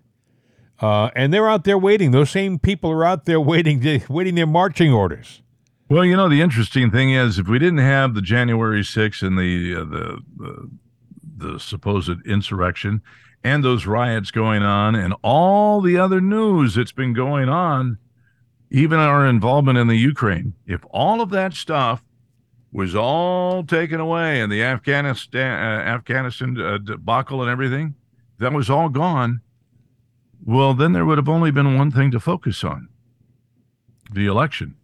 Uh, 0.81 1.11
and 1.17 1.35
they're 1.35 1.49
out 1.49 1.65
there 1.65 1.79
waiting. 1.79 2.13
Those 2.13 2.31
same 2.31 2.59
people 2.59 2.91
are 2.91 3.05
out 3.05 3.25
there 3.25 3.41
waiting, 3.41 4.03
waiting 4.09 4.35
their 4.37 4.47
marching 4.47 4.93
orders. 4.93 5.43
Well, 5.89 6.05
you 6.05 6.17
know, 6.17 6.29
the 6.29 6.43
interesting 6.43 6.91
thing 6.91 7.13
is, 7.13 7.39
if 7.39 7.49
we 7.49 7.59
didn't 7.59 7.79
have 7.79 8.15
the 8.15 8.21
January 8.21 8.83
6th 8.83 9.27
and 9.27 9.39
the, 9.39 9.75
uh, 9.75 9.85
the 9.85 10.23
the 10.37 10.71
the 11.39 11.61
supposed 11.61 12.27
insurrection 12.27 13.01
and 13.45 13.65
those 13.65 13.87
riots 13.87 14.31
going 14.31 14.63
on 14.63 14.95
and 14.95 15.15
all 15.23 15.81
the 15.81 15.97
other 15.97 16.21
news 16.21 16.75
that's 16.75 16.93
been 16.93 17.13
going 17.13 17.49
on, 17.49 17.99
even 18.71 18.99
our 18.99 19.27
involvement 19.27 19.79
in 19.79 19.87
the 19.87 19.97
Ukraine, 19.97 20.55
if 20.67 20.85
all 20.91 21.21
of 21.21 21.31
that 21.31 21.55
stuff 21.55 22.05
was 22.73 22.95
all 22.95 23.65
taken 23.65 24.01
away 24.01 24.41
and 24.41 24.53
the 24.53 24.63
Afghanistan 24.63 25.53
uh, 25.53 25.83
Afghanistan 25.83 26.61
uh, 26.61 26.79
debacle 26.79 27.41
and 27.41 27.51
everything, 27.51 27.95
that 28.39 28.53
was 28.53 28.69
all 28.69 28.89
gone. 28.89 29.41
Well, 30.45 30.75
then 30.75 30.93
there 30.93 31.05
would 31.05 31.19
have 31.19 31.29
only 31.29 31.51
been 31.51 31.77
one 31.77 31.91
thing 31.91 32.11
to 32.11 32.21
focus 32.21 32.63
on: 32.63 32.89
the 34.13 34.27
election. 34.27 34.77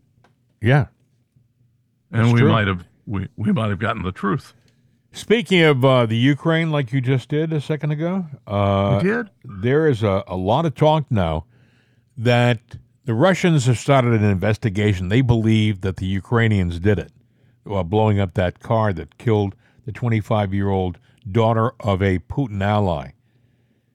Yeah, 0.60 0.86
and 2.10 2.32
we 2.32 2.40
true. 2.40 2.48
might 2.48 2.66
have 2.66 2.86
we, 3.06 3.28
we 3.36 3.52
might 3.52 3.68
have 3.68 3.78
gotten 3.78 4.02
the 4.02 4.12
truth. 4.12 4.54
Speaking 5.14 5.62
of 5.62 5.84
uh, 5.84 6.06
the 6.06 6.16
Ukraine, 6.16 6.70
like 6.72 6.92
you 6.92 7.00
just 7.00 7.28
did 7.28 7.52
a 7.52 7.60
second 7.60 7.92
ago, 7.92 8.26
uh, 8.48 8.98
did. 9.00 9.30
there 9.44 9.86
is 9.86 10.02
a, 10.02 10.24
a 10.26 10.36
lot 10.36 10.66
of 10.66 10.74
talk 10.74 11.04
now 11.08 11.44
that 12.18 12.58
the 13.04 13.14
Russians 13.14 13.66
have 13.66 13.78
started 13.78 14.12
an 14.14 14.24
investigation. 14.24 15.08
They 15.10 15.20
believe 15.20 15.82
that 15.82 15.96
the 15.98 16.06
Ukrainians 16.06 16.80
did 16.80 16.98
it, 16.98 17.12
uh, 17.70 17.84
blowing 17.84 18.18
up 18.18 18.34
that 18.34 18.58
car 18.58 18.92
that 18.92 19.16
killed 19.16 19.54
the 19.86 19.92
25 19.92 20.52
year 20.52 20.68
old 20.68 20.98
daughter 21.30 21.70
of 21.78 22.02
a 22.02 22.18
Putin 22.18 22.60
ally. 22.60 23.12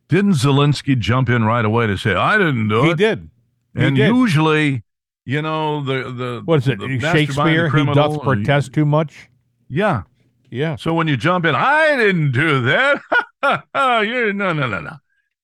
Didn't 0.07 0.33
Zelensky 0.33 0.97
jump 0.97 1.27
in 1.29 1.43
right 1.43 1.65
away 1.65 1.85
to 1.87 1.97
say, 1.97 2.15
"I 2.15 2.37
didn't 2.37 2.69
do 2.69 2.83
He 2.85 2.91
it"? 2.91 2.97
did. 2.97 3.29
He 3.75 3.83
and 3.83 3.95
did. 3.97 4.07
usually, 4.07 4.83
you 5.25 5.41
know, 5.41 5.83
the 5.83 6.11
the 6.11 6.41
What 6.45 6.59
is 6.59 6.67
it? 6.69 6.79
the 6.79 6.99
Shakespeare? 6.99 7.69
He 7.69 7.85
doth 7.85 8.21
protest 8.23 8.71
too 8.73 8.85
much. 8.85 9.29
Yeah. 9.67 10.03
Yeah. 10.49 10.75
So 10.75 10.93
when 10.93 11.07
you 11.07 11.17
jump 11.17 11.45
in, 11.45 11.55
I 11.55 11.95
didn't 11.95 12.31
do 12.31 12.61
that. 12.61 13.01
you 14.05 14.33
no 14.33 14.53
no 14.53 14.67
no 14.67 14.79
no. 14.79 14.97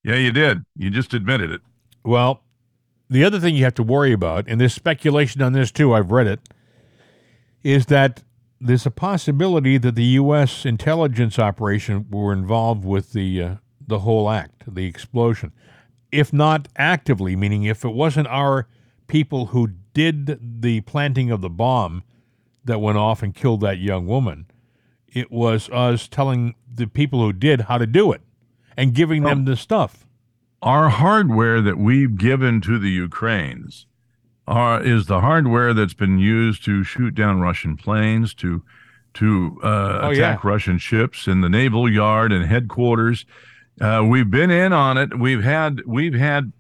Yeah, 0.03 0.15
you 0.15 0.31
did. 0.31 0.65
You 0.75 0.89
just 0.89 1.13
admitted 1.13 1.51
it. 1.51 1.61
Well, 2.03 2.43
the 3.09 3.23
other 3.23 3.39
thing 3.39 3.55
you 3.55 3.63
have 3.63 3.73
to 3.75 3.83
worry 3.83 4.13
about, 4.13 4.45
and 4.47 4.59
there's 4.59 4.73
speculation 4.73 5.41
on 5.41 5.53
this 5.53 5.71
too, 5.71 5.93
I've 5.93 6.11
read 6.11 6.27
it, 6.27 6.39
is 7.63 7.87
that 7.87 8.23
there's 8.59 8.85
a 8.85 8.91
possibility 8.91 9.77
that 9.77 9.95
the 9.95 10.03
U.S. 10.03 10.65
intelligence 10.65 11.37
operation 11.37 12.07
were 12.09 12.33
involved 12.33 12.85
with 12.85 13.13
the 13.13 13.41
uh, 13.41 13.55
the 13.87 13.99
whole 13.99 14.29
act, 14.29 14.63
the 14.67 14.85
explosion, 14.85 15.51
if 16.11 16.33
not 16.33 16.67
actively, 16.75 17.35
meaning 17.35 17.63
if 17.63 17.85
it 17.85 17.93
wasn't 17.93 18.27
our 18.27 18.67
people 19.07 19.47
who 19.47 19.69
did 19.93 20.61
the 20.61 20.81
planting 20.81 21.29
of 21.29 21.41
the 21.41 21.49
bomb 21.49 22.03
that 22.63 22.79
went 22.79 22.97
off 22.97 23.21
and 23.21 23.35
killed 23.35 23.61
that 23.61 23.77
young 23.77 24.07
woman, 24.07 24.47
it 25.15 25.31
was 25.31 25.69
us 25.69 26.07
telling 26.07 26.53
the 26.71 26.85
people 26.85 27.21
who 27.21 27.33
did 27.33 27.61
how 27.61 27.77
to 27.79 27.87
do 27.87 28.11
it 28.11 28.21
and 28.77 28.93
giving 28.93 29.23
them 29.23 29.45
the 29.45 29.55
stuff. 29.55 30.05
Our 30.61 30.89
hardware 30.89 31.61
that 31.61 31.77
we've 31.77 32.17
given 32.17 32.59
to 32.61 32.77
the 32.77 32.89
Ukraines 32.89 33.85
are 34.47 34.81
is 34.83 35.05
the 35.05 35.21
hardware 35.21 35.73
that's 35.73 35.93
been 35.93 36.19
used 36.19 36.63
to 36.65 36.83
shoot 36.83 37.15
down 37.15 37.39
Russian 37.39 37.77
planes, 37.77 38.33
to 38.35 38.63
to 39.15 39.57
uh, 39.63 39.99
Oh, 40.03 40.09
attack 40.09 40.43
yeah. 40.43 40.49
Russian 40.49 40.77
ships 40.77 41.27
in 41.27 41.41
the 41.41 41.49
naval 41.49 41.89
yard 41.89 42.33
and 42.33 42.45
headquarters. 42.45 43.25
Uh, 43.79 44.03
we've 44.07 44.29
been 44.29 44.51
in 44.51 44.73
on 44.73 44.97
it. 44.97 45.17
We've 45.17 45.43
had 45.43 45.81
we've 45.85 46.13
had 46.13 46.51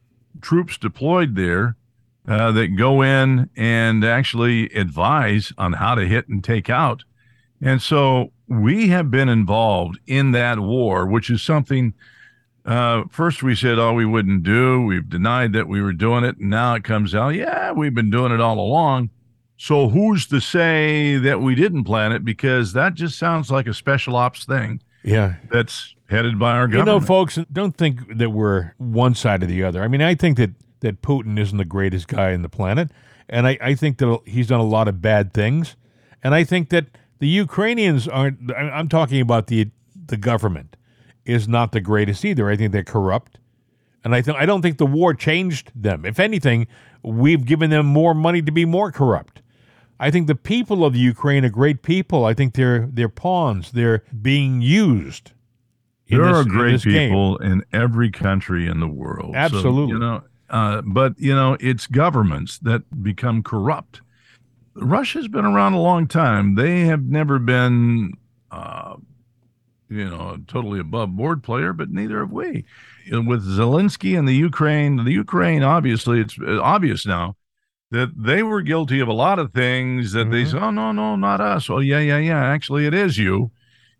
troops 0.41 0.77
deployed 0.77 1.35
there 1.35 1.75
uh, 2.27 2.51
that 2.53 2.75
go 2.77 3.01
in 3.01 3.49
and 3.55 4.03
actually 4.05 4.69
advise 4.69 5.51
on 5.57 5.73
how 5.73 5.95
to 5.95 6.07
hit 6.07 6.27
and 6.27 6.43
take 6.43 6.69
out. 6.69 7.03
And 7.61 7.81
so 7.81 8.31
we 8.47 8.89
have 8.89 9.09
been 9.09 9.29
involved 9.29 9.99
in 10.07 10.31
that 10.31 10.59
war, 10.59 11.05
which 11.07 11.29
is 11.29 11.41
something. 11.41 11.93
Uh, 12.65 13.03
first, 13.11 13.43
we 13.43 13.55
said, 13.55 13.77
"Oh, 13.77 13.93
we 13.93 14.05
wouldn't 14.05 14.43
do." 14.43 14.81
We've 14.81 15.07
denied 15.07 15.53
that 15.53 15.67
we 15.67 15.81
were 15.81 15.93
doing 15.93 16.23
it, 16.23 16.37
and 16.37 16.49
now 16.49 16.73
it 16.75 16.83
comes 16.83 17.13
out, 17.13 17.29
"Yeah, 17.35 17.71
we've 17.71 17.93
been 17.93 18.09
doing 18.09 18.31
it 18.31 18.41
all 18.41 18.59
along." 18.59 19.11
So 19.57 19.87
who's 19.89 20.27
to 20.27 20.41
say 20.41 21.17
that 21.17 21.39
we 21.41 21.55
didn't 21.55 21.83
plan 21.85 22.11
it? 22.11 22.25
Because 22.25 22.73
that 22.73 22.93
just 22.95 23.17
sounds 23.17 23.49
like 23.51 23.67
a 23.67 23.73
special 23.73 24.15
ops 24.17 24.43
thing 24.45 24.81
Yeah. 25.03 25.35
that's 25.49 25.95
headed 26.09 26.37
by 26.37 26.51
our 26.57 26.67
government. 26.67 26.87
You 26.87 26.99
know, 26.99 27.05
folks, 27.05 27.39
don't 27.53 27.77
think 27.77 28.17
that 28.17 28.31
we're 28.31 28.73
one 28.77 29.13
side 29.15 29.43
or 29.43 29.45
the 29.45 29.63
other. 29.63 29.81
I 29.81 29.87
mean, 29.87 30.01
I 30.01 30.13
think 30.13 30.35
that, 30.37 30.51
that 30.81 31.01
Putin 31.01 31.39
isn't 31.39 31.57
the 31.57 31.63
greatest 31.65 32.09
guy 32.09 32.33
on 32.33 32.41
the 32.41 32.49
planet, 32.49 32.89
and 33.29 33.47
I, 33.47 33.57
I 33.61 33.75
think 33.75 33.97
that 33.99 34.19
he's 34.25 34.47
done 34.47 34.59
a 34.59 34.63
lot 34.65 34.89
of 34.89 35.01
bad 35.01 35.33
things, 35.33 35.77
and 36.21 36.35
I 36.35 36.43
think 36.43 36.67
that 36.69 36.87
the 37.19 37.27
Ukrainians 37.27 38.07
aren't. 38.07 38.51
I'm 38.55 38.89
talking 38.89 39.21
about 39.21 39.47
the 39.47 39.69
the 40.07 40.17
government 40.17 40.75
is 41.25 41.47
not 41.47 41.71
the 41.71 41.81
greatest 41.81 42.23
either. 42.25 42.49
I 42.49 42.55
think 42.55 42.71
they're 42.71 42.83
corrupt, 42.83 43.39
and 44.03 44.13
I 44.15 44.21
think 44.21 44.37
I 44.37 44.45
don't 44.45 44.61
think 44.61 44.77
the 44.77 44.85
war 44.85 45.13
changed 45.13 45.71
them. 45.75 46.05
If 46.05 46.19
anything, 46.19 46.67
we've 47.03 47.45
given 47.45 47.69
them 47.69 47.85
more 47.85 48.13
money 48.13 48.41
to 48.41 48.51
be 48.51 48.65
more 48.65 48.91
corrupt. 48.91 49.41
I 49.99 50.11
think 50.11 50.27
the 50.27 50.35
people 50.35 50.83
of 50.83 50.91
the 50.93 50.99
Ukraine 50.99 51.45
are 51.45 51.49
great 51.49 51.81
people. 51.81 52.25
I 52.25 52.33
think 52.33 52.53
they're 52.55 52.87
they're 52.91 53.09
pawns. 53.09 53.71
They're 53.71 54.03
being 54.21 54.61
used. 54.61 55.31
there 56.09 56.25
this- 56.25 56.37
are 56.37 56.43
great 56.43 56.71
this 56.73 56.83
game. 56.85 57.09
people 57.09 57.37
in 57.37 57.63
every 57.71 58.11
country 58.11 58.67
in 58.67 58.79
the 58.81 58.87
world. 58.89 59.31
So, 59.33 59.37
Absolutely. 59.37 59.93
you 59.93 59.99
know, 59.99 60.21
uh, 60.49 60.81
but 60.85 61.17
you 61.17 61.33
know, 61.33 61.55
it's 61.61 61.87
governments 61.87 62.59
that 62.59 63.01
become 63.01 63.41
corrupt. 63.41 64.01
Russia's 64.75 65.27
been 65.27 65.45
around 65.45 65.73
a 65.73 65.79
long 65.79 66.07
time. 66.07 66.55
They 66.55 66.81
have 66.81 67.03
never 67.03 67.39
been, 67.39 68.13
uh, 68.51 68.95
you 69.89 70.09
know, 70.09 70.31
a 70.31 70.37
totally 70.47 70.79
above 70.79 71.15
board 71.15 71.43
player, 71.43 71.71
but 71.73 71.89
neither 71.91 72.19
have 72.19 72.31
we. 72.31 72.65
With 73.11 73.45
Zelensky 73.45 74.17
and 74.17 74.27
the 74.27 74.33
Ukraine, 74.33 75.03
the 75.05 75.11
Ukraine, 75.13 75.63
obviously, 75.63 76.19
it's 76.19 76.37
uh, 76.39 76.59
obvious 76.61 77.05
now 77.05 77.35
that 77.91 78.11
they 78.17 78.43
were 78.43 78.61
guilty 78.61 78.99
of 78.99 79.07
a 79.07 79.13
lot 79.13 79.39
of 79.39 79.53
things 79.53 80.11
that 80.11 80.31
they 80.31 80.43
Mhm. 80.43 80.51
say, 80.51 80.57
oh, 80.57 80.71
no, 80.71 80.91
no, 80.91 81.15
not 81.15 81.39
us. 81.39 81.69
Oh, 81.69 81.79
yeah, 81.79 81.99
yeah, 81.99 82.17
yeah. 82.17 82.43
Actually, 82.43 82.85
it 82.85 82.93
is 82.93 83.17
you. 83.17 83.51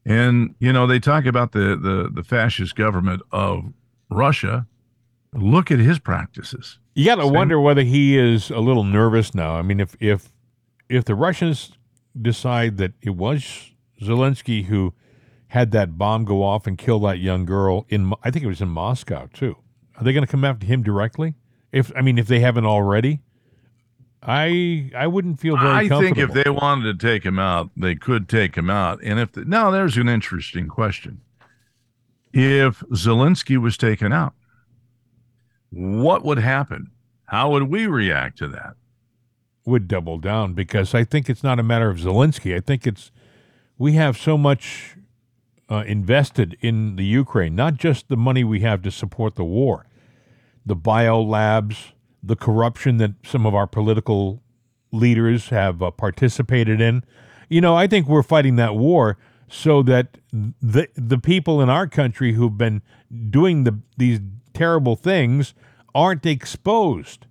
And, 0.06 0.56
you 0.60 0.74
know, 0.74 0.86
they 0.88 1.00
talk 1.00 1.26
about 1.26 1.52
the, 1.54 1.78
the, 1.78 2.10
the 2.14 2.24
fascist 2.24 2.76
government 2.76 3.22
of 3.32 3.72
Russia. 4.10 4.66
Look 5.34 5.72
at 5.72 5.80
his 5.80 6.00
practices. 6.00 6.80
You 6.96 7.06
got 7.06 7.16
to 7.16 7.28
wonder 7.28 7.60
whether 7.60 7.82
he 7.84 8.18
is 8.18 8.50
a 8.50 8.60
little 8.60 8.84
nervous 8.84 9.36
now. 9.36 9.56
I 9.56 9.62
mean, 9.62 9.80
if 9.80 9.96
if 10.00 10.32
if 10.90 11.06
the 11.06 11.16
Russians 11.16 11.72
decide 12.20 12.78
that 12.78 12.94
it 13.02 13.12
was 13.12 13.72
Zelensky 14.02 14.66
who 14.66 14.94
had 15.48 15.72
that 15.72 15.98
bomb 15.98 16.26
go 16.26 16.44
off 16.44 16.68
and 16.68 16.78
kill 16.78 17.00
that 17.02 17.20
young 17.20 17.46
girl 17.46 17.86
in, 17.90 18.14
I 18.24 18.32
think 18.32 18.44
it 18.44 18.48
was 18.48 18.62
in 18.62 18.70
Moscow 18.70 19.28
too. 19.34 19.58
Are 19.98 20.04
they 20.04 20.14
going 20.14 20.26
to 20.26 20.32
come 20.32 20.44
after 20.44 20.66
him 20.66 20.84
directly? 20.84 21.36
If 21.72 21.92
I 21.96 22.02
mean, 22.02 22.18
if 22.18 22.28
they 22.28 22.40
haven't 22.40 22.66
already, 22.66 23.22
I 24.22 24.92
I 24.96 25.08
wouldn't 25.08 25.40
feel 25.40 25.58
very 25.58 25.86
I 25.86 25.88
think 25.88 26.18
if 26.18 26.34
they 26.34 26.50
wanted 26.50 27.00
to 27.00 27.08
take 27.08 27.26
him 27.26 27.40
out, 27.40 27.70
they 27.78 27.96
could 27.96 28.28
take 28.28 28.56
him 28.56 28.70
out. 28.70 29.00
And 29.04 29.20
if 29.20 29.34
the, 29.34 29.46
now 29.46 29.72
there's 29.72 29.98
an 29.98 30.10
interesting 30.10 30.68
question. 30.68 31.22
If 32.34 32.82
Zelensky 32.92 33.58
was 33.58 33.78
taken 33.78 34.12
out, 34.12 34.34
what 35.70 36.26
would 36.26 36.40
happen? 36.40 36.92
How 37.26 37.52
would 37.52 37.64
we 37.64 37.88
react 37.88 38.38
to 38.40 38.48
that? 38.50 38.76
Would 39.66 39.88
double 39.88 40.18
down 40.18 40.54
because 40.54 40.94
I 40.94 41.04
think 41.04 41.30
it's 41.30 41.44
not 41.44 41.60
a 41.60 41.64
matter 41.64 41.90
of 41.90 41.98
Zelensky. 41.98 42.56
I 42.56 42.60
think 42.60 42.86
it's 42.86 43.12
we 43.78 43.94
have 43.94 44.18
so 44.18 44.38
much 44.38 44.96
uh, 45.70 45.84
invested 45.88 46.56
in 46.62 46.96
the 46.96 47.06
Ukraine, 47.06 47.56
not 47.56 47.76
just 47.76 48.08
the 48.08 48.18
money 48.18 48.44
we 48.44 48.60
have 48.62 48.82
to 48.84 48.92
support 48.92 49.36
the 49.36 49.44
war, 49.44 49.86
the 50.66 50.76
bio 50.76 51.22
labs, 51.22 51.94
the 52.22 52.36
corruption 52.36 52.98
that 52.98 53.14
some 53.24 53.46
of 53.46 53.56
our 53.56 53.68
political 53.68 54.42
leaders 54.92 55.50
have 55.50 55.82
uh, 55.82 55.92
participated 55.92 56.80
in. 56.80 57.04
You 57.50 57.62
know, 57.62 57.76
I 57.76 57.88
think 57.88 58.08
we're 58.08 58.24
fighting 58.24 58.56
that 58.58 58.76
war 58.76 59.18
so 59.48 59.84
that 59.84 60.18
the 60.32 60.88
the 60.96 61.20
people 61.20 61.62
in 61.62 61.70
our 61.70 61.88
country 61.88 62.34
who've 62.34 62.58
been 62.58 62.82
doing 63.30 63.64
the 63.64 63.80
these 63.98 64.20
terrible 64.54 64.96
things 64.96 65.54
aren't 65.94 66.26
exposed. 66.26 67.26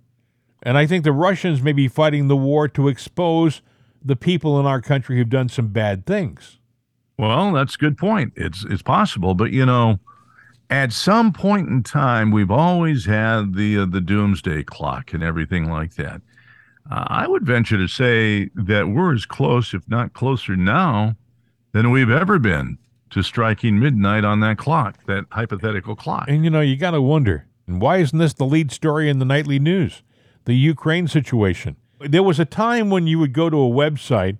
And 0.65 0.79
I 0.79 0.87
think 0.87 1.03
the 1.03 1.11
Russians 1.11 1.61
may 1.61 1.73
be 1.73 1.87
fighting 1.87 2.27
the 2.27 2.35
war 2.35 2.67
to 2.69 2.87
expose 2.87 3.61
the 4.03 4.15
people 4.15 4.59
in 4.59 4.65
our 4.65 4.81
country 4.81 5.15
who've 5.15 5.29
done 5.29 5.47
some 5.47 5.67
bad 5.67 6.07
things. 6.07 6.59
Well, 7.17 7.53
that's 7.53 7.75
a 7.75 7.77
good 7.77 7.97
point. 7.97 8.33
It's 8.35 8.65
it's 8.65 8.81
possible, 8.81 9.35
but 9.35 9.51
you 9.51 9.65
know, 9.65 9.99
at 10.69 10.91
some 10.91 11.31
point 11.31 11.69
in 11.69 11.83
time, 11.83 12.31
we've 12.31 12.51
always 12.51 13.05
had 13.05 13.55
the 13.55 13.77
uh, 13.77 13.85
the 13.85 14.01
doomsday 14.01 14.63
clock 14.63 15.13
and 15.13 15.23
everything 15.23 15.69
like 15.69 15.95
that. 15.95 16.21
Uh, 16.91 17.05
I 17.07 17.27
would 17.27 17.45
venture 17.45 17.77
to 17.77 17.87
say 17.87 18.49
that 18.55 18.89
we're 18.89 19.13
as 19.13 19.25
close, 19.25 19.73
if 19.73 19.87
not 19.87 20.13
closer 20.13 20.55
now, 20.55 21.15
than 21.71 21.91
we've 21.91 22.11
ever 22.11 22.37
been 22.37 22.77
to 23.11 23.23
striking 23.23 23.79
midnight 23.79 24.25
on 24.25 24.39
that 24.41 24.57
clock, 24.57 24.97
that 25.05 25.25
hypothetical 25.31 25.95
clock. 25.95 26.25
And 26.27 26.43
you 26.43 26.49
know, 26.49 26.61
you 26.61 26.75
got 26.75 26.91
to 26.91 27.01
wonder, 27.01 27.45
why 27.65 27.97
isn't 27.97 28.17
this 28.17 28.33
the 28.33 28.45
lead 28.45 28.71
story 28.71 29.09
in 29.09 29.19
the 29.19 29.25
nightly 29.25 29.57
news? 29.57 30.03
The 30.45 30.55
Ukraine 30.55 31.07
situation. 31.07 31.75
There 31.99 32.23
was 32.23 32.39
a 32.39 32.45
time 32.45 32.89
when 32.89 33.07
you 33.07 33.19
would 33.19 33.33
go 33.33 33.49
to 33.49 33.57
a 33.57 33.69
website 33.69 34.37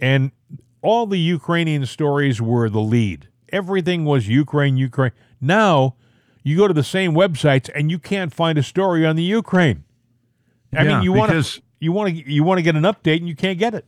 and 0.00 0.32
all 0.80 1.06
the 1.06 1.18
Ukrainian 1.18 1.86
stories 1.86 2.40
were 2.40 2.68
the 2.68 2.80
lead. 2.80 3.28
Everything 3.52 4.04
was 4.04 4.28
Ukraine, 4.28 4.76
Ukraine. 4.76 5.12
Now, 5.40 5.94
you 6.42 6.56
go 6.56 6.66
to 6.66 6.74
the 6.74 6.82
same 6.82 7.12
websites 7.12 7.70
and 7.74 7.90
you 7.90 7.98
can't 7.98 8.32
find 8.34 8.58
a 8.58 8.62
story 8.62 9.06
on 9.06 9.14
the 9.16 9.22
Ukraine. 9.22 9.84
I 10.74 10.82
Yeah, 10.82 10.94
mean, 10.94 11.02
you 11.04 11.12
want 11.12 11.30
to 11.32 11.62
you 11.78 11.92
want 11.92 12.16
to 12.16 12.30
you 12.32 12.42
want 12.42 12.58
to 12.58 12.62
get 12.62 12.74
an 12.74 12.82
update 12.82 13.18
and 13.18 13.28
you 13.28 13.36
can't 13.36 13.58
get 13.58 13.74
it. 13.74 13.84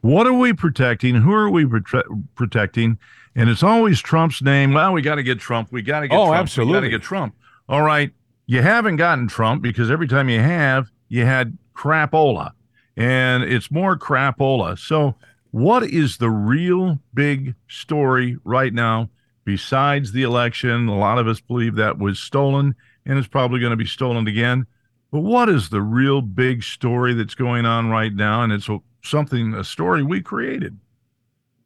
What 0.00 0.26
are 0.26 0.32
we 0.32 0.52
protecting? 0.52 1.14
Who 1.16 1.32
are 1.32 1.48
we 1.48 1.64
prote- 1.64 2.24
protecting? 2.34 2.98
And 3.36 3.48
it's 3.48 3.62
always 3.62 4.00
Trump's 4.00 4.42
name. 4.42 4.72
Well, 4.72 4.92
we 4.92 5.00
got 5.00 5.14
to 5.14 5.22
get 5.22 5.38
Trump. 5.38 5.68
We 5.70 5.80
got 5.82 6.00
to 6.00 6.08
get 6.08 6.18
Oh, 6.18 6.26
Trump. 6.26 6.50
We 6.56 6.72
got 6.72 6.80
to 6.80 6.88
get 6.88 7.02
Trump. 7.02 7.36
All 7.68 7.82
right. 7.82 8.10
You 8.46 8.62
haven't 8.62 8.96
gotten 8.96 9.28
Trump 9.28 9.62
because 9.62 9.90
every 9.90 10.08
time 10.08 10.28
you 10.28 10.40
have, 10.40 10.90
you 11.08 11.24
had 11.24 11.56
crapola. 11.74 12.52
And 12.96 13.44
it's 13.44 13.70
more 13.70 13.96
crapola. 13.96 14.78
So, 14.78 15.16
what 15.50 15.84
is 15.84 16.16
the 16.16 16.30
real 16.30 16.98
big 17.12 17.54
story 17.68 18.38
right 18.44 18.72
now 18.72 19.10
besides 19.44 20.12
the 20.12 20.22
election? 20.22 20.88
A 20.88 20.98
lot 20.98 21.18
of 21.18 21.28
us 21.28 21.40
believe 21.40 21.76
that 21.76 21.98
was 21.98 22.18
stolen 22.18 22.74
and 23.04 23.18
it's 23.18 23.28
probably 23.28 23.60
going 23.60 23.70
to 23.70 23.76
be 23.76 23.86
stolen 23.86 24.26
again. 24.26 24.66
But 25.10 25.20
what 25.20 25.48
is 25.48 25.68
the 25.68 25.82
real 25.82 26.22
big 26.22 26.62
story 26.62 27.12
that's 27.14 27.34
going 27.34 27.66
on 27.66 27.90
right 27.90 28.14
now? 28.14 28.42
And 28.42 28.52
it's 28.52 28.68
something, 29.02 29.54
a 29.54 29.64
story 29.64 30.02
we 30.02 30.22
created 30.22 30.78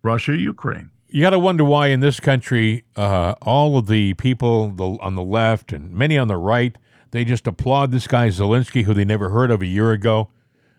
Russia, 0.02 0.36
Ukraine. 0.36 0.90
You 1.16 1.22
got 1.22 1.30
to 1.30 1.38
wonder 1.38 1.64
why 1.64 1.86
in 1.86 2.00
this 2.00 2.20
country, 2.20 2.84
uh, 2.94 3.36
all 3.40 3.78
of 3.78 3.86
the 3.86 4.12
people 4.12 4.68
the, 4.68 4.98
on 5.00 5.14
the 5.14 5.22
left 5.22 5.72
and 5.72 5.90
many 5.90 6.18
on 6.18 6.28
the 6.28 6.36
right, 6.36 6.76
they 7.10 7.24
just 7.24 7.46
applaud 7.46 7.90
this 7.90 8.06
guy 8.06 8.28
Zelensky, 8.28 8.84
who 8.84 8.92
they 8.92 9.06
never 9.06 9.30
heard 9.30 9.50
of 9.50 9.62
a 9.62 9.66
year 9.66 9.92
ago. 9.92 10.28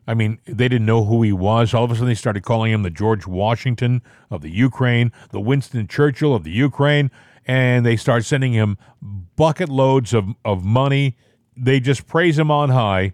I 0.05 0.13
mean, 0.13 0.37
they 0.45 0.67
didn't 0.67 0.85
know 0.85 1.05
who 1.05 1.23
he 1.23 1.33
was. 1.33 1.73
All 1.73 1.85
of 1.85 1.89
a 1.89 1.95
sudden, 1.95 2.09
they 2.09 2.13
started 2.13 2.43
calling 2.43 2.71
him 2.71 2.83
the 2.83 2.91
George 2.91 3.25
Washington 3.25 4.03
of 4.29 4.43
the 4.43 4.51
Ukraine, 4.51 5.11
the 5.31 5.39
Winston 5.39 5.87
Churchill 5.87 6.35
of 6.35 6.43
the 6.43 6.51
Ukraine, 6.51 7.09
and 7.47 7.83
they 7.83 7.95
start 7.97 8.23
sending 8.23 8.53
him 8.53 8.77
bucket 9.01 9.69
loads 9.69 10.13
of, 10.13 10.35
of 10.45 10.63
money. 10.63 11.17
They 11.55 11.79
just 11.79 12.05
praise 12.05 12.37
him 12.37 12.51
on 12.51 12.69
high. 12.69 13.13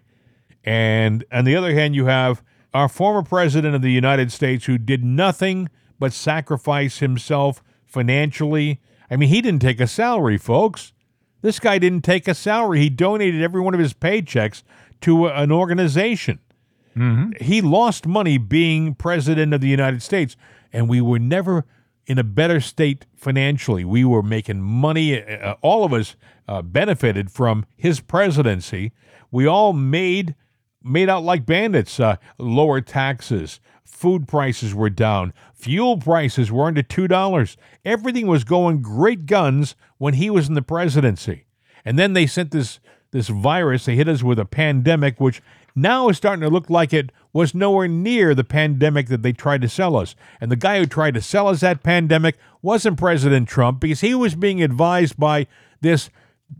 And 0.62 1.24
on 1.32 1.46
the 1.46 1.56
other 1.56 1.72
hand, 1.72 1.94
you 1.94 2.04
have 2.04 2.42
our 2.74 2.86
former 2.86 3.22
president 3.22 3.74
of 3.74 3.80
the 3.80 3.92
United 3.92 4.30
States 4.30 4.66
who 4.66 4.76
did 4.76 5.02
nothing 5.02 5.70
but 5.98 6.12
sacrifice 6.12 6.98
himself 6.98 7.62
financially. 7.86 8.80
I 9.10 9.16
mean, 9.16 9.28
he 9.28 9.40
didn't 9.40 9.62
take 9.62 9.80
a 9.80 9.86
salary, 9.86 10.38
folks. 10.38 10.92
This 11.42 11.60
guy 11.60 11.78
didn't 11.78 12.02
take 12.02 12.26
a 12.26 12.34
salary. 12.34 12.80
He 12.80 12.88
donated 12.90 13.42
every 13.42 13.60
one 13.60 13.74
of 13.74 13.80
his 13.80 13.92
paychecks 13.92 14.62
to 15.02 15.26
an 15.26 15.52
organization. 15.52 16.40
He 17.40 17.60
lost 17.60 18.06
money 18.06 18.38
being 18.38 18.94
president 18.94 19.52
of 19.52 19.60
the 19.60 19.68
United 19.68 20.00
States, 20.02 20.36
and 20.72 20.88
we 20.88 21.00
were 21.00 21.18
never 21.18 21.64
in 22.06 22.18
a 22.18 22.24
better 22.24 22.60
state 22.60 23.06
financially. 23.16 23.84
We 23.84 24.04
were 24.04 24.22
making 24.22 24.60
money. 24.62 25.22
Uh, 25.22 25.56
all 25.60 25.84
of 25.84 25.92
us 25.92 26.16
uh, 26.46 26.62
benefited 26.62 27.30
from 27.30 27.66
his 27.76 28.00
presidency. 28.00 28.92
We 29.30 29.46
all 29.46 29.72
made 29.72 30.34
made 30.82 31.08
out 31.08 31.24
like 31.24 31.46
bandits. 31.46 31.98
Uh, 31.98 32.16
lower 32.38 32.80
taxes, 32.80 33.58
food 34.04 34.28
prices 34.28 34.74
were 34.74 34.90
down, 34.90 35.32
fuel 35.54 35.96
prices 35.96 36.52
were 36.52 36.66
under 36.66 36.82
two 36.82 37.08
dollars. 37.08 37.56
Everything 37.86 38.26
was 38.26 38.44
going 38.44 38.82
great 38.82 39.24
guns 39.24 39.76
when 39.96 40.12
he 40.12 40.28
was 40.28 40.46
in 40.46 40.52
the 40.52 40.60
presidency. 40.60 41.46
And 41.86 41.98
then 41.98 42.12
they 42.12 42.26
sent 42.26 42.50
this 42.50 42.80
this 43.12 43.28
virus. 43.28 43.86
They 43.86 43.96
hit 43.96 44.06
us 44.06 44.22
with 44.22 44.38
a 44.38 44.44
pandemic, 44.44 45.18
which 45.18 45.40
now 45.74 46.10
is 46.10 46.18
starting 46.18 46.42
to 46.42 46.50
look 46.50 46.68
like 46.68 46.92
it 46.92 47.12
was 47.32 47.54
nowhere 47.54 47.88
near 47.88 48.34
the 48.34 48.44
pandemic 48.44 49.08
that 49.08 49.22
they 49.22 49.32
tried 49.32 49.62
to 49.62 49.70
sell 49.70 49.96
us. 49.96 50.14
And 50.38 50.52
the 50.52 50.56
guy 50.56 50.80
who 50.80 50.84
tried 50.84 51.14
to 51.14 51.22
sell 51.22 51.48
us 51.48 51.60
that 51.60 51.82
pandemic 51.82 52.36
wasn't 52.60 52.98
President 52.98 53.48
Trump 53.48 53.80
because 53.80 54.02
he 54.02 54.14
was 54.14 54.34
being 54.34 54.62
advised 54.62 55.16
by 55.16 55.46
this 55.80 56.10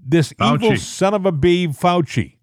this 0.03 0.33
evil 0.43 0.79
son 0.79 1.13
of 1.13 1.27
a 1.27 1.33
bee 1.33 1.69
Fauci. 1.69 2.37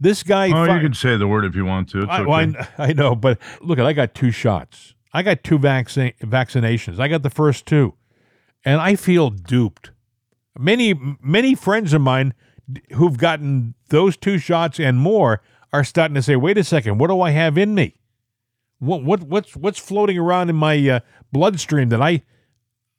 This 0.00 0.22
guy. 0.22 0.50
Oh, 0.50 0.72
you 0.74 0.80
can 0.80 0.94
say 0.94 1.16
the 1.18 1.28
word 1.28 1.44
if 1.44 1.54
you 1.54 1.66
want 1.66 1.90
to. 1.90 1.98
It's 1.98 2.08
I, 2.08 2.20
okay. 2.20 2.26
well, 2.26 2.54
I, 2.58 2.68
I 2.88 2.92
know, 2.94 3.14
but 3.14 3.38
look, 3.60 3.78
at 3.78 3.84
I 3.84 3.92
got 3.92 4.14
two 4.14 4.30
shots. 4.30 4.94
I 5.12 5.22
got 5.22 5.44
two 5.44 5.58
vaccine 5.58 6.14
vaccinations. 6.22 6.98
I 6.98 7.08
got 7.08 7.22
the 7.22 7.30
first 7.30 7.66
two, 7.66 7.94
and 8.64 8.80
I 8.80 8.96
feel 8.96 9.28
duped. 9.30 9.90
Many 10.58 10.94
many 11.20 11.54
friends 11.54 11.92
of 11.92 12.00
mine 12.00 12.32
who've 12.92 13.18
gotten 13.18 13.74
those 13.88 14.16
two 14.16 14.38
shots 14.38 14.80
and 14.80 14.98
more 14.98 15.42
are 15.72 15.84
starting 15.84 16.14
to 16.14 16.22
say, 16.22 16.34
"Wait 16.34 16.56
a 16.56 16.64
second, 16.64 16.98
what 16.98 17.08
do 17.08 17.20
I 17.20 17.30
have 17.30 17.58
in 17.58 17.74
me? 17.74 17.96
What 18.78 19.04
what 19.04 19.22
what's 19.24 19.54
what's 19.54 19.78
floating 19.78 20.18
around 20.18 20.48
in 20.48 20.56
my 20.56 20.88
uh, 20.88 21.00
bloodstream 21.30 21.90
that 21.90 22.00
I 22.00 22.22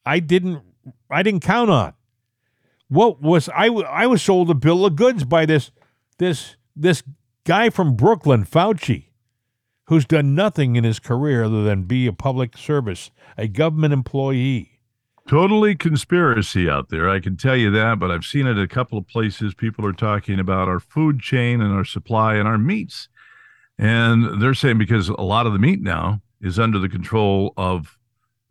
I 0.06 0.20
didn't 0.20 0.62
I 1.10 1.24
didn't 1.24 1.42
count 1.42 1.72
on? 1.72 1.94
What 2.90 3.22
was 3.22 3.50
I 3.50 3.68
I 3.68 4.06
was 4.06 4.22
sold 4.22 4.52
a 4.52 4.54
bill 4.54 4.86
of 4.86 4.96
goods 4.96 5.24
by 5.24 5.48
this 5.48 5.72
this 6.20 6.56
this 6.82 7.04
guy 7.46 7.70
from 7.70 7.96
Brooklyn, 7.96 8.46
Fauci, 8.46 9.10
who's 9.88 10.06
done 10.06 10.36
nothing 10.36 10.76
in 10.76 10.84
his 10.84 11.00
career 11.00 11.44
other 11.44 11.64
than 11.64 11.84
be 11.84 12.08
a 12.08 12.14
public 12.14 12.58
service, 12.58 13.12
a 13.38 13.48
government 13.48 13.94
employee. 13.94 14.80
Totally 15.28 15.76
conspiracy 15.76 16.70
out 16.70 16.90
there. 16.90 17.10
I 17.10 17.20
can 17.20 17.38
tell 17.38 17.56
you 17.56 17.72
that, 17.72 18.00
but 18.00 18.12
I've 18.12 18.26
seen 18.26 18.48
it 18.48 18.58
a 18.58 18.68
couple 18.68 18.98
of 18.98 19.08
places. 19.08 19.54
People 19.54 19.86
are 19.86 19.94
talking 19.94 20.40
about 20.40 20.68
our 20.68 20.80
food 20.80 21.20
chain 21.20 21.62
and 21.62 21.74
our 21.74 21.86
supply 21.86 22.36
and 22.36 22.48
our 22.48 22.58
meats. 22.58 23.08
And 23.78 24.42
they're 24.42 24.54
saying 24.54 24.78
because 24.78 25.10
a 25.10 25.22
lot 25.22 25.46
of 25.46 25.54
the 25.54 25.60
meat 25.60 25.82
now 25.82 26.22
is 26.42 26.60
under 26.60 26.80
the 26.80 26.90
control 26.90 27.54
of 27.56 27.98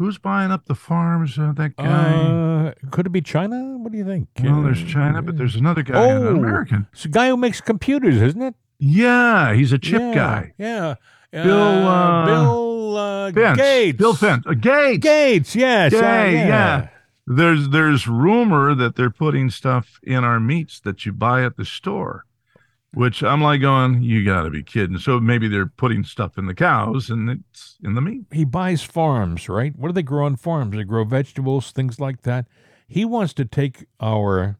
who's 0.00 0.16
buying 0.16 0.50
up 0.50 0.64
the 0.64 0.74
farms? 0.74 1.38
Uh, 1.38 1.52
that 1.52 1.76
guy. 1.76 1.84
Uh, 1.84 2.72
could 2.90 3.04
it 3.06 3.10
be 3.10 3.20
China? 3.20 3.76
What 3.76 3.92
do 3.92 3.98
you 3.98 4.04
think? 4.04 4.28
well, 4.42 4.62
there's 4.62 4.82
Uh, 4.82 4.86
China, 4.86 5.20
but 5.20 5.36
there's 5.36 5.56
another 5.56 5.82
guy, 5.82 6.06
an 6.06 6.26
Oh. 6.26 6.36
American. 6.36 6.86
It's 6.94 7.04
a 7.04 7.08
guy 7.08 7.28
who 7.28 7.36
makes 7.36 7.60
computers, 7.60 8.20
isn't 8.22 8.40
it? 8.40 8.54
Yeah, 8.78 9.52
he's 9.52 9.72
a 9.72 9.78
chip 9.78 10.00
yeah, 10.00 10.14
guy. 10.14 10.52
Yeah. 10.56 10.94
Bill, 11.30 11.86
uh, 11.86 12.26
Bill 12.26 12.96
uh, 12.96 13.32
Fence. 13.32 13.58
Gates. 13.58 13.98
Bill 13.98 14.14
Fence. 14.14 14.44
Uh, 14.46 14.54
Gates. 14.54 14.98
Gates, 15.04 15.54
yes. 15.54 15.92
uh, 15.92 15.98
yeah. 15.98 16.30
yeah. 16.30 16.88
There's 17.26 17.68
there's 17.68 18.08
rumor 18.08 18.74
that 18.74 18.96
they're 18.96 19.10
putting 19.10 19.50
stuff 19.50 20.00
in 20.02 20.24
our 20.24 20.40
meats 20.40 20.80
that 20.80 21.04
you 21.06 21.12
buy 21.12 21.44
at 21.44 21.56
the 21.58 21.64
store, 21.66 22.24
which 22.92 23.22
I'm 23.22 23.40
like 23.42 23.60
going, 23.60 24.02
you 24.02 24.24
got 24.24 24.42
to 24.42 24.50
be 24.50 24.62
kidding. 24.62 24.98
So 24.98 25.20
maybe 25.20 25.46
they're 25.48 25.66
putting 25.66 26.02
stuff 26.04 26.36
in 26.38 26.46
the 26.46 26.54
cows 26.54 27.08
and 27.10 27.30
it's 27.30 27.76
in 27.84 27.94
the 27.94 28.00
meat. 28.00 28.22
he 28.32 28.44
buys 28.44 28.82
farms, 28.82 29.48
right? 29.48 29.74
What 29.76 29.88
do 29.88 29.92
they 29.92 30.02
grow 30.02 30.26
on 30.26 30.36
farms? 30.36 30.76
They 30.76 30.84
grow 30.84 31.04
vegetables, 31.04 31.70
things 31.70 32.00
like 32.00 32.22
that. 32.22 32.46
He 32.88 33.04
wants 33.04 33.32
to 33.34 33.44
take 33.44 33.86
our 34.00 34.56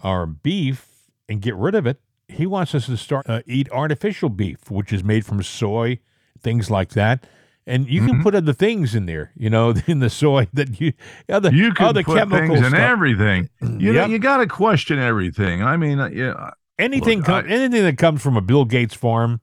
our 0.00 0.26
beef 0.26 1.08
and 1.28 1.40
get 1.40 1.56
rid 1.56 1.74
of 1.74 1.86
it. 1.86 2.00
He 2.28 2.46
wants 2.46 2.74
us 2.74 2.86
to 2.86 2.96
start 2.96 3.26
uh, 3.28 3.42
eat 3.46 3.68
artificial 3.72 4.28
beef, 4.28 4.70
which 4.70 4.92
is 4.92 5.02
made 5.02 5.24
from 5.24 5.42
soy, 5.42 5.98
things 6.40 6.70
like 6.70 6.90
that. 6.90 7.24
And 7.68 7.88
you 7.88 8.00
Mm-hmm. 8.02 8.10
can 8.10 8.22
put 8.22 8.34
other 8.36 8.52
things 8.52 8.94
in 8.94 9.06
there, 9.06 9.32
you 9.36 9.50
know, 9.50 9.74
in 9.88 9.98
the 9.98 10.10
soy 10.10 10.46
that 10.52 10.80
you 10.80 10.92
other 11.28 11.52
You 11.52 11.72
can 11.72 11.86
other 11.88 12.04
put 12.04 12.16
chemical 12.18 12.54
things 12.56 12.66
in 12.66 12.74
everything. 12.74 13.48
You 13.60 13.92
know, 13.92 14.06
you 14.06 14.18
got 14.20 14.36
to 14.36 14.46
question 14.46 14.98
everything. 15.00 15.62
I 15.64 15.76
mean, 15.76 15.98
uh, 15.98 16.08
yeah. 16.08 16.50
Anything 16.78 17.18
Look, 17.18 17.26
com- 17.26 17.44
I- 17.46 17.48
anything 17.48 17.82
that 17.84 17.98
comes 17.98 18.22
from 18.22 18.36
a 18.36 18.40
Bill 18.40 18.64
Gates 18.64 18.94
farm. 18.94 19.40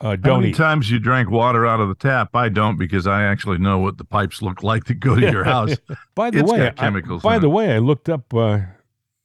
Uh, 0.00 0.16
don't 0.16 0.40
many 0.40 0.50
eat. 0.50 0.56
times 0.56 0.90
you 0.90 0.98
drank 0.98 1.30
water 1.30 1.64
out 1.64 1.78
of 1.78 1.88
the 1.88 1.94
tap? 1.94 2.34
I 2.34 2.48
don't 2.48 2.76
because 2.76 3.06
I 3.06 3.22
actually 3.22 3.58
know 3.58 3.78
what 3.78 3.98
the 3.98 4.04
pipes 4.04 4.42
look 4.42 4.62
like 4.64 4.84
that 4.86 4.94
go 4.94 5.14
to 5.14 5.30
your 5.30 5.44
house. 5.44 5.76
By 6.16 6.30
the 6.30 6.40
It's 6.40 6.50
way, 6.50 6.58
got 6.58 6.66
I- 6.80 6.82
chemicals 6.82 7.22
by 7.22 7.38
the 7.38 7.46
it. 7.46 7.50
way, 7.50 7.72
I 7.74 7.78
looked 7.78 8.08
up 8.08 8.34
uh, 8.34 8.60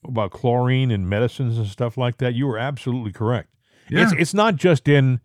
about 0.05 0.32
chlorine 0.32 0.91
and 0.91 1.09
medicines 1.09 1.57
and 1.57 1.65
stuff 1.68 1.97
like 1.97 2.18
that. 2.18 2.36
You 2.36 2.45
were 2.45 2.59
absolutely 2.59 3.11
correct. 3.11 3.49
It's 3.89 4.13
Yeah. 4.13 4.20
it's 4.20 4.34
not 4.36 4.55
just 4.57 4.88
in 4.88 5.20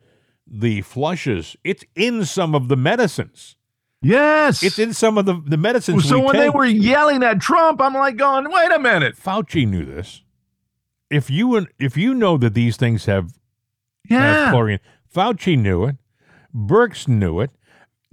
the 0.46 0.80
flushes; 0.82 1.54
it's 1.64 1.84
in 1.96 2.24
some 2.24 2.54
of 2.54 2.68
the 2.68 2.76
medicines. 2.76 3.56
yes. 4.00 4.62
It's 4.62 4.78
in 4.78 4.94
some 4.94 5.18
of 5.18 5.26
the 5.26 5.42
the 5.44 5.58
medicines. 5.58 6.08
so 6.08 6.18
we 6.20 6.24
when 6.26 6.36
they 6.36 6.48
were 6.48 6.64
yelling 6.64 7.22
at 7.22 7.40
Trump, 7.40 7.80
I'm 7.82 7.92
like 7.94 8.16
going, 8.16 8.50
wait 8.50 8.72
a 8.72 8.78
minute. 8.78 9.16
Fauci 9.18 9.68
knew 9.68 9.84
this. 9.84 10.22
If 11.12 11.30
you 11.30 11.66
if 11.78 11.96
you 11.96 12.14
know 12.14 12.36
that 12.38 12.54
these 12.54 12.76
things 12.76 13.04
have 13.06 13.26
have 14.08 14.22
Yeah. 14.36 14.50
chlorine, 14.50 14.80
Fauci 15.14 15.58
knew 15.58 15.84
it. 15.84 15.96
Birx 16.54 17.06
knew 17.08 17.40
it. 17.40 17.50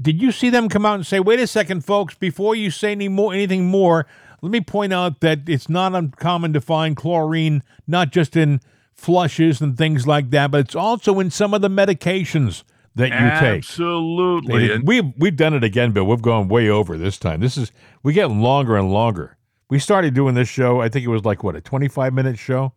Did 0.02 0.22
you 0.22 0.32
see 0.32 0.50
them 0.50 0.70
come 0.70 0.86
out 0.86 0.96
and 0.96 1.06
say, 1.06 1.20
"Wait 1.20 1.40
a 1.40 1.48
second, 1.48 1.84
folks! 1.84 2.16
Before 2.16 2.56
you 2.56 2.72
say 2.72 2.92
any 2.92 3.10
more, 3.10 3.34
anything 3.34 3.66
more, 3.68 4.06
let 4.42 4.52
me 4.52 4.62
point 4.62 4.94
out 4.94 5.20
that 5.22 5.40
it's 5.48 5.68
not 5.70 5.94
uncommon 5.94 6.54
to 6.54 6.62
find 6.62 6.96
chlorine 6.96 7.64
not 7.88 8.12
just 8.12 8.38
in 8.38 8.62
flushes 8.94 9.62
and 9.62 9.78
things 9.78 10.06
like 10.08 10.30
that, 10.32 10.52
but 10.52 10.60
it's 10.62 10.76
also 10.76 11.20
in 11.20 11.32
some 11.32 11.54
of 11.54 11.62
the 11.62 11.70
medications 11.70 12.64
that 12.96 13.10
you 13.10 13.40
take. 13.40 13.60
Absolutely. 13.60 14.80
We've 14.80 15.14
we've 15.18 15.36
done 15.36 15.54
it 15.54 15.64
again, 15.64 15.92
Bill. 15.92 16.06
We've 16.06 16.22
gone 16.22 16.48
way 16.48 16.70
over 16.70 16.98
this 16.98 17.18
time. 17.18 17.40
This 17.42 17.58
is 17.58 17.72
we 18.04 18.14
get 18.14 18.32
longer 18.32 18.76
and 18.78 18.92
longer. 18.92 19.38
We 19.70 19.80
started 19.80 20.14
doing 20.14 20.34
this 20.36 20.50
show. 20.50 20.82
I 20.82 20.90
think 20.90 21.06
it 21.06 21.10
was 21.10 21.26
like 21.26 21.44
what 21.44 21.56
a 21.56 21.62
twenty-five 21.62 22.14
minute 22.14 22.38
show, 22.40 22.74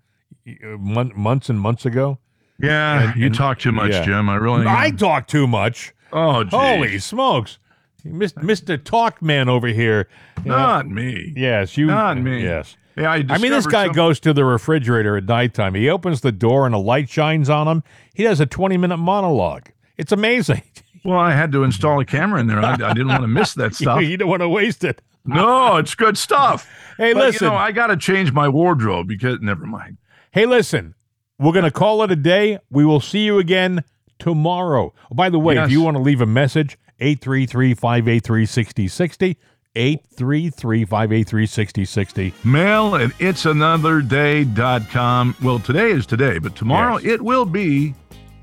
months 0.78 1.48
and 1.48 1.60
months 1.60 1.84
ago. 1.86 2.18
yeah, 2.58 3.10
and- 3.12 3.20
you 3.20 3.26
and- 3.26 3.34
talk 3.34 3.58
too 3.58 3.72
much, 3.72 3.92
yeah. 3.92 4.04
Jim. 4.04 4.28
I 4.28 4.36
really. 4.36 4.66
I 4.66 4.90
talk 4.90 5.26
too 5.26 5.46
much. 5.46 5.92
oh, 6.12 6.44
geez. 6.44 6.52
Holy 6.52 6.98
smokes, 6.98 7.58
Mis- 8.04 8.36
Mister 8.36 8.76
Talk 8.76 9.22
Man 9.22 9.48
over 9.48 9.68
here. 9.68 10.08
You 10.44 10.50
know, 10.50 10.56
Not 10.56 10.88
me. 10.88 11.32
yes, 11.36 11.76
you. 11.76 11.86
Not 11.86 12.18
me. 12.18 12.42
Yes. 12.42 12.76
Yeah, 12.96 13.10
I, 13.10 13.24
I 13.30 13.38
mean, 13.38 13.52
this 13.52 13.66
guy 13.66 13.88
goes 13.88 14.20
to 14.20 14.34
the 14.34 14.44
refrigerator 14.44 15.16
at 15.16 15.24
nighttime. 15.24 15.74
He 15.74 15.88
opens 15.88 16.20
the 16.20 16.30
door 16.32 16.66
and 16.66 16.74
a 16.74 16.78
light 16.78 17.08
shines 17.08 17.48
on 17.48 17.66
him. 17.66 17.82
He 18.12 18.24
has 18.24 18.38
a 18.38 18.44
20 18.44 18.76
minute 18.76 18.98
monologue. 18.98 19.68
It's 19.96 20.12
amazing. 20.12 20.62
Well, 21.04 21.18
I 21.18 21.32
had 21.32 21.50
to 21.50 21.64
install 21.64 21.98
a 21.98 22.04
camera 22.04 22.38
in 22.38 22.46
there. 22.46 22.60
I, 22.60 22.74
I 22.74 22.92
didn't 22.92 23.08
want 23.08 23.22
to 23.22 23.26
miss 23.26 23.54
that 23.54 23.74
stuff. 23.82 24.02
you 24.02 24.16
don't 24.16 24.28
want 24.28 24.40
to 24.42 24.48
waste 24.48 24.84
it. 24.84 25.02
No, 25.24 25.76
it's 25.78 25.96
good 25.96 26.16
stuff. 26.16 26.70
Hey, 26.96 27.12
But, 27.12 27.24
listen. 27.24 27.46
You 27.46 27.50
know, 27.50 27.56
I 27.56 27.72
got 27.72 27.88
to 27.88 27.96
change 27.96 28.32
my 28.32 28.48
wardrobe 28.48 29.08
because 29.08 29.38
never 29.40 29.66
mind. 29.66 29.96
Hey, 30.32 30.46
listen, 30.46 30.94
we're 31.38 31.52
going 31.52 31.64
to 31.66 31.70
call 31.70 32.02
it 32.04 32.10
a 32.10 32.16
day. 32.16 32.58
We 32.70 32.84
will 32.86 33.00
see 33.00 33.22
you 33.24 33.38
again 33.38 33.84
tomorrow. 34.18 34.94
Oh, 35.10 35.14
by 35.14 35.28
the 35.28 35.38
way, 35.38 35.58
if 35.58 35.70
you 35.70 35.82
want 35.82 35.96
to 35.98 36.02
leave 36.02 36.22
a 36.22 36.26
message, 36.26 36.78
833 37.00 37.74
583 37.74 38.46
6060. 38.46 39.36
833 39.74 40.84
583 40.86 41.46
6060. 41.46 42.32
Mail 42.48 42.96
at 42.96 43.10
it'sanotherday.com. 43.18 45.36
Well, 45.42 45.58
today 45.58 45.90
is 45.90 46.06
today, 46.06 46.38
but 46.38 46.56
tomorrow 46.56 46.96
Yes. 46.98 47.12
it 47.12 47.20
will 47.22 47.44
be 47.44 47.94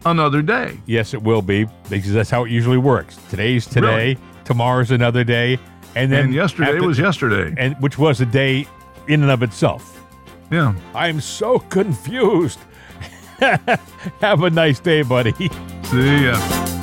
another 0.06 0.44
day. 0.44 0.80
Yes, 0.86 1.14
it 1.16 1.24
will 1.24 1.42
be 1.42 1.66
because 1.90 2.14
that's 2.14 2.30
how 2.30 2.44
it 2.46 2.52
usually 2.52 2.78
works. 2.78 3.18
Today's 3.32 3.66
today, 3.66 4.16
tomorrow's 4.46 4.92
another 4.92 5.24
day, 5.24 5.58
and 5.96 6.12
then 6.12 6.26
And 6.26 6.34
yesterday 6.36 6.74
after- 6.74 6.86
was 6.88 7.00
yesterday. 7.00 7.52
and 7.58 7.76
which 7.80 7.98
was 7.98 8.22
a 8.22 8.26
day 8.28 8.68
in 9.08 9.22
and 9.24 9.32
of 9.32 9.42
itself. 9.44 9.96
Yeah. 10.52 10.74
I'm 10.96 11.22
so 11.22 11.60
confused. 11.60 12.60
Have 13.40 14.44
a 14.44 14.50
nice 14.50 14.80
day, 14.80 15.02
buddy. 15.04 15.34
See 15.84 16.26
ya. 16.26 16.79